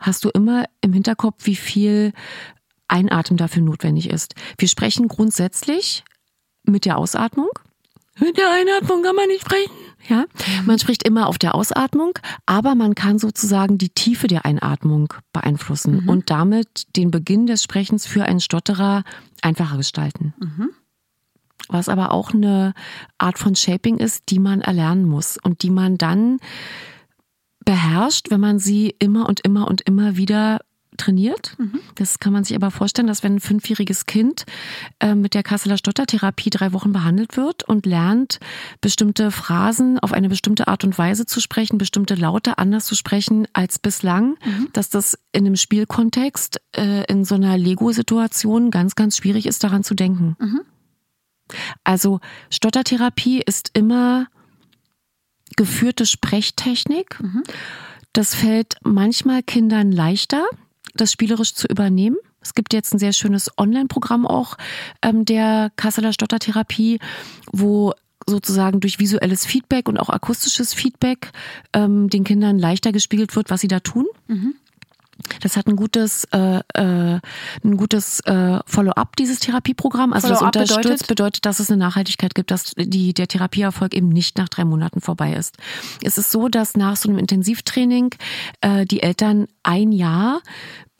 hast 0.00 0.24
du 0.24 0.30
immer 0.30 0.64
im 0.80 0.92
Hinterkopf, 0.92 1.46
wie 1.46 1.56
viel 1.56 2.12
Einatmen 2.88 3.36
dafür 3.36 3.62
notwendig 3.62 4.10
ist. 4.10 4.34
Wir 4.58 4.68
sprechen 4.68 5.08
grundsätzlich 5.08 6.04
mit 6.64 6.84
der 6.84 6.98
Ausatmung. 6.98 7.50
Mit 8.18 8.36
der 8.36 8.50
Einatmung 8.50 9.02
kann 9.02 9.14
man 9.16 9.28
nicht 9.28 9.42
sprechen. 9.42 9.70
Ja, 10.08 10.24
man 10.64 10.78
spricht 10.78 11.02
immer 11.04 11.28
auf 11.28 11.38
der 11.38 11.54
Ausatmung, 11.54 12.18
aber 12.46 12.74
man 12.74 12.94
kann 12.94 13.18
sozusagen 13.18 13.78
die 13.78 13.90
Tiefe 13.90 14.26
der 14.26 14.44
Einatmung 14.44 15.12
beeinflussen 15.32 16.08
und 16.08 16.30
damit 16.30 16.96
den 16.96 17.10
Beginn 17.10 17.46
des 17.46 17.62
Sprechens 17.62 18.06
für 18.06 18.24
einen 18.24 18.40
Stotterer 18.40 19.04
einfacher 19.42 19.76
gestalten 19.76 20.34
was 21.72 21.88
aber 21.88 22.12
auch 22.12 22.32
eine 22.32 22.74
Art 23.18 23.38
von 23.38 23.54
Shaping 23.54 23.98
ist, 23.98 24.24
die 24.28 24.38
man 24.38 24.60
erlernen 24.60 25.04
muss 25.08 25.38
und 25.42 25.62
die 25.62 25.70
man 25.70 25.98
dann 25.98 26.38
beherrscht, 27.64 28.30
wenn 28.30 28.40
man 28.40 28.58
sie 28.58 28.94
immer 28.98 29.28
und 29.28 29.40
immer 29.40 29.68
und 29.68 29.82
immer 29.82 30.16
wieder 30.16 30.60
trainiert. 30.96 31.56
Das 31.94 32.18
kann 32.18 32.32
man 32.32 32.44
sich 32.44 32.56
aber 32.56 32.70
vorstellen, 32.70 33.08
dass 33.08 33.22
wenn 33.22 33.36
ein 33.36 33.40
fünfjähriges 33.40 34.06
Kind 34.06 34.44
äh, 35.00 35.14
mit 35.14 35.34
der 35.34 35.42
Kasseler 35.42 35.78
Stottertherapie 35.78 36.50
drei 36.50 36.72
Wochen 36.72 36.92
behandelt 36.92 37.36
wird 37.36 37.62
und 37.64 37.86
lernt, 37.86 38.38
bestimmte 38.80 39.30
Phrasen 39.30 39.98
auf 39.98 40.12
eine 40.12 40.28
bestimmte 40.28 40.68
Art 40.68 40.84
und 40.84 40.96
Weise 40.98 41.26
zu 41.26 41.40
sprechen, 41.40 41.78
bestimmte 41.78 42.14
Laute 42.14 42.58
anders 42.58 42.86
zu 42.86 42.94
sprechen 42.94 43.46
als 43.52 43.78
bislang, 43.78 44.36
dass 44.72 44.90
das 44.90 45.18
in 45.32 45.46
einem 45.46 45.56
Spielkontext, 45.56 46.60
äh, 46.76 47.04
in 47.04 47.24
so 47.24 47.34
einer 47.34 47.56
Lego-Situation 47.56 48.70
ganz, 48.70 48.94
ganz 48.94 49.16
schwierig 49.16 49.46
ist, 49.46 49.64
daran 49.64 49.84
zu 49.84 49.94
denken. 49.94 50.36
Also 51.82 52.20
Stottertherapie 52.50 53.40
ist 53.40 53.70
immer 53.72 54.26
geführte 55.60 56.06
Sprechtechnik. 56.06 57.18
Das 58.14 58.34
fällt 58.34 58.76
manchmal 58.82 59.42
Kindern 59.42 59.92
leichter, 59.92 60.46
das 60.94 61.12
spielerisch 61.12 61.52
zu 61.52 61.66
übernehmen. 61.68 62.16
Es 62.40 62.54
gibt 62.54 62.72
jetzt 62.72 62.94
ein 62.94 62.98
sehr 62.98 63.12
schönes 63.12 63.50
Online-Programm 63.58 64.26
auch 64.26 64.56
ähm, 65.02 65.26
der 65.26 65.70
Kasseler 65.76 66.14
Stottertherapie, 66.14 66.98
wo 67.52 67.92
sozusagen 68.26 68.80
durch 68.80 69.00
visuelles 69.00 69.44
Feedback 69.44 69.86
und 69.86 69.98
auch 69.98 70.08
akustisches 70.08 70.72
Feedback 70.72 71.30
ähm, 71.74 72.08
den 72.08 72.24
Kindern 72.24 72.58
leichter 72.58 72.90
gespiegelt 72.90 73.36
wird, 73.36 73.50
was 73.50 73.60
sie 73.60 73.68
da 73.68 73.80
tun. 73.80 74.06
Das 75.40 75.56
hat 75.56 75.66
ein 75.66 75.76
gutes, 75.76 76.24
äh, 76.32 76.60
äh, 76.74 77.20
ein 77.64 77.76
gutes 77.76 78.20
äh, 78.20 78.58
Follow-up, 78.66 79.16
dieses 79.16 79.40
Therapieprogramm. 79.40 80.12
Also 80.12 80.28
das 80.28 80.42
unterstützt, 80.42 80.82
bedeutet? 80.82 81.06
bedeutet, 81.06 81.46
dass 81.46 81.60
es 81.60 81.70
eine 81.70 81.78
Nachhaltigkeit 81.78 82.34
gibt, 82.34 82.50
dass 82.50 82.72
die, 82.76 83.14
der 83.14 83.28
Therapieerfolg 83.28 83.94
eben 83.94 84.08
nicht 84.08 84.38
nach 84.38 84.48
drei 84.48 84.64
Monaten 84.64 85.00
vorbei 85.00 85.34
ist. 85.34 85.56
Es 86.02 86.18
ist 86.18 86.30
so, 86.30 86.48
dass 86.48 86.76
nach 86.76 86.96
so 86.96 87.08
einem 87.08 87.18
Intensivtraining 87.18 88.14
äh, 88.60 88.84
die 88.86 89.02
Eltern 89.02 89.46
ein 89.62 89.92
Jahr 89.92 90.40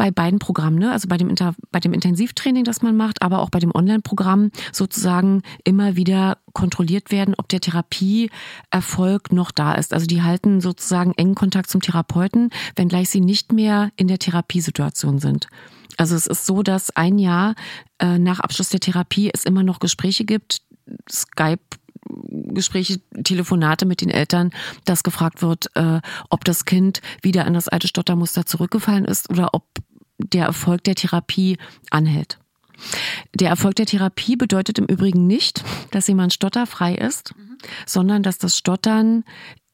bei 0.01 0.11
beiden 0.11 0.39
Programmen, 0.39 0.79
ne? 0.79 0.93
also 0.93 1.09
bei 1.09 1.19
dem, 1.19 1.29
Inter 1.29 1.55
bei 1.73 1.79
dem 1.79 1.93
Intensivtraining, 1.93 2.65
das 2.65 2.81
man 2.81 2.97
macht, 2.97 3.21
aber 3.21 3.41
auch 3.41 3.51
bei 3.51 3.59
dem 3.59 3.71
Online-Programm 3.75 4.51
sozusagen 4.73 5.43
immer 5.63 5.95
wieder 5.95 6.39
kontrolliert 6.55 7.11
werden, 7.11 7.35
ob 7.37 7.51
der 7.51 7.61
Therapieerfolg 7.61 9.31
noch 9.31 9.51
da 9.51 9.75
ist. 9.75 9.93
Also 9.93 10.07
die 10.07 10.23
halten 10.23 10.63
sozusagen 10.63 11.13
engen 11.19 11.35
Kontakt 11.35 11.69
zum 11.69 11.83
Therapeuten, 11.83 12.49
wenngleich 12.77 13.11
sie 13.11 13.21
nicht 13.21 13.53
mehr 13.53 13.91
in 13.97 14.09
der 14.09 14.19
Therapiesituation 14.19 15.19
sind. 15.19 15.49
Also 15.99 16.17
es 16.17 16.27
ist 16.27 16.47
so, 16.47 16.63
dass 16.63 16.97
ein 16.97 17.19
Jahr 17.19 17.55
äh, 17.99 18.19
nach 18.19 18.41
Abschluss 18.41 18.71
der 18.71 18.81
Therapie 18.81 19.31
es 19.31 19.45
immer 19.45 19.63
noch 19.63 19.81
Gespräche 19.81 20.25
gibt, 20.25 20.63
Skype 21.11 21.61
Gespräche, 22.33 23.01
Telefonate 23.23 23.85
mit 23.85 24.01
den 24.01 24.11
Eltern, 24.11 24.51
dass 24.87 25.03
gefragt 25.03 25.43
wird, 25.43 25.67
äh, 25.77 26.01
ob 26.31 26.45
das 26.45 26.65
Kind 26.65 27.03
wieder 27.23 27.45
an 27.45 27.55
das 27.55 27.69
alte 27.69 27.87
Stottermuster 27.87 28.47
zurückgefallen 28.47 29.05
ist 29.05 29.31
oder 29.31 29.51
ob 29.53 29.65
der 30.21 30.47
Erfolg 30.47 30.85
der 30.85 30.95
Therapie 30.95 31.59
anhält. 31.91 32.39
Der 33.35 33.51
Erfolg 33.51 33.77
der 33.77 33.87
Therapie 33.87 34.37
bedeutet 34.37 34.79
im 34.79 34.87
Übrigen 34.87 35.27
nicht, 35.27 35.63
dass 35.91 36.09
jemand 36.09 36.33
stotterfrei 36.33 36.95
ist, 36.95 37.37
mhm. 37.37 37.59
sondern 37.87 38.23
dass 38.23 38.39
das 38.39 38.57
Stottern 38.57 39.25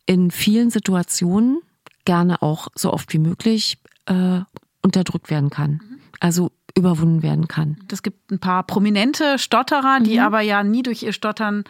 in 0.06 0.30
vielen 0.30 0.70
Situationen 0.70 1.60
gerne 2.04 2.42
auch 2.42 2.68
so 2.74 2.92
oft 2.92 3.12
wie 3.12 3.18
möglich 3.18 3.78
äh, 4.06 4.40
unterdrückt 4.82 5.30
werden 5.30 5.50
kann. 5.50 5.72
Mhm. 5.72 6.00
Also 6.20 6.50
überwunden 6.76 7.22
werden 7.22 7.48
kann. 7.48 7.78
Es 7.90 8.02
gibt 8.02 8.30
ein 8.30 8.38
paar 8.38 8.62
prominente 8.62 9.38
Stotterer, 9.38 10.00
die 10.00 10.18
mhm. 10.18 10.24
aber 10.24 10.40
ja 10.40 10.62
nie 10.62 10.82
durch 10.82 11.02
ihr 11.02 11.12
Stottern 11.12 11.64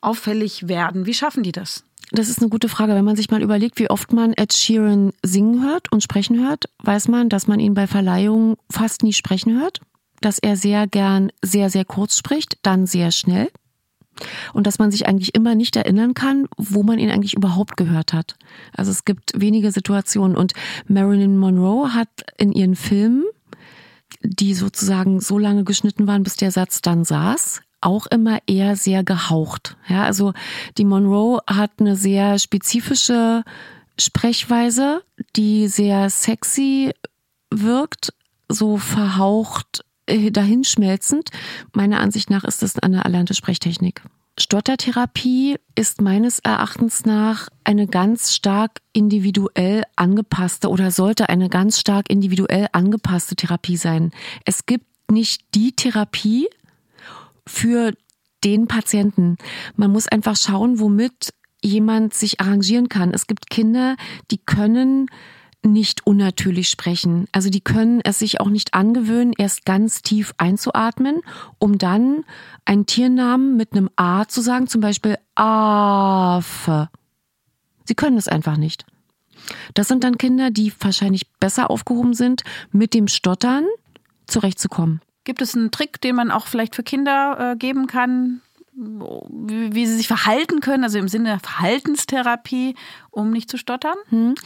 auffällig 0.00 0.68
werden. 0.68 1.06
Wie 1.06 1.14
schaffen 1.14 1.42
die 1.42 1.52
das? 1.52 1.84
Das 2.10 2.28
ist 2.28 2.40
eine 2.40 2.48
gute 2.48 2.68
Frage. 2.68 2.94
Wenn 2.94 3.04
man 3.04 3.16
sich 3.16 3.30
mal 3.30 3.42
überlegt, 3.42 3.78
wie 3.78 3.90
oft 3.90 4.12
man 4.12 4.32
Ed 4.32 4.54
Sheeran 4.54 5.12
singen 5.22 5.62
hört 5.62 5.92
und 5.92 6.02
sprechen 6.02 6.46
hört, 6.46 6.64
weiß 6.82 7.08
man, 7.08 7.28
dass 7.28 7.46
man 7.46 7.60
ihn 7.60 7.74
bei 7.74 7.86
Verleihungen 7.86 8.56
fast 8.70 9.02
nie 9.02 9.12
sprechen 9.12 9.60
hört, 9.60 9.80
dass 10.20 10.38
er 10.38 10.56
sehr 10.56 10.86
gern 10.86 11.30
sehr, 11.44 11.70
sehr 11.70 11.84
kurz 11.84 12.16
spricht, 12.16 12.58
dann 12.62 12.86
sehr 12.86 13.12
schnell 13.12 13.48
und 14.52 14.66
dass 14.66 14.78
man 14.78 14.90
sich 14.90 15.06
eigentlich 15.06 15.34
immer 15.34 15.54
nicht 15.54 15.76
erinnern 15.76 16.14
kann, 16.14 16.46
wo 16.56 16.82
man 16.82 16.98
ihn 16.98 17.10
eigentlich 17.10 17.34
überhaupt 17.34 17.76
gehört 17.76 18.12
hat. 18.12 18.36
Also 18.72 18.90
es 18.90 19.04
gibt 19.04 19.32
wenige 19.36 19.70
Situationen 19.70 20.36
und 20.36 20.52
Marilyn 20.86 21.36
Monroe 21.36 21.94
hat 21.94 22.08
in 22.36 22.52
ihren 22.52 22.74
Filmen, 22.74 23.24
die 24.22 24.54
sozusagen 24.54 25.20
so 25.20 25.38
lange 25.38 25.64
geschnitten 25.64 26.06
waren, 26.06 26.22
bis 26.22 26.36
der 26.36 26.50
Satz 26.50 26.82
dann 26.82 27.04
saß, 27.04 27.60
auch 27.80 28.06
immer 28.06 28.40
eher 28.46 28.76
sehr 28.76 29.04
gehaucht. 29.04 29.76
Ja, 29.88 30.04
also 30.04 30.32
die 30.76 30.84
Monroe 30.84 31.40
hat 31.46 31.72
eine 31.78 31.96
sehr 31.96 32.38
spezifische 32.38 33.44
Sprechweise, 33.98 35.02
die 35.36 35.68
sehr 35.68 36.10
sexy 36.10 36.92
wirkt, 37.50 38.12
so 38.48 38.76
verhaucht, 38.76 39.84
äh, 40.06 40.30
dahinschmelzend. 40.30 41.30
Meiner 41.72 42.00
Ansicht 42.00 42.30
nach 42.30 42.44
ist 42.44 42.62
das 42.62 42.78
eine 42.78 43.04
erlernte 43.04 43.34
Sprechtechnik. 43.34 44.02
Stottertherapie 44.38 45.56
ist 45.74 46.00
meines 46.00 46.38
Erachtens 46.38 47.04
nach 47.04 47.48
eine 47.64 47.88
ganz 47.88 48.34
stark 48.34 48.80
individuell 48.92 49.82
angepasste 49.96 50.68
oder 50.68 50.92
sollte 50.92 51.28
eine 51.28 51.48
ganz 51.48 51.80
stark 51.80 52.08
individuell 52.08 52.68
angepasste 52.72 53.34
Therapie 53.34 53.76
sein. 53.76 54.12
Es 54.44 54.64
gibt 54.64 54.86
nicht 55.10 55.42
die 55.56 55.72
Therapie, 55.72 56.48
für 57.48 57.92
den 58.44 58.68
Patienten. 58.68 59.36
Man 59.76 59.90
muss 59.90 60.06
einfach 60.06 60.36
schauen, 60.36 60.78
womit 60.78 61.34
jemand 61.60 62.14
sich 62.14 62.40
arrangieren 62.40 62.88
kann. 62.88 63.12
Es 63.12 63.26
gibt 63.26 63.50
Kinder, 63.50 63.96
die 64.30 64.38
können 64.38 65.06
nicht 65.64 66.06
unnatürlich 66.06 66.68
sprechen. 66.68 67.26
Also 67.32 67.50
die 67.50 67.60
können 67.60 68.00
es 68.04 68.20
sich 68.20 68.40
auch 68.40 68.48
nicht 68.48 68.74
angewöhnen, 68.74 69.32
erst 69.36 69.64
ganz 69.64 70.02
tief 70.02 70.32
einzuatmen, 70.38 71.20
um 71.58 71.78
dann 71.78 72.24
einen 72.64 72.86
Tiernamen 72.86 73.56
mit 73.56 73.72
einem 73.72 73.90
A 73.96 74.26
zu 74.26 74.40
sagen, 74.40 74.68
zum 74.68 74.80
Beispiel 74.80 75.18
Affe. 75.34 76.88
Sie 77.84 77.94
können 77.94 78.18
es 78.18 78.28
einfach 78.28 78.56
nicht. 78.56 78.86
Das 79.74 79.88
sind 79.88 80.04
dann 80.04 80.18
Kinder, 80.18 80.50
die 80.50 80.72
wahrscheinlich 80.78 81.28
besser 81.40 81.70
aufgehoben 81.70 82.14
sind, 82.14 82.42
mit 82.70 82.94
dem 82.94 83.08
Stottern 83.08 83.64
zurechtzukommen. 84.26 85.00
Gibt 85.28 85.42
es 85.42 85.54
einen 85.54 85.70
Trick, 85.70 86.00
den 86.00 86.16
man 86.16 86.30
auch 86.30 86.46
vielleicht 86.46 86.74
für 86.74 86.82
Kinder 86.82 87.52
äh, 87.52 87.56
geben 87.58 87.86
kann, 87.86 88.40
wie, 88.72 89.74
wie, 89.74 89.86
sie 89.86 89.98
sich 89.98 90.08
verhalten 90.08 90.60
können, 90.60 90.84
also 90.84 90.98
im 90.98 91.06
Sinne 91.08 91.28
der 91.28 91.38
Verhaltenstherapie, 91.38 92.74
um 93.10 93.30
nicht 93.30 93.50
zu 93.50 93.58
stottern? 93.58 93.98
Hm. 94.08 94.36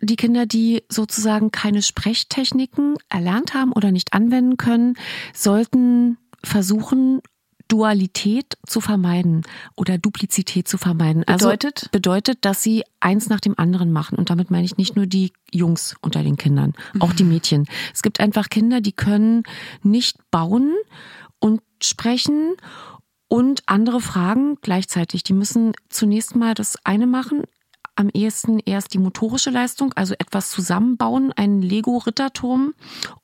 Die 0.00 0.16
Kinder, 0.16 0.44
die 0.44 0.82
sozusagen 0.88 1.52
keine 1.52 1.82
Sprechtechniken 1.82 2.96
erlernt 3.10 3.54
haben 3.54 3.70
oder 3.70 3.92
nicht 3.92 4.12
anwenden 4.12 4.56
können, 4.56 4.94
sollten 5.32 6.18
versuchen, 6.42 7.20
Dualität 7.72 8.58
zu 8.66 8.82
vermeiden 8.82 9.44
oder 9.76 9.96
Duplizität 9.96 10.68
zu 10.68 10.76
vermeiden. 10.76 11.24
Also 11.26 11.46
bedeutet? 11.46 11.78
Also 11.78 11.88
bedeutet, 11.90 12.44
dass 12.44 12.62
sie 12.62 12.84
eins 13.00 13.30
nach 13.30 13.40
dem 13.40 13.58
anderen 13.58 13.92
machen. 13.92 14.18
Und 14.18 14.28
damit 14.28 14.50
meine 14.50 14.66
ich 14.66 14.76
nicht 14.76 14.94
nur 14.94 15.06
die 15.06 15.32
Jungs 15.50 15.96
unter 16.02 16.22
den 16.22 16.36
Kindern, 16.36 16.74
auch 17.00 17.14
die 17.14 17.24
mhm. 17.24 17.30
Mädchen. 17.30 17.66
Es 17.94 18.02
gibt 18.02 18.20
einfach 18.20 18.50
Kinder, 18.50 18.82
die 18.82 18.92
können 18.92 19.44
nicht 19.82 20.18
bauen 20.30 20.74
und 21.38 21.62
sprechen 21.82 22.56
und 23.28 23.62
andere 23.64 24.02
Fragen 24.02 24.58
gleichzeitig. 24.60 25.22
Die 25.22 25.32
müssen 25.32 25.72
zunächst 25.88 26.36
mal 26.36 26.52
das 26.52 26.76
eine 26.84 27.06
machen, 27.06 27.44
am 27.96 28.10
ehesten 28.12 28.58
erst 28.58 28.92
die 28.92 28.98
motorische 28.98 29.48
Leistung, 29.48 29.94
also 29.94 30.12
etwas 30.18 30.50
zusammenbauen, 30.50 31.32
einen 31.32 31.62
Lego-Ritterturm 31.62 32.74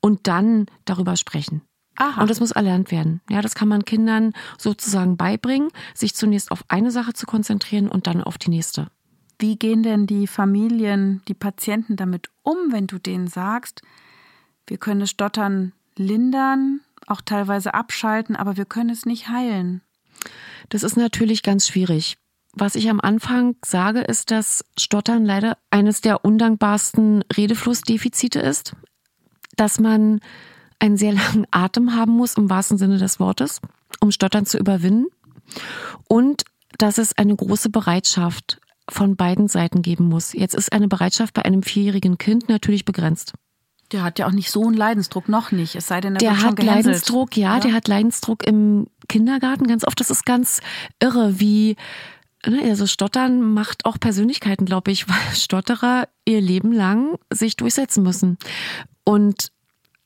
und 0.01 0.25
dann 0.25 0.65
darüber 0.85 1.15
sprechen. 1.17 1.61
Aha. 1.99 2.21
Und 2.21 2.29
das 2.29 2.39
muss 2.39 2.51
erlernt 2.51 2.91
werden. 2.91 3.21
Ja, 3.29 3.41
das 3.41 3.55
kann 3.55 3.67
man 3.67 3.83
Kindern 3.83 4.33
sozusagen 4.57 5.17
beibringen, 5.17 5.69
sich 5.93 6.15
zunächst 6.15 6.51
auf 6.51 6.63
eine 6.69 6.91
Sache 6.91 7.13
zu 7.13 7.25
konzentrieren 7.25 7.89
und 7.89 8.07
dann 8.07 8.23
auf 8.23 8.37
die 8.37 8.49
nächste. 8.49 8.87
Wie 9.37 9.57
gehen 9.57 9.83
denn 9.83 10.07
die 10.07 10.25
Familien, 10.25 11.21
die 11.27 11.33
Patienten 11.33 11.97
damit 11.97 12.29
um, 12.41 12.57
wenn 12.71 12.87
du 12.87 12.99
denen 12.99 13.27
sagst, 13.27 13.81
wir 14.65 14.77
können 14.77 15.01
das 15.01 15.09
Stottern 15.09 15.73
lindern, 15.97 16.79
auch 17.05 17.21
teilweise 17.21 17.73
abschalten, 17.73 18.35
aber 18.35 18.55
wir 18.55 18.65
können 18.65 18.89
es 18.89 19.05
nicht 19.05 19.27
heilen? 19.27 19.81
Das 20.69 20.83
ist 20.83 20.95
natürlich 20.95 21.43
ganz 21.43 21.67
schwierig. 21.67 22.17
Was 22.53 22.75
ich 22.75 22.89
am 22.89 22.99
Anfang 23.01 23.55
sage, 23.63 23.99
ist, 23.99 24.31
dass 24.31 24.65
Stottern 24.77 25.25
leider 25.25 25.57
eines 25.69 26.01
der 26.01 26.23
undankbarsten 26.23 27.23
Redeflussdefizite 27.35 28.39
ist, 28.39 28.73
dass 29.55 29.79
man 29.79 30.21
einen 30.79 30.97
sehr 30.97 31.13
langen 31.13 31.45
Atem 31.51 31.95
haben 31.95 32.13
muss, 32.13 32.35
im 32.35 32.49
wahrsten 32.49 32.77
Sinne 32.77 32.97
des 32.97 33.19
Wortes, 33.19 33.61
um 33.99 34.11
Stottern 34.11 34.45
zu 34.45 34.57
überwinden. 34.57 35.07
Und 36.07 36.43
dass 36.77 36.97
es 36.97 37.17
eine 37.17 37.35
große 37.35 37.69
Bereitschaft 37.69 38.59
von 38.89 39.15
beiden 39.15 39.47
Seiten 39.47 39.81
geben 39.81 40.05
muss. 40.05 40.33
Jetzt 40.33 40.55
ist 40.55 40.71
eine 40.71 40.87
Bereitschaft 40.87 41.33
bei 41.33 41.45
einem 41.45 41.63
vierjährigen 41.63 42.17
Kind 42.17 42.49
natürlich 42.49 42.85
begrenzt. 42.85 43.33
Der 43.91 44.03
hat 44.03 44.19
ja 44.19 44.27
auch 44.27 44.31
nicht 44.31 44.51
so 44.51 44.65
einen 44.65 44.75
Leidensdruck, 44.75 45.29
noch 45.29 45.51
nicht. 45.51 45.75
Es 45.75 45.87
sei 45.87 45.99
denn, 45.99 46.15
der, 46.15 46.19
der 46.19 46.43
hat 46.43 46.61
Leidensdruck, 46.61 47.35
ja, 47.35 47.55
ja, 47.55 47.59
der 47.59 47.73
hat 47.73 47.87
Leidensdruck 47.87 48.45
im 48.45 48.87
Kindergarten 49.07 49.67
ganz 49.67 49.83
oft. 49.85 49.99
Das 49.99 50.11
ist 50.11 50.25
ganz 50.25 50.61
irre, 50.99 51.39
wie 51.39 51.75
ne, 52.45 52.61
also 52.63 52.85
Stottern 52.85 53.41
macht 53.41 53.85
auch 53.85 53.99
Persönlichkeiten, 53.99 54.65
glaube 54.65 54.91
ich, 54.91 55.09
weil 55.09 55.35
Stotterer 55.35 56.07
ihr 56.25 56.41
Leben 56.41 56.71
lang 56.71 57.17
sich 57.31 57.55
durchsetzen 57.55 58.03
müssen. 58.03 58.37
Und 59.03 59.51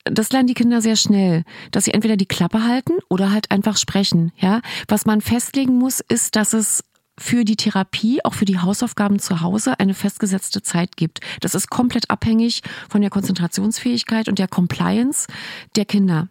das 0.04 0.30
lernen 0.32 0.48
die 0.48 0.54
Kinder 0.54 0.82
sehr 0.82 0.96
schnell, 0.96 1.44
dass 1.70 1.84
sie 1.84 1.94
entweder 1.94 2.16
die 2.16 2.26
Klappe 2.26 2.64
halten 2.64 2.92
oder 3.08 3.30
halt 3.30 3.50
einfach 3.50 3.76
sprechen. 3.76 4.32
Ja, 4.36 4.60
was 4.88 5.06
man 5.06 5.20
festlegen 5.20 5.78
muss, 5.78 6.00
ist, 6.00 6.36
dass 6.36 6.52
es 6.52 6.84
für 7.18 7.44
die 7.44 7.56
Therapie, 7.56 8.24
auch 8.24 8.34
für 8.34 8.44
die 8.44 8.58
Hausaufgaben 8.58 9.18
zu 9.18 9.40
Hause 9.40 9.78
eine 9.78 9.94
festgesetzte 9.94 10.62
Zeit 10.62 10.96
gibt. 10.96 11.20
Das 11.40 11.54
ist 11.54 11.70
komplett 11.70 12.10
abhängig 12.10 12.62
von 12.88 13.00
der 13.00 13.10
Konzentrationsfähigkeit 13.10 14.28
und 14.28 14.38
der 14.38 14.48
Compliance 14.48 15.28
der 15.76 15.84
Kinder. 15.84 16.28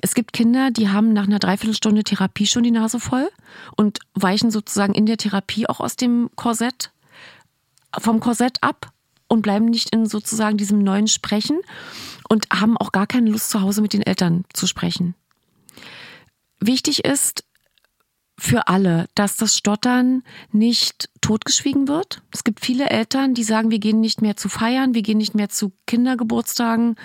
Es 0.00 0.14
gibt 0.14 0.32
Kinder, 0.32 0.70
die 0.72 0.88
haben 0.88 1.12
nach 1.12 1.26
einer 1.26 1.38
Dreiviertelstunde 1.38 2.02
Therapie 2.02 2.46
schon 2.46 2.64
die 2.64 2.72
Nase 2.72 2.98
voll 2.98 3.28
und 3.76 4.00
weichen 4.14 4.50
sozusagen 4.50 4.92
in 4.92 5.06
der 5.06 5.16
Therapie 5.16 5.68
auch 5.68 5.78
aus 5.78 5.94
dem 5.94 6.30
Korsett, 6.34 6.90
vom 7.96 8.18
Korsett 8.18 8.58
ab 8.60 8.92
und 9.34 9.42
bleiben 9.42 9.66
nicht 9.66 9.90
in 9.90 10.06
sozusagen 10.06 10.56
diesem 10.56 10.78
neuen 10.78 11.08
Sprechen 11.08 11.60
und 12.28 12.46
haben 12.52 12.78
auch 12.78 12.92
gar 12.92 13.06
keine 13.06 13.30
Lust 13.30 13.50
zu 13.50 13.60
Hause 13.60 13.82
mit 13.82 13.92
den 13.92 14.02
Eltern 14.02 14.44
zu 14.52 14.66
sprechen. 14.66 15.14
Wichtig 16.60 17.04
ist, 17.04 17.44
für 18.38 18.68
alle, 18.68 19.08
dass 19.14 19.36
das 19.36 19.56
Stottern 19.56 20.22
nicht 20.50 21.08
totgeschwiegen 21.20 21.88
wird. 21.88 22.22
Es 22.32 22.42
gibt 22.42 22.64
viele 22.64 22.90
Eltern, 22.90 23.34
die 23.34 23.44
sagen, 23.44 23.70
wir 23.70 23.78
gehen 23.78 24.00
nicht 24.00 24.22
mehr 24.22 24.36
zu 24.36 24.48
feiern, 24.48 24.94
wir 24.94 25.02
gehen 25.02 25.18
nicht 25.18 25.34
mehr 25.34 25.48
zu 25.48 25.72
Kindergeburtstagen, 25.86 26.96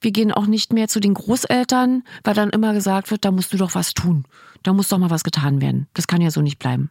wir 0.00 0.12
gehen 0.12 0.32
auch 0.32 0.46
nicht 0.46 0.72
mehr 0.72 0.88
zu 0.88 0.98
den 0.98 1.14
Großeltern, 1.14 2.04
weil 2.24 2.34
dann 2.34 2.50
immer 2.50 2.72
gesagt 2.72 3.10
wird, 3.10 3.24
da 3.24 3.30
musst 3.30 3.52
du 3.52 3.56
doch 3.56 3.74
was 3.74 3.94
tun. 3.94 4.24
Da 4.62 4.72
muss 4.72 4.88
doch 4.88 4.98
mal 4.98 5.10
was 5.10 5.24
getan 5.24 5.60
werden. 5.60 5.88
Das 5.94 6.06
kann 6.06 6.22
ja 6.22 6.30
so 6.30 6.40
nicht 6.40 6.58
bleiben. 6.58 6.90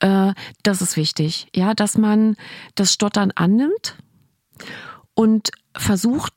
Äh, 0.00 0.32
das 0.62 0.82
ist 0.82 0.96
wichtig, 0.96 1.48
ja, 1.54 1.74
dass 1.74 1.96
man 1.96 2.36
das 2.74 2.92
Stottern 2.92 3.32
annimmt 3.34 3.96
und 5.14 5.50
versucht, 5.76 6.32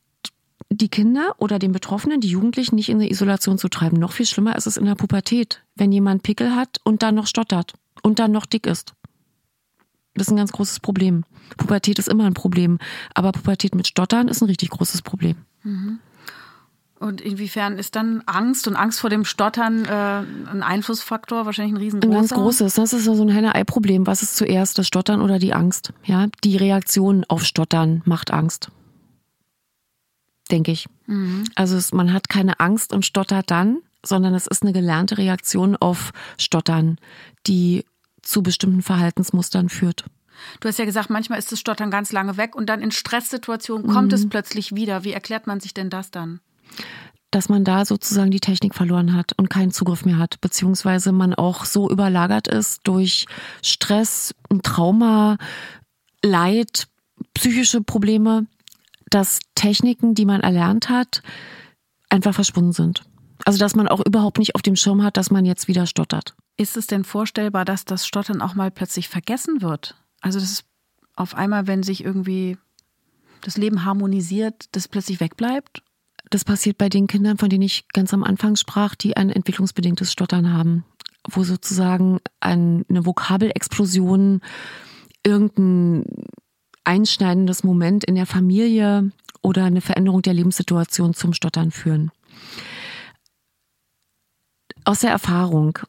die 0.69 0.89
Kinder 0.89 1.33
oder 1.39 1.57
den 1.57 1.71
Betroffenen, 1.71 2.21
die 2.21 2.29
Jugendlichen 2.29 2.75
nicht 2.75 2.89
in 2.89 2.99
die 2.99 3.09
Isolation 3.09 3.57
zu 3.57 3.69
treiben. 3.69 3.97
Noch 3.97 4.11
viel 4.11 4.25
schlimmer 4.25 4.55
ist 4.55 4.67
es 4.67 4.77
in 4.77 4.85
der 4.85 4.95
Pubertät, 4.95 5.63
wenn 5.75 5.91
jemand 5.91 6.23
Pickel 6.23 6.55
hat 6.55 6.77
und 6.83 7.01
dann 7.01 7.15
noch 7.15 7.27
stottert 7.27 7.73
und 8.03 8.19
dann 8.19 8.31
noch 8.31 8.45
dick 8.45 8.67
ist. 8.67 8.93
Das 10.13 10.27
ist 10.27 10.31
ein 10.31 10.37
ganz 10.37 10.51
großes 10.51 10.79
Problem. 10.79 11.23
Pubertät 11.57 11.97
ist 11.97 12.07
immer 12.07 12.25
ein 12.25 12.33
Problem, 12.33 12.77
aber 13.13 13.31
Pubertät 13.31 13.73
mit 13.73 13.87
Stottern 13.87 14.27
ist 14.27 14.41
ein 14.41 14.45
richtig 14.47 14.69
großes 14.69 15.01
Problem. 15.01 15.37
Mhm. 15.63 15.99
Und 16.99 17.21
inwiefern 17.21 17.77
ist 17.77 17.95
dann 17.95 18.23
Angst 18.25 18.67
und 18.67 18.75
Angst 18.75 18.99
vor 18.99 19.09
dem 19.09 19.23
Stottern 19.23 19.85
äh, 19.85 19.89
ein 20.51 20.63
Einflussfaktor, 20.63 21.45
wahrscheinlich 21.45 21.73
ein 21.73 21.77
riesengroßer? 21.77 22.13
Ein 22.13 22.19
ganz 22.19 22.31
großes. 22.31 22.73
Das 22.73 22.93
ist 22.93 23.05
so 23.05 23.21
ein 23.21 23.29
Henne-Ei-Problem. 23.29 24.05
Was 24.05 24.21
ist 24.21 24.35
zuerst, 24.35 24.77
das 24.77 24.87
Stottern 24.87 25.21
oder 25.21 25.39
die 25.39 25.53
Angst? 25.53 25.93
Ja, 26.03 26.27
die 26.43 26.57
Reaktion 26.57 27.23
auf 27.27 27.45
Stottern 27.45 28.01
macht 28.05 28.31
Angst 28.31 28.69
denke 30.51 30.71
ich. 30.71 30.87
Mhm. 31.07 31.45
Also 31.55 31.77
es, 31.77 31.91
man 31.91 32.13
hat 32.13 32.29
keine 32.29 32.59
Angst 32.59 32.93
und 32.93 33.05
stottert 33.05 33.51
dann, 33.51 33.79
sondern 34.05 34.33
es 34.33 34.47
ist 34.47 34.63
eine 34.63 34.73
gelernte 34.73 35.17
Reaktion 35.17 35.75
auf 35.75 36.11
Stottern, 36.37 36.97
die 37.47 37.85
zu 38.21 38.43
bestimmten 38.43 38.81
Verhaltensmustern 38.81 39.69
führt. 39.69 40.05
Du 40.61 40.69
hast 40.69 40.79
ja 40.79 40.85
gesagt, 40.85 41.09
manchmal 41.09 41.39
ist 41.39 41.51
das 41.51 41.59
Stottern 41.59 41.91
ganz 41.91 42.11
lange 42.11 42.37
weg 42.37 42.55
und 42.55 42.67
dann 42.67 42.81
in 42.81 42.91
Stresssituationen 42.91 43.87
kommt 43.87 44.09
mhm. 44.09 44.15
es 44.15 44.29
plötzlich 44.29 44.73
wieder. 44.73 45.03
Wie 45.03 45.11
erklärt 45.11 45.47
man 45.47 45.59
sich 45.59 45.73
denn 45.73 45.89
das 45.89 46.11
dann? 46.11 46.39
Dass 47.31 47.47
man 47.47 47.63
da 47.63 47.85
sozusagen 47.85 48.31
die 48.31 48.39
Technik 48.39 48.73
verloren 48.73 49.13
hat 49.13 49.33
und 49.37 49.49
keinen 49.49 49.71
Zugriff 49.71 50.03
mehr 50.03 50.17
hat, 50.17 50.41
beziehungsweise 50.41 51.11
man 51.11 51.35
auch 51.35 51.65
so 51.65 51.89
überlagert 51.89 52.47
ist 52.47 52.81
durch 52.85 53.27
Stress, 53.61 54.33
Trauma, 54.63 55.37
Leid, 56.23 56.87
psychische 57.33 57.81
Probleme, 57.81 58.47
dass 59.09 59.39
Techniken, 59.55 60.15
die 60.15 60.25
man 60.25 60.41
erlernt 60.41 60.89
hat, 60.89 61.21
einfach 62.09 62.33
verschwunden 62.33 62.73
sind. 62.73 63.03
Also 63.45 63.59
dass 63.59 63.75
man 63.75 63.87
auch 63.87 64.05
überhaupt 64.05 64.37
nicht 64.37 64.55
auf 64.55 64.61
dem 64.61 64.75
Schirm 64.75 65.03
hat, 65.03 65.17
dass 65.17 65.31
man 65.31 65.45
jetzt 65.45 65.67
wieder 65.67 65.85
stottert. 65.85 66.35
Ist 66.57 66.75
es 66.75 66.87
denn 66.87 67.03
vorstellbar, 67.03 67.63
dass 67.63 67.85
das 67.85 68.05
Stottern 68.05 68.41
auch 68.41 68.53
mal 68.53 68.71
plötzlich 68.71 69.07
vergessen 69.07 69.61
wird? 69.61 69.95
Also 70.21 70.39
dass 70.39 70.65
auf 71.15 71.35
einmal, 71.35 71.67
wenn 71.67 71.83
sich 71.83 72.03
irgendwie 72.03 72.57
das 73.41 73.57
Leben 73.57 73.85
harmonisiert, 73.85 74.65
das 74.73 74.87
plötzlich 74.87 75.19
wegbleibt? 75.19 75.81
Das 76.29 76.45
passiert 76.45 76.77
bei 76.77 76.89
den 76.89 77.07
Kindern, 77.07 77.37
von 77.37 77.49
denen 77.49 77.63
ich 77.63 77.87
ganz 77.89 78.13
am 78.13 78.23
Anfang 78.23 78.55
sprach, 78.55 78.95
die 78.95 79.17
ein 79.17 79.29
entwicklungsbedingtes 79.29 80.11
Stottern 80.11 80.53
haben, 80.53 80.85
wo 81.27 81.43
sozusagen 81.43 82.19
eine 82.39 83.05
Vokabelexplosion, 83.05 84.41
irgendein 85.25 86.05
einschneidendes 86.83 87.63
Moment 87.63 88.03
in 88.03 88.15
der 88.15 88.25
Familie 88.25 89.11
oder 89.41 89.65
eine 89.65 89.81
Veränderung 89.81 90.21
der 90.21 90.33
Lebenssituation 90.33 91.13
zum 91.13 91.33
Stottern 91.33 91.71
führen. 91.71 92.11
Aus 94.85 95.01
der 95.01 95.11
Erfahrung 95.11 95.79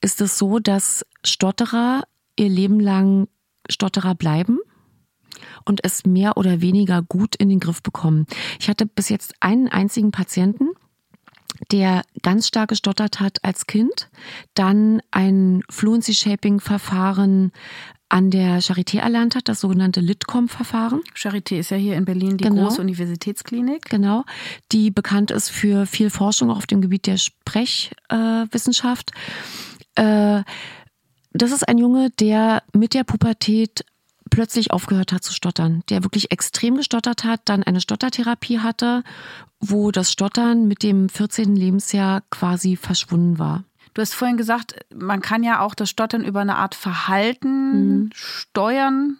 ist 0.00 0.20
es 0.20 0.38
so, 0.38 0.58
dass 0.58 1.04
Stotterer 1.24 2.04
ihr 2.36 2.48
Leben 2.48 2.80
lang 2.80 3.28
Stotterer 3.68 4.14
bleiben 4.14 4.58
und 5.68 5.84
es 5.84 6.06
mehr 6.06 6.36
oder 6.36 6.60
weniger 6.60 7.02
gut 7.02 7.36
in 7.36 7.48
den 7.48 7.60
Griff 7.60 7.82
bekommen. 7.82 8.26
Ich 8.58 8.68
hatte 8.68 8.86
bis 8.86 9.08
jetzt 9.08 9.34
einen 9.40 9.68
einzigen 9.68 10.10
Patienten, 10.10 10.70
der 11.70 12.02
ganz 12.22 12.48
stark 12.48 12.70
gestottert 12.70 13.20
hat 13.20 13.44
als 13.44 13.66
Kind, 13.66 14.08
dann 14.54 15.02
ein 15.10 15.62
Fluency 15.68 16.14
Shaping 16.14 16.60
Verfahren 16.60 17.52
an 18.08 18.30
der 18.30 18.62
Charité 18.62 19.00
erlernt 19.00 19.34
hat, 19.36 19.48
das 19.48 19.60
sogenannte 19.60 20.00
Litcom-Verfahren. 20.00 21.02
Charité 21.14 21.58
ist 21.58 21.70
ja 21.70 21.76
hier 21.76 21.94
in 21.96 22.06
Berlin 22.06 22.38
die 22.38 22.44
genau. 22.44 22.64
große 22.64 22.80
Universitätsklinik. 22.80 23.84
Genau, 23.90 24.24
die 24.72 24.90
bekannt 24.90 25.30
ist 25.30 25.50
für 25.50 25.84
viel 25.84 26.08
Forschung 26.08 26.50
auf 26.50 26.66
dem 26.66 26.80
Gebiet 26.80 27.06
der 27.06 27.18
Sprechwissenschaft. 27.18 29.10
Äh, 29.96 30.42
das 31.32 31.52
ist 31.52 31.68
ein 31.68 31.76
Junge, 31.76 32.08
der 32.18 32.62
mit 32.72 32.94
der 32.94 33.04
Pubertät 33.04 33.84
plötzlich 34.28 34.70
aufgehört 34.70 35.12
hat 35.12 35.24
zu 35.24 35.32
stottern, 35.32 35.82
der 35.88 36.04
wirklich 36.04 36.30
extrem 36.30 36.76
gestottert 36.76 37.24
hat, 37.24 37.40
dann 37.44 37.62
eine 37.62 37.80
Stottertherapie 37.80 38.60
hatte, 38.60 39.02
wo 39.60 39.90
das 39.90 40.12
Stottern 40.12 40.68
mit 40.68 40.82
dem 40.82 41.08
14. 41.08 41.56
Lebensjahr 41.56 42.22
quasi 42.30 42.76
verschwunden 42.76 43.38
war. 43.38 43.64
Du 43.94 44.02
hast 44.02 44.14
vorhin 44.14 44.36
gesagt, 44.36 44.76
man 44.94 45.20
kann 45.20 45.42
ja 45.42 45.60
auch 45.60 45.74
das 45.74 45.90
Stottern 45.90 46.24
über 46.24 46.40
eine 46.40 46.56
Art 46.56 46.74
Verhalten 46.74 48.02
mhm. 48.02 48.10
steuern. 48.14 49.18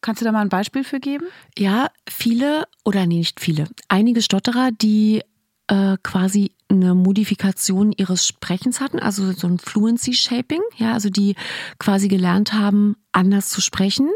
Kannst 0.00 0.20
du 0.20 0.24
da 0.24 0.32
mal 0.32 0.40
ein 0.40 0.48
Beispiel 0.48 0.84
für 0.84 1.00
geben? 1.00 1.26
Ja, 1.58 1.90
viele 2.08 2.64
oder 2.84 3.06
nee, 3.06 3.18
nicht 3.18 3.40
viele. 3.40 3.66
Einige 3.88 4.22
Stotterer, 4.22 4.70
die 4.70 5.22
äh, 5.68 5.96
quasi 6.02 6.52
eine 6.68 6.94
Modifikation 6.94 7.92
ihres 7.92 8.26
Sprechens 8.26 8.80
hatten, 8.80 8.98
also 8.98 9.32
so 9.32 9.46
ein 9.46 9.58
Fluency 9.58 10.14
Shaping, 10.14 10.62
ja, 10.76 10.92
also 10.92 11.10
die 11.10 11.36
quasi 11.78 12.08
gelernt 12.08 12.52
haben, 12.52 12.96
anders 13.12 13.48
zu 13.50 13.60
sprechen, 13.60 14.10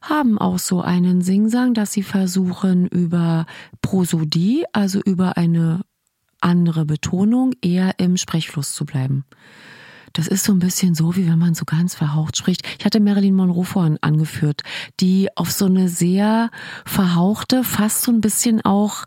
haben 0.00 0.38
auch 0.38 0.58
so 0.58 0.80
einen 0.80 1.20
Singsang, 1.20 1.74
dass 1.74 1.92
sie 1.92 2.02
versuchen 2.02 2.86
über 2.86 3.46
Prosodie, 3.82 4.64
also 4.72 5.00
über 5.00 5.36
eine 5.36 5.82
andere 6.40 6.86
Betonung, 6.86 7.52
eher 7.60 7.98
im 7.98 8.16
Sprechfluss 8.16 8.72
zu 8.72 8.86
bleiben. 8.86 9.24
Das 10.12 10.26
ist 10.26 10.44
so 10.44 10.52
ein 10.52 10.58
bisschen 10.58 10.94
so, 10.94 11.14
wie 11.16 11.28
wenn 11.28 11.38
man 11.38 11.54
so 11.54 11.64
ganz 11.64 11.94
verhaucht 11.94 12.36
spricht. 12.36 12.62
Ich 12.78 12.84
hatte 12.84 12.98
Marilyn 12.98 13.34
Monroe 13.34 13.64
vorhin 13.64 13.98
angeführt, 14.00 14.62
die 14.98 15.28
auf 15.36 15.52
so 15.52 15.66
eine 15.66 15.88
sehr 15.88 16.50
verhauchte, 16.84 17.62
fast 17.62 18.02
so 18.02 18.10
ein 18.10 18.20
bisschen 18.20 18.64
auch 18.64 19.04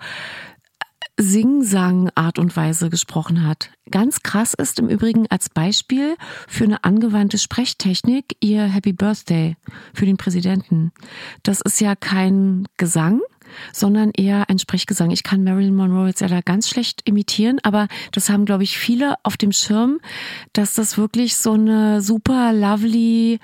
Sing-Sang-Art 1.20 2.40
und 2.40 2.56
Weise 2.56 2.90
gesprochen 2.90 3.46
hat. 3.46 3.70
Ganz 3.92 4.24
krass 4.24 4.54
ist 4.56 4.80
im 4.80 4.90
Übrigen 4.90 5.28
als 5.30 5.50
Beispiel 5.50 6.16
für 6.48 6.64
eine 6.64 6.84
angewandte 6.84 7.38
Sprechtechnik 7.38 8.36
ihr 8.40 8.64
Happy 8.64 8.94
Birthday 8.94 9.56
für 9.94 10.06
den 10.06 10.18
Präsidenten. 10.18 10.92
Das 11.44 11.62
ist 11.62 11.80
ja 11.80 11.96
kein 11.96 12.68
Gesang, 12.78 13.22
sondern 13.72 14.12
eher 14.12 14.50
ein 14.50 14.58
Sprechgesang. 14.58 15.12
Ich 15.12 15.24
kann 15.24 15.44
Marilyn 15.44 15.76
Monroe 15.76 16.08
jetzt 16.08 16.22
ja 16.22 16.28
da 16.28 16.42
ganz 16.42 16.68
schlecht 16.68 17.08
imitieren, 17.08 17.60
aber 17.64 17.88
das 18.12 18.30
haben, 18.30 18.46
glaube 18.46 18.64
ich, 18.64 18.78
viele 18.78 19.16
auf 19.24 19.38
dem 19.38 19.52
Schirm, 19.52 20.00
dass 20.54 20.74
das 20.74 20.98
wirklich 20.98 21.36
so 21.36 21.54
eine 21.54 22.02
super 22.02 22.54
lovely, 22.54 23.40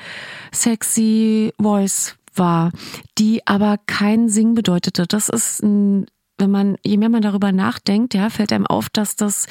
sexy 0.52 1.54
Voice 1.60 2.16
war, 2.34 2.72
die 3.18 3.46
aber 3.46 3.78
kein 3.86 4.30
Sing 4.30 4.56
bedeutete. 4.56 5.06
Das 5.06 5.30
ist 5.30 5.62
ein, 5.62 6.08
wenn 6.40 6.52
man, 6.52 6.78
je 6.84 6.98
mehr 6.98 7.10
man 7.10 7.22
darüber 7.22 7.52
nachdenkt, 7.52 8.14
ja, 8.14 8.30
fällt 8.30 8.52
einem 8.52 8.68
auf, 8.68 8.90
dass 8.90 9.16
das 9.16 9.48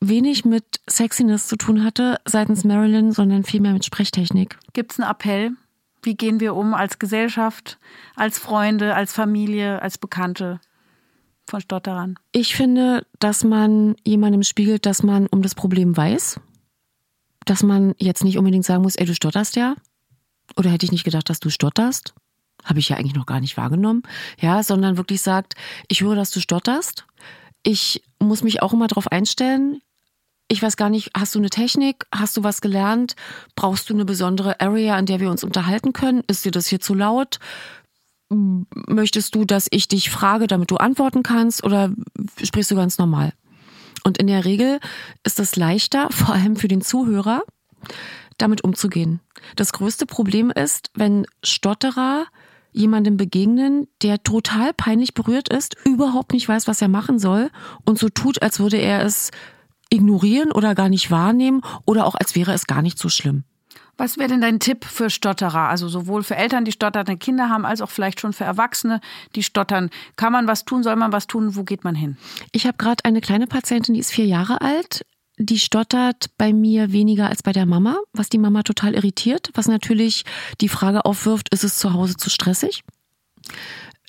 wenig 0.00 0.44
mit 0.44 0.80
Sexiness 0.90 1.46
zu 1.46 1.56
tun 1.56 1.84
hatte 1.84 2.18
seitens 2.24 2.64
Marilyn, 2.64 3.12
sondern 3.12 3.44
vielmehr 3.44 3.72
mit 3.72 3.84
Sprechtechnik. 3.84 4.58
Gibt 4.72 4.92
es 4.92 5.00
einen 5.00 5.10
Appell 5.10 5.52
wie 6.02 6.14
gehen 6.14 6.40
wir 6.40 6.54
um 6.54 6.74
als 6.74 6.98
Gesellschaft, 6.98 7.78
als 8.14 8.38
Freunde, 8.38 8.94
als 8.94 9.12
Familie, 9.12 9.82
als 9.82 9.98
Bekannte 9.98 10.60
von 11.48 11.60
Stotterern? 11.60 12.18
Ich 12.32 12.54
finde, 12.54 13.06
dass 13.18 13.44
man 13.44 13.96
jemandem 14.04 14.42
spiegelt, 14.42 14.86
dass 14.86 15.02
man 15.02 15.26
um 15.26 15.42
das 15.42 15.54
Problem 15.54 15.96
weiß. 15.96 16.40
Dass 17.44 17.62
man 17.62 17.94
jetzt 17.98 18.24
nicht 18.24 18.38
unbedingt 18.38 18.64
sagen 18.64 18.82
muss, 18.82 18.96
ey, 18.96 19.06
du 19.06 19.14
stotterst 19.14 19.56
ja. 19.56 19.74
Oder 20.56 20.70
hätte 20.70 20.86
ich 20.86 20.92
nicht 20.92 21.04
gedacht, 21.04 21.28
dass 21.28 21.40
du 21.40 21.50
stotterst? 21.50 22.14
Habe 22.64 22.80
ich 22.80 22.88
ja 22.88 22.96
eigentlich 22.96 23.14
noch 23.14 23.26
gar 23.26 23.40
nicht 23.40 23.56
wahrgenommen. 23.56 24.02
Ja, 24.40 24.62
sondern 24.62 24.96
wirklich 24.96 25.22
sagt, 25.22 25.54
ich 25.88 26.00
höre, 26.00 26.16
dass 26.16 26.30
du 26.30 26.40
stotterst. 26.40 27.06
Ich 27.62 28.02
muss 28.18 28.42
mich 28.42 28.62
auch 28.62 28.72
immer 28.72 28.86
darauf 28.86 29.10
einstellen 29.10 29.80
ich 30.50 30.62
weiß 30.62 30.78
gar 30.78 30.88
nicht, 30.88 31.10
hast 31.14 31.34
du 31.34 31.38
eine 31.38 31.50
Technik? 31.50 32.06
Hast 32.12 32.36
du 32.36 32.42
was 32.42 32.62
gelernt? 32.62 33.14
Brauchst 33.54 33.90
du 33.90 33.94
eine 33.94 34.06
besondere 34.06 34.60
Area, 34.60 34.96
an 34.96 35.04
der 35.04 35.20
wir 35.20 35.30
uns 35.30 35.44
unterhalten 35.44 35.92
können? 35.92 36.24
Ist 36.26 36.44
dir 36.44 36.50
das 36.50 36.66
hier 36.66 36.80
zu 36.80 36.94
laut? 36.94 37.38
Möchtest 38.30 39.34
du, 39.34 39.44
dass 39.44 39.68
ich 39.70 39.88
dich 39.88 40.10
frage, 40.10 40.46
damit 40.46 40.70
du 40.70 40.76
antworten 40.76 41.22
kannst 41.22 41.64
oder 41.64 41.92
sprichst 42.42 42.70
du 42.70 42.76
ganz 42.76 42.96
normal? 42.96 43.34
Und 44.04 44.16
in 44.16 44.26
der 44.26 44.46
Regel 44.46 44.80
ist 45.22 45.38
es 45.38 45.56
leichter, 45.56 46.08
vor 46.10 46.34
allem 46.34 46.56
für 46.56 46.68
den 46.68 46.80
Zuhörer, 46.80 47.42
damit 48.38 48.64
umzugehen. 48.64 49.20
Das 49.54 49.72
größte 49.72 50.06
Problem 50.06 50.50
ist, 50.50 50.90
wenn 50.94 51.26
Stotterer 51.42 52.26
jemandem 52.78 53.16
begegnen, 53.16 53.88
der 54.02 54.22
total 54.22 54.72
peinlich 54.72 55.14
berührt 55.14 55.48
ist, 55.48 55.76
überhaupt 55.84 56.32
nicht 56.32 56.48
weiß, 56.48 56.68
was 56.68 56.80
er 56.80 56.88
machen 56.88 57.18
soll 57.18 57.50
und 57.84 57.98
so 57.98 58.08
tut, 58.08 58.40
als 58.42 58.60
würde 58.60 58.76
er 58.76 59.04
es 59.04 59.30
ignorieren 59.90 60.52
oder 60.52 60.74
gar 60.74 60.88
nicht 60.88 61.10
wahrnehmen 61.10 61.62
oder 61.84 62.06
auch 62.06 62.14
als 62.14 62.34
wäre 62.34 62.52
es 62.52 62.66
gar 62.66 62.82
nicht 62.82 62.98
so 62.98 63.08
schlimm. 63.08 63.44
Was 63.96 64.16
wäre 64.16 64.28
denn 64.28 64.40
dein 64.40 64.60
Tipp 64.60 64.84
für 64.84 65.10
Stotterer? 65.10 65.68
Also 65.68 65.88
sowohl 65.88 66.22
für 66.22 66.36
Eltern, 66.36 66.64
die 66.64 66.70
stotternde 66.70 67.16
Kinder 67.16 67.48
haben, 67.48 67.66
als 67.66 67.80
auch 67.80 67.90
vielleicht 67.90 68.20
schon 68.20 68.32
für 68.32 68.44
Erwachsene, 68.44 69.00
die 69.34 69.42
stottern. 69.42 69.90
Kann 70.14 70.32
man 70.32 70.46
was 70.46 70.64
tun? 70.64 70.84
Soll 70.84 70.94
man 70.94 71.10
was 71.10 71.26
tun? 71.26 71.56
Wo 71.56 71.64
geht 71.64 71.82
man 71.82 71.96
hin? 71.96 72.16
Ich 72.52 72.64
habe 72.66 72.78
gerade 72.78 73.04
eine 73.04 73.20
kleine 73.20 73.48
Patientin, 73.48 73.94
die 73.94 74.00
ist 74.00 74.12
vier 74.12 74.26
Jahre 74.26 74.60
alt. 74.60 75.02
Die 75.38 75.60
stottert 75.60 76.30
bei 76.36 76.52
mir 76.52 76.92
weniger 76.92 77.28
als 77.28 77.44
bei 77.44 77.52
der 77.52 77.64
Mama, 77.64 77.98
was 78.12 78.28
die 78.28 78.38
Mama 78.38 78.64
total 78.64 78.94
irritiert, 78.94 79.50
was 79.54 79.68
natürlich 79.68 80.24
die 80.60 80.68
Frage 80.68 81.04
aufwirft, 81.04 81.48
ist 81.54 81.62
es 81.62 81.78
zu 81.78 81.92
Hause 81.92 82.16
zu 82.16 82.28
stressig? 82.28 82.82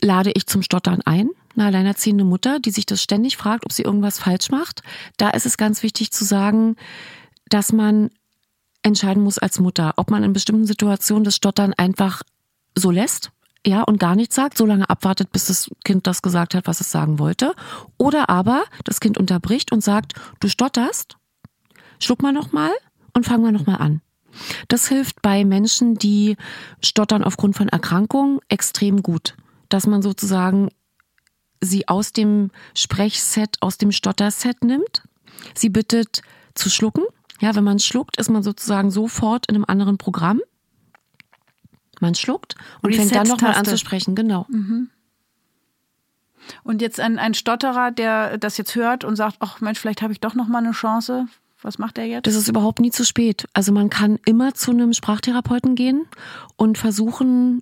Lade 0.01 0.31
ich 0.33 0.47
zum 0.47 0.63
Stottern 0.63 1.01
ein? 1.05 1.29
Eine 1.55 1.67
alleinerziehende 1.67 2.23
Mutter, 2.23 2.59
die 2.59 2.71
sich 2.71 2.87
das 2.87 3.03
ständig 3.03 3.37
fragt, 3.37 3.65
ob 3.65 3.73
sie 3.73 3.83
irgendwas 3.83 4.17
falsch 4.17 4.49
macht. 4.49 4.81
Da 5.17 5.29
ist 5.29 5.45
es 5.45 5.57
ganz 5.57 5.83
wichtig 5.83 6.11
zu 6.11 6.25
sagen, 6.25 6.77
dass 7.47 7.71
man 7.71 8.09
entscheiden 8.81 9.21
muss 9.21 9.37
als 9.37 9.59
Mutter, 9.59 9.93
ob 9.97 10.09
man 10.09 10.23
in 10.23 10.33
bestimmten 10.33 10.65
Situationen 10.65 11.23
das 11.23 11.35
Stottern 11.35 11.73
einfach 11.73 12.23
so 12.75 12.91
lässt, 12.91 13.31
ja, 13.65 13.83
und 13.83 13.99
gar 13.99 14.15
nichts 14.15 14.35
sagt, 14.35 14.57
so 14.57 14.65
lange 14.65 14.89
abwartet, 14.89 15.31
bis 15.31 15.47
das 15.47 15.69
Kind 15.83 16.07
das 16.07 16.21
gesagt 16.21 16.55
hat, 16.55 16.65
was 16.65 16.79
es 16.79 16.91
sagen 16.91 17.19
wollte. 17.19 17.53
Oder 17.97 18.29
aber 18.29 18.63
das 18.85 19.01
Kind 19.01 19.17
unterbricht 19.17 19.71
und 19.71 19.83
sagt, 19.83 20.13
du 20.39 20.47
stotterst, 20.47 21.17
schluck 21.99 22.21
mal 22.21 22.33
nochmal 22.33 22.71
und 23.13 23.25
fang 23.25 23.41
mal 23.41 23.51
nochmal 23.51 23.77
an. 23.77 24.01
Das 24.67 24.87
hilft 24.87 25.21
bei 25.21 25.43
Menschen, 25.43 25.95
die 25.95 26.37
stottern 26.83 27.23
aufgrund 27.23 27.55
von 27.55 27.67
Erkrankungen 27.67 28.39
extrem 28.47 29.01
gut. 29.01 29.35
Dass 29.69 29.87
man 29.87 30.01
sozusagen 30.01 30.69
sie 31.61 31.87
aus 31.87 32.13
dem 32.13 32.51
Sprechset, 32.75 33.57
aus 33.61 33.77
dem 33.77 33.91
Stotterset 33.91 34.63
nimmt, 34.63 35.03
sie 35.55 35.69
bittet 35.69 36.21
zu 36.53 36.69
schlucken 36.69 37.03
ja, 37.39 37.55
wenn 37.55 37.63
man 37.63 37.79
schluckt, 37.79 38.17
ist 38.17 38.29
man 38.29 38.43
sozusagen 38.43 38.91
sofort 38.91 39.47
in 39.47 39.55
einem 39.55 39.65
anderen 39.67 39.97
Programm. 39.97 40.41
Man 41.99 42.15
schluckt 42.15 42.55
und 42.81 42.95
fängt 42.95 43.15
dann 43.15 43.27
nochmal 43.27 43.55
an 43.55 43.65
zu 43.65 43.77
sprechen, 43.77 44.15
genau. 44.15 44.45
Mhm. 44.49 44.89
Und 46.63 46.81
jetzt 46.81 46.99
ein, 46.99 47.19
ein 47.19 47.33
Stotterer, 47.33 47.91
der 47.91 48.37
das 48.37 48.57
jetzt 48.57 48.75
hört 48.75 49.03
und 49.03 49.15
sagt, 49.15 49.37
ach 49.39 49.61
Mensch, 49.61 49.79
vielleicht 49.79 50.01
habe 50.01 50.13
ich 50.13 50.19
doch 50.19 50.33
nochmal 50.33 50.63
eine 50.63 50.73
Chance. 50.73 51.27
Was 51.61 51.77
macht 51.77 51.97
er 51.97 52.05
jetzt? 52.05 52.25
Das 52.25 52.35
ist 52.35 52.47
überhaupt 52.47 52.79
nie 52.79 52.91
zu 52.91 53.03
spät. 53.05 53.45
Also 53.53 53.71
man 53.71 53.89
kann 53.89 54.17
immer 54.25 54.53
zu 54.53 54.71
einem 54.71 54.93
Sprachtherapeuten 54.93 55.75
gehen 55.75 56.05
und 56.55 56.77
versuchen, 56.77 57.61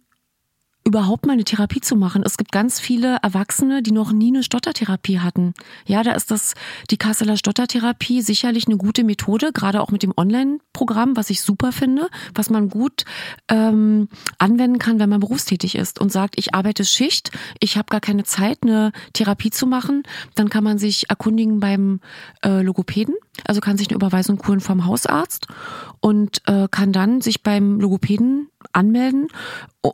überhaupt 0.87 1.25
mal 1.25 1.33
eine 1.33 1.43
Therapie 1.43 1.81
zu 1.81 1.97
machen. 1.97 2.23
Es 2.25 2.37
gibt 2.37 2.53
ganz 2.53 2.79
viele 2.79 3.17
Erwachsene, 3.21 3.83
die 3.83 3.91
noch 3.91 4.13
nie 4.13 4.29
eine 4.29 4.41
Stottertherapie 4.41 5.19
hatten. 5.19 5.53
Ja, 5.85 6.01
da 6.01 6.13
ist 6.13 6.31
das 6.31 6.53
die 6.89 6.95
Kasseler 6.95 7.35
Stottertherapie 7.35 8.21
sicherlich 8.21 8.67
eine 8.67 8.77
gute 8.77 9.03
Methode, 9.03 9.51
gerade 9.51 9.81
auch 9.81 9.91
mit 9.91 10.01
dem 10.01 10.13
Online-Programm, 10.15 11.17
was 11.17 11.29
ich 11.29 11.41
super 11.41 11.73
finde, 11.73 12.07
was 12.33 12.49
man 12.49 12.69
gut 12.69 13.03
ähm, 13.49 14.07
anwenden 14.37 14.79
kann, 14.79 14.97
wenn 14.99 15.09
man 15.09 15.19
berufstätig 15.19 15.75
ist 15.75 15.99
und 15.99 16.09
sagt, 16.09 16.35
ich 16.37 16.55
arbeite 16.55 16.85
Schicht, 16.85 17.31
ich 17.59 17.75
habe 17.75 17.87
gar 17.89 17.99
keine 17.99 18.23
Zeit, 18.23 18.59
eine 18.61 18.93
Therapie 19.11 19.49
zu 19.49 19.67
machen. 19.67 20.03
Dann 20.35 20.49
kann 20.49 20.63
man 20.63 20.77
sich 20.77 21.09
erkundigen 21.09 21.59
beim 21.59 21.99
äh, 22.45 22.61
Logopäden, 22.61 23.15
also 23.45 23.61
kann 23.61 23.77
sich 23.77 23.89
eine 23.89 23.95
Überweisung 23.95 24.41
holen 24.47 24.59
vom 24.59 24.85
Hausarzt 24.85 25.47
und 25.99 26.41
äh, 26.47 26.67
kann 26.69 26.91
dann 26.91 27.21
sich 27.21 27.43
beim 27.43 27.79
Logopäden 27.79 28.49
anmelden, 28.73 29.27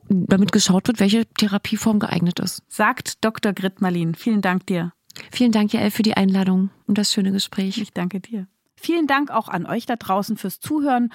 damit 0.09 0.51
geschaut 0.51 0.87
wird, 0.87 0.99
welche 0.99 1.25
Therapieform 1.25 1.99
geeignet 1.99 2.39
ist. 2.39 2.63
Sagt 2.67 3.23
Dr. 3.23 3.53
Grit-Marlin. 3.53 4.15
Vielen 4.15 4.41
Dank 4.41 4.65
dir. 4.67 4.93
Vielen 5.31 5.51
Dank, 5.51 5.73
Jael, 5.73 5.91
für 5.91 6.03
die 6.03 6.15
Einladung 6.15 6.69
und 6.87 6.97
das 6.97 7.11
schöne 7.11 7.31
Gespräch. 7.31 7.77
Ich 7.77 7.93
danke 7.93 8.19
dir. 8.19 8.47
Vielen 8.75 9.07
Dank 9.07 9.31
auch 9.31 9.47
an 9.47 9.65
euch 9.65 9.85
da 9.85 9.95
draußen 9.95 10.37
fürs 10.37 10.59
Zuhören 10.59 11.11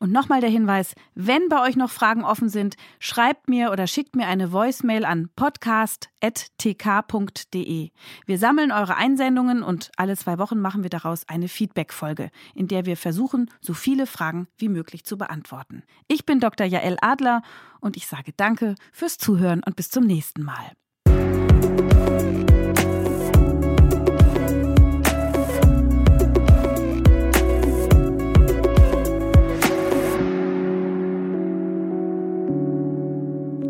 und 0.00 0.10
nochmal 0.10 0.40
der 0.40 0.50
Hinweis, 0.50 0.96
wenn 1.14 1.48
bei 1.48 1.62
euch 1.62 1.76
noch 1.76 1.90
Fragen 1.90 2.24
offen 2.24 2.48
sind, 2.48 2.74
schreibt 2.98 3.48
mir 3.48 3.70
oder 3.70 3.86
schickt 3.86 4.16
mir 4.16 4.26
eine 4.26 4.50
Voicemail 4.50 5.04
an 5.04 5.28
podcast.tk.de. 5.36 7.90
Wir 8.26 8.38
sammeln 8.38 8.72
eure 8.72 8.96
Einsendungen 8.96 9.62
und 9.62 9.92
alle 9.96 10.16
zwei 10.16 10.38
Wochen 10.38 10.58
machen 10.58 10.82
wir 10.82 10.90
daraus 10.90 11.28
eine 11.28 11.46
Feedback-Folge, 11.48 12.30
in 12.54 12.66
der 12.66 12.86
wir 12.86 12.96
versuchen, 12.96 13.50
so 13.60 13.74
viele 13.74 14.06
Fragen 14.06 14.48
wie 14.56 14.70
möglich 14.70 15.04
zu 15.04 15.18
beantworten. 15.18 15.82
Ich 16.08 16.24
bin 16.24 16.40
Dr. 16.40 16.66
Jael 16.66 16.96
Adler 17.02 17.42
und 17.80 17.98
ich 17.98 18.06
sage 18.06 18.32
Danke 18.34 18.76
fürs 18.92 19.18
Zuhören 19.18 19.62
und 19.62 19.76
bis 19.76 19.90
zum 19.90 20.04
nächsten 20.04 20.42
Mal. 20.42 20.72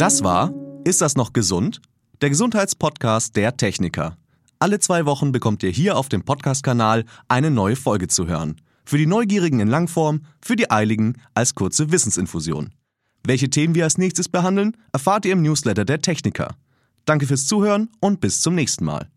Das 0.01 0.25
war 0.25 0.51
Ist 0.83 1.03
das 1.03 1.15
noch 1.15 1.35
gesund? 1.35 1.83
Der 2.23 2.31
Gesundheitspodcast 2.31 3.37
der 3.37 3.59
Techniker. 3.59 4.17
Alle 4.59 4.79
zwei 4.79 5.05
Wochen 5.05 5.31
bekommt 5.31 5.63
ihr 5.63 5.69
hier 5.69 5.99
auf 5.99 6.09
dem 6.09 6.23
Podcast-Kanal 6.23 7.05
eine 7.29 7.51
neue 7.51 7.77
Folge 7.77 8.09
zu 8.09 8.27
hören. 8.27 8.63
Für 8.87 8.97
die 8.97 9.05
Neugierigen 9.05 9.61
in 9.61 9.69
Langform, 9.69 10.23
für 10.41 10.57
die 10.57 10.71
Eiligen 10.71 11.21
als 11.35 11.55
kurze 11.55 11.93
Wissensinfusion. 11.93 12.73
Welche 13.27 13.51
Themen 13.51 13.75
wir 13.75 13.85
als 13.85 13.99
nächstes 13.99 14.31
behandeln, 14.31 14.75
erfahrt 14.91 15.27
ihr 15.27 15.35
im 15.35 15.43
Newsletter 15.43 15.85
der 15.85 16.01
Techniker. 16.01 16.57
Danke 17.05 17.27
fürs 17.27 17.47
Zuhören 17.47 17.91
und 18.01 18.23
bis 18.23 18.41
zum 18.41 18.55
nächsten 18.55 18.87
Mal. 18.87 19.11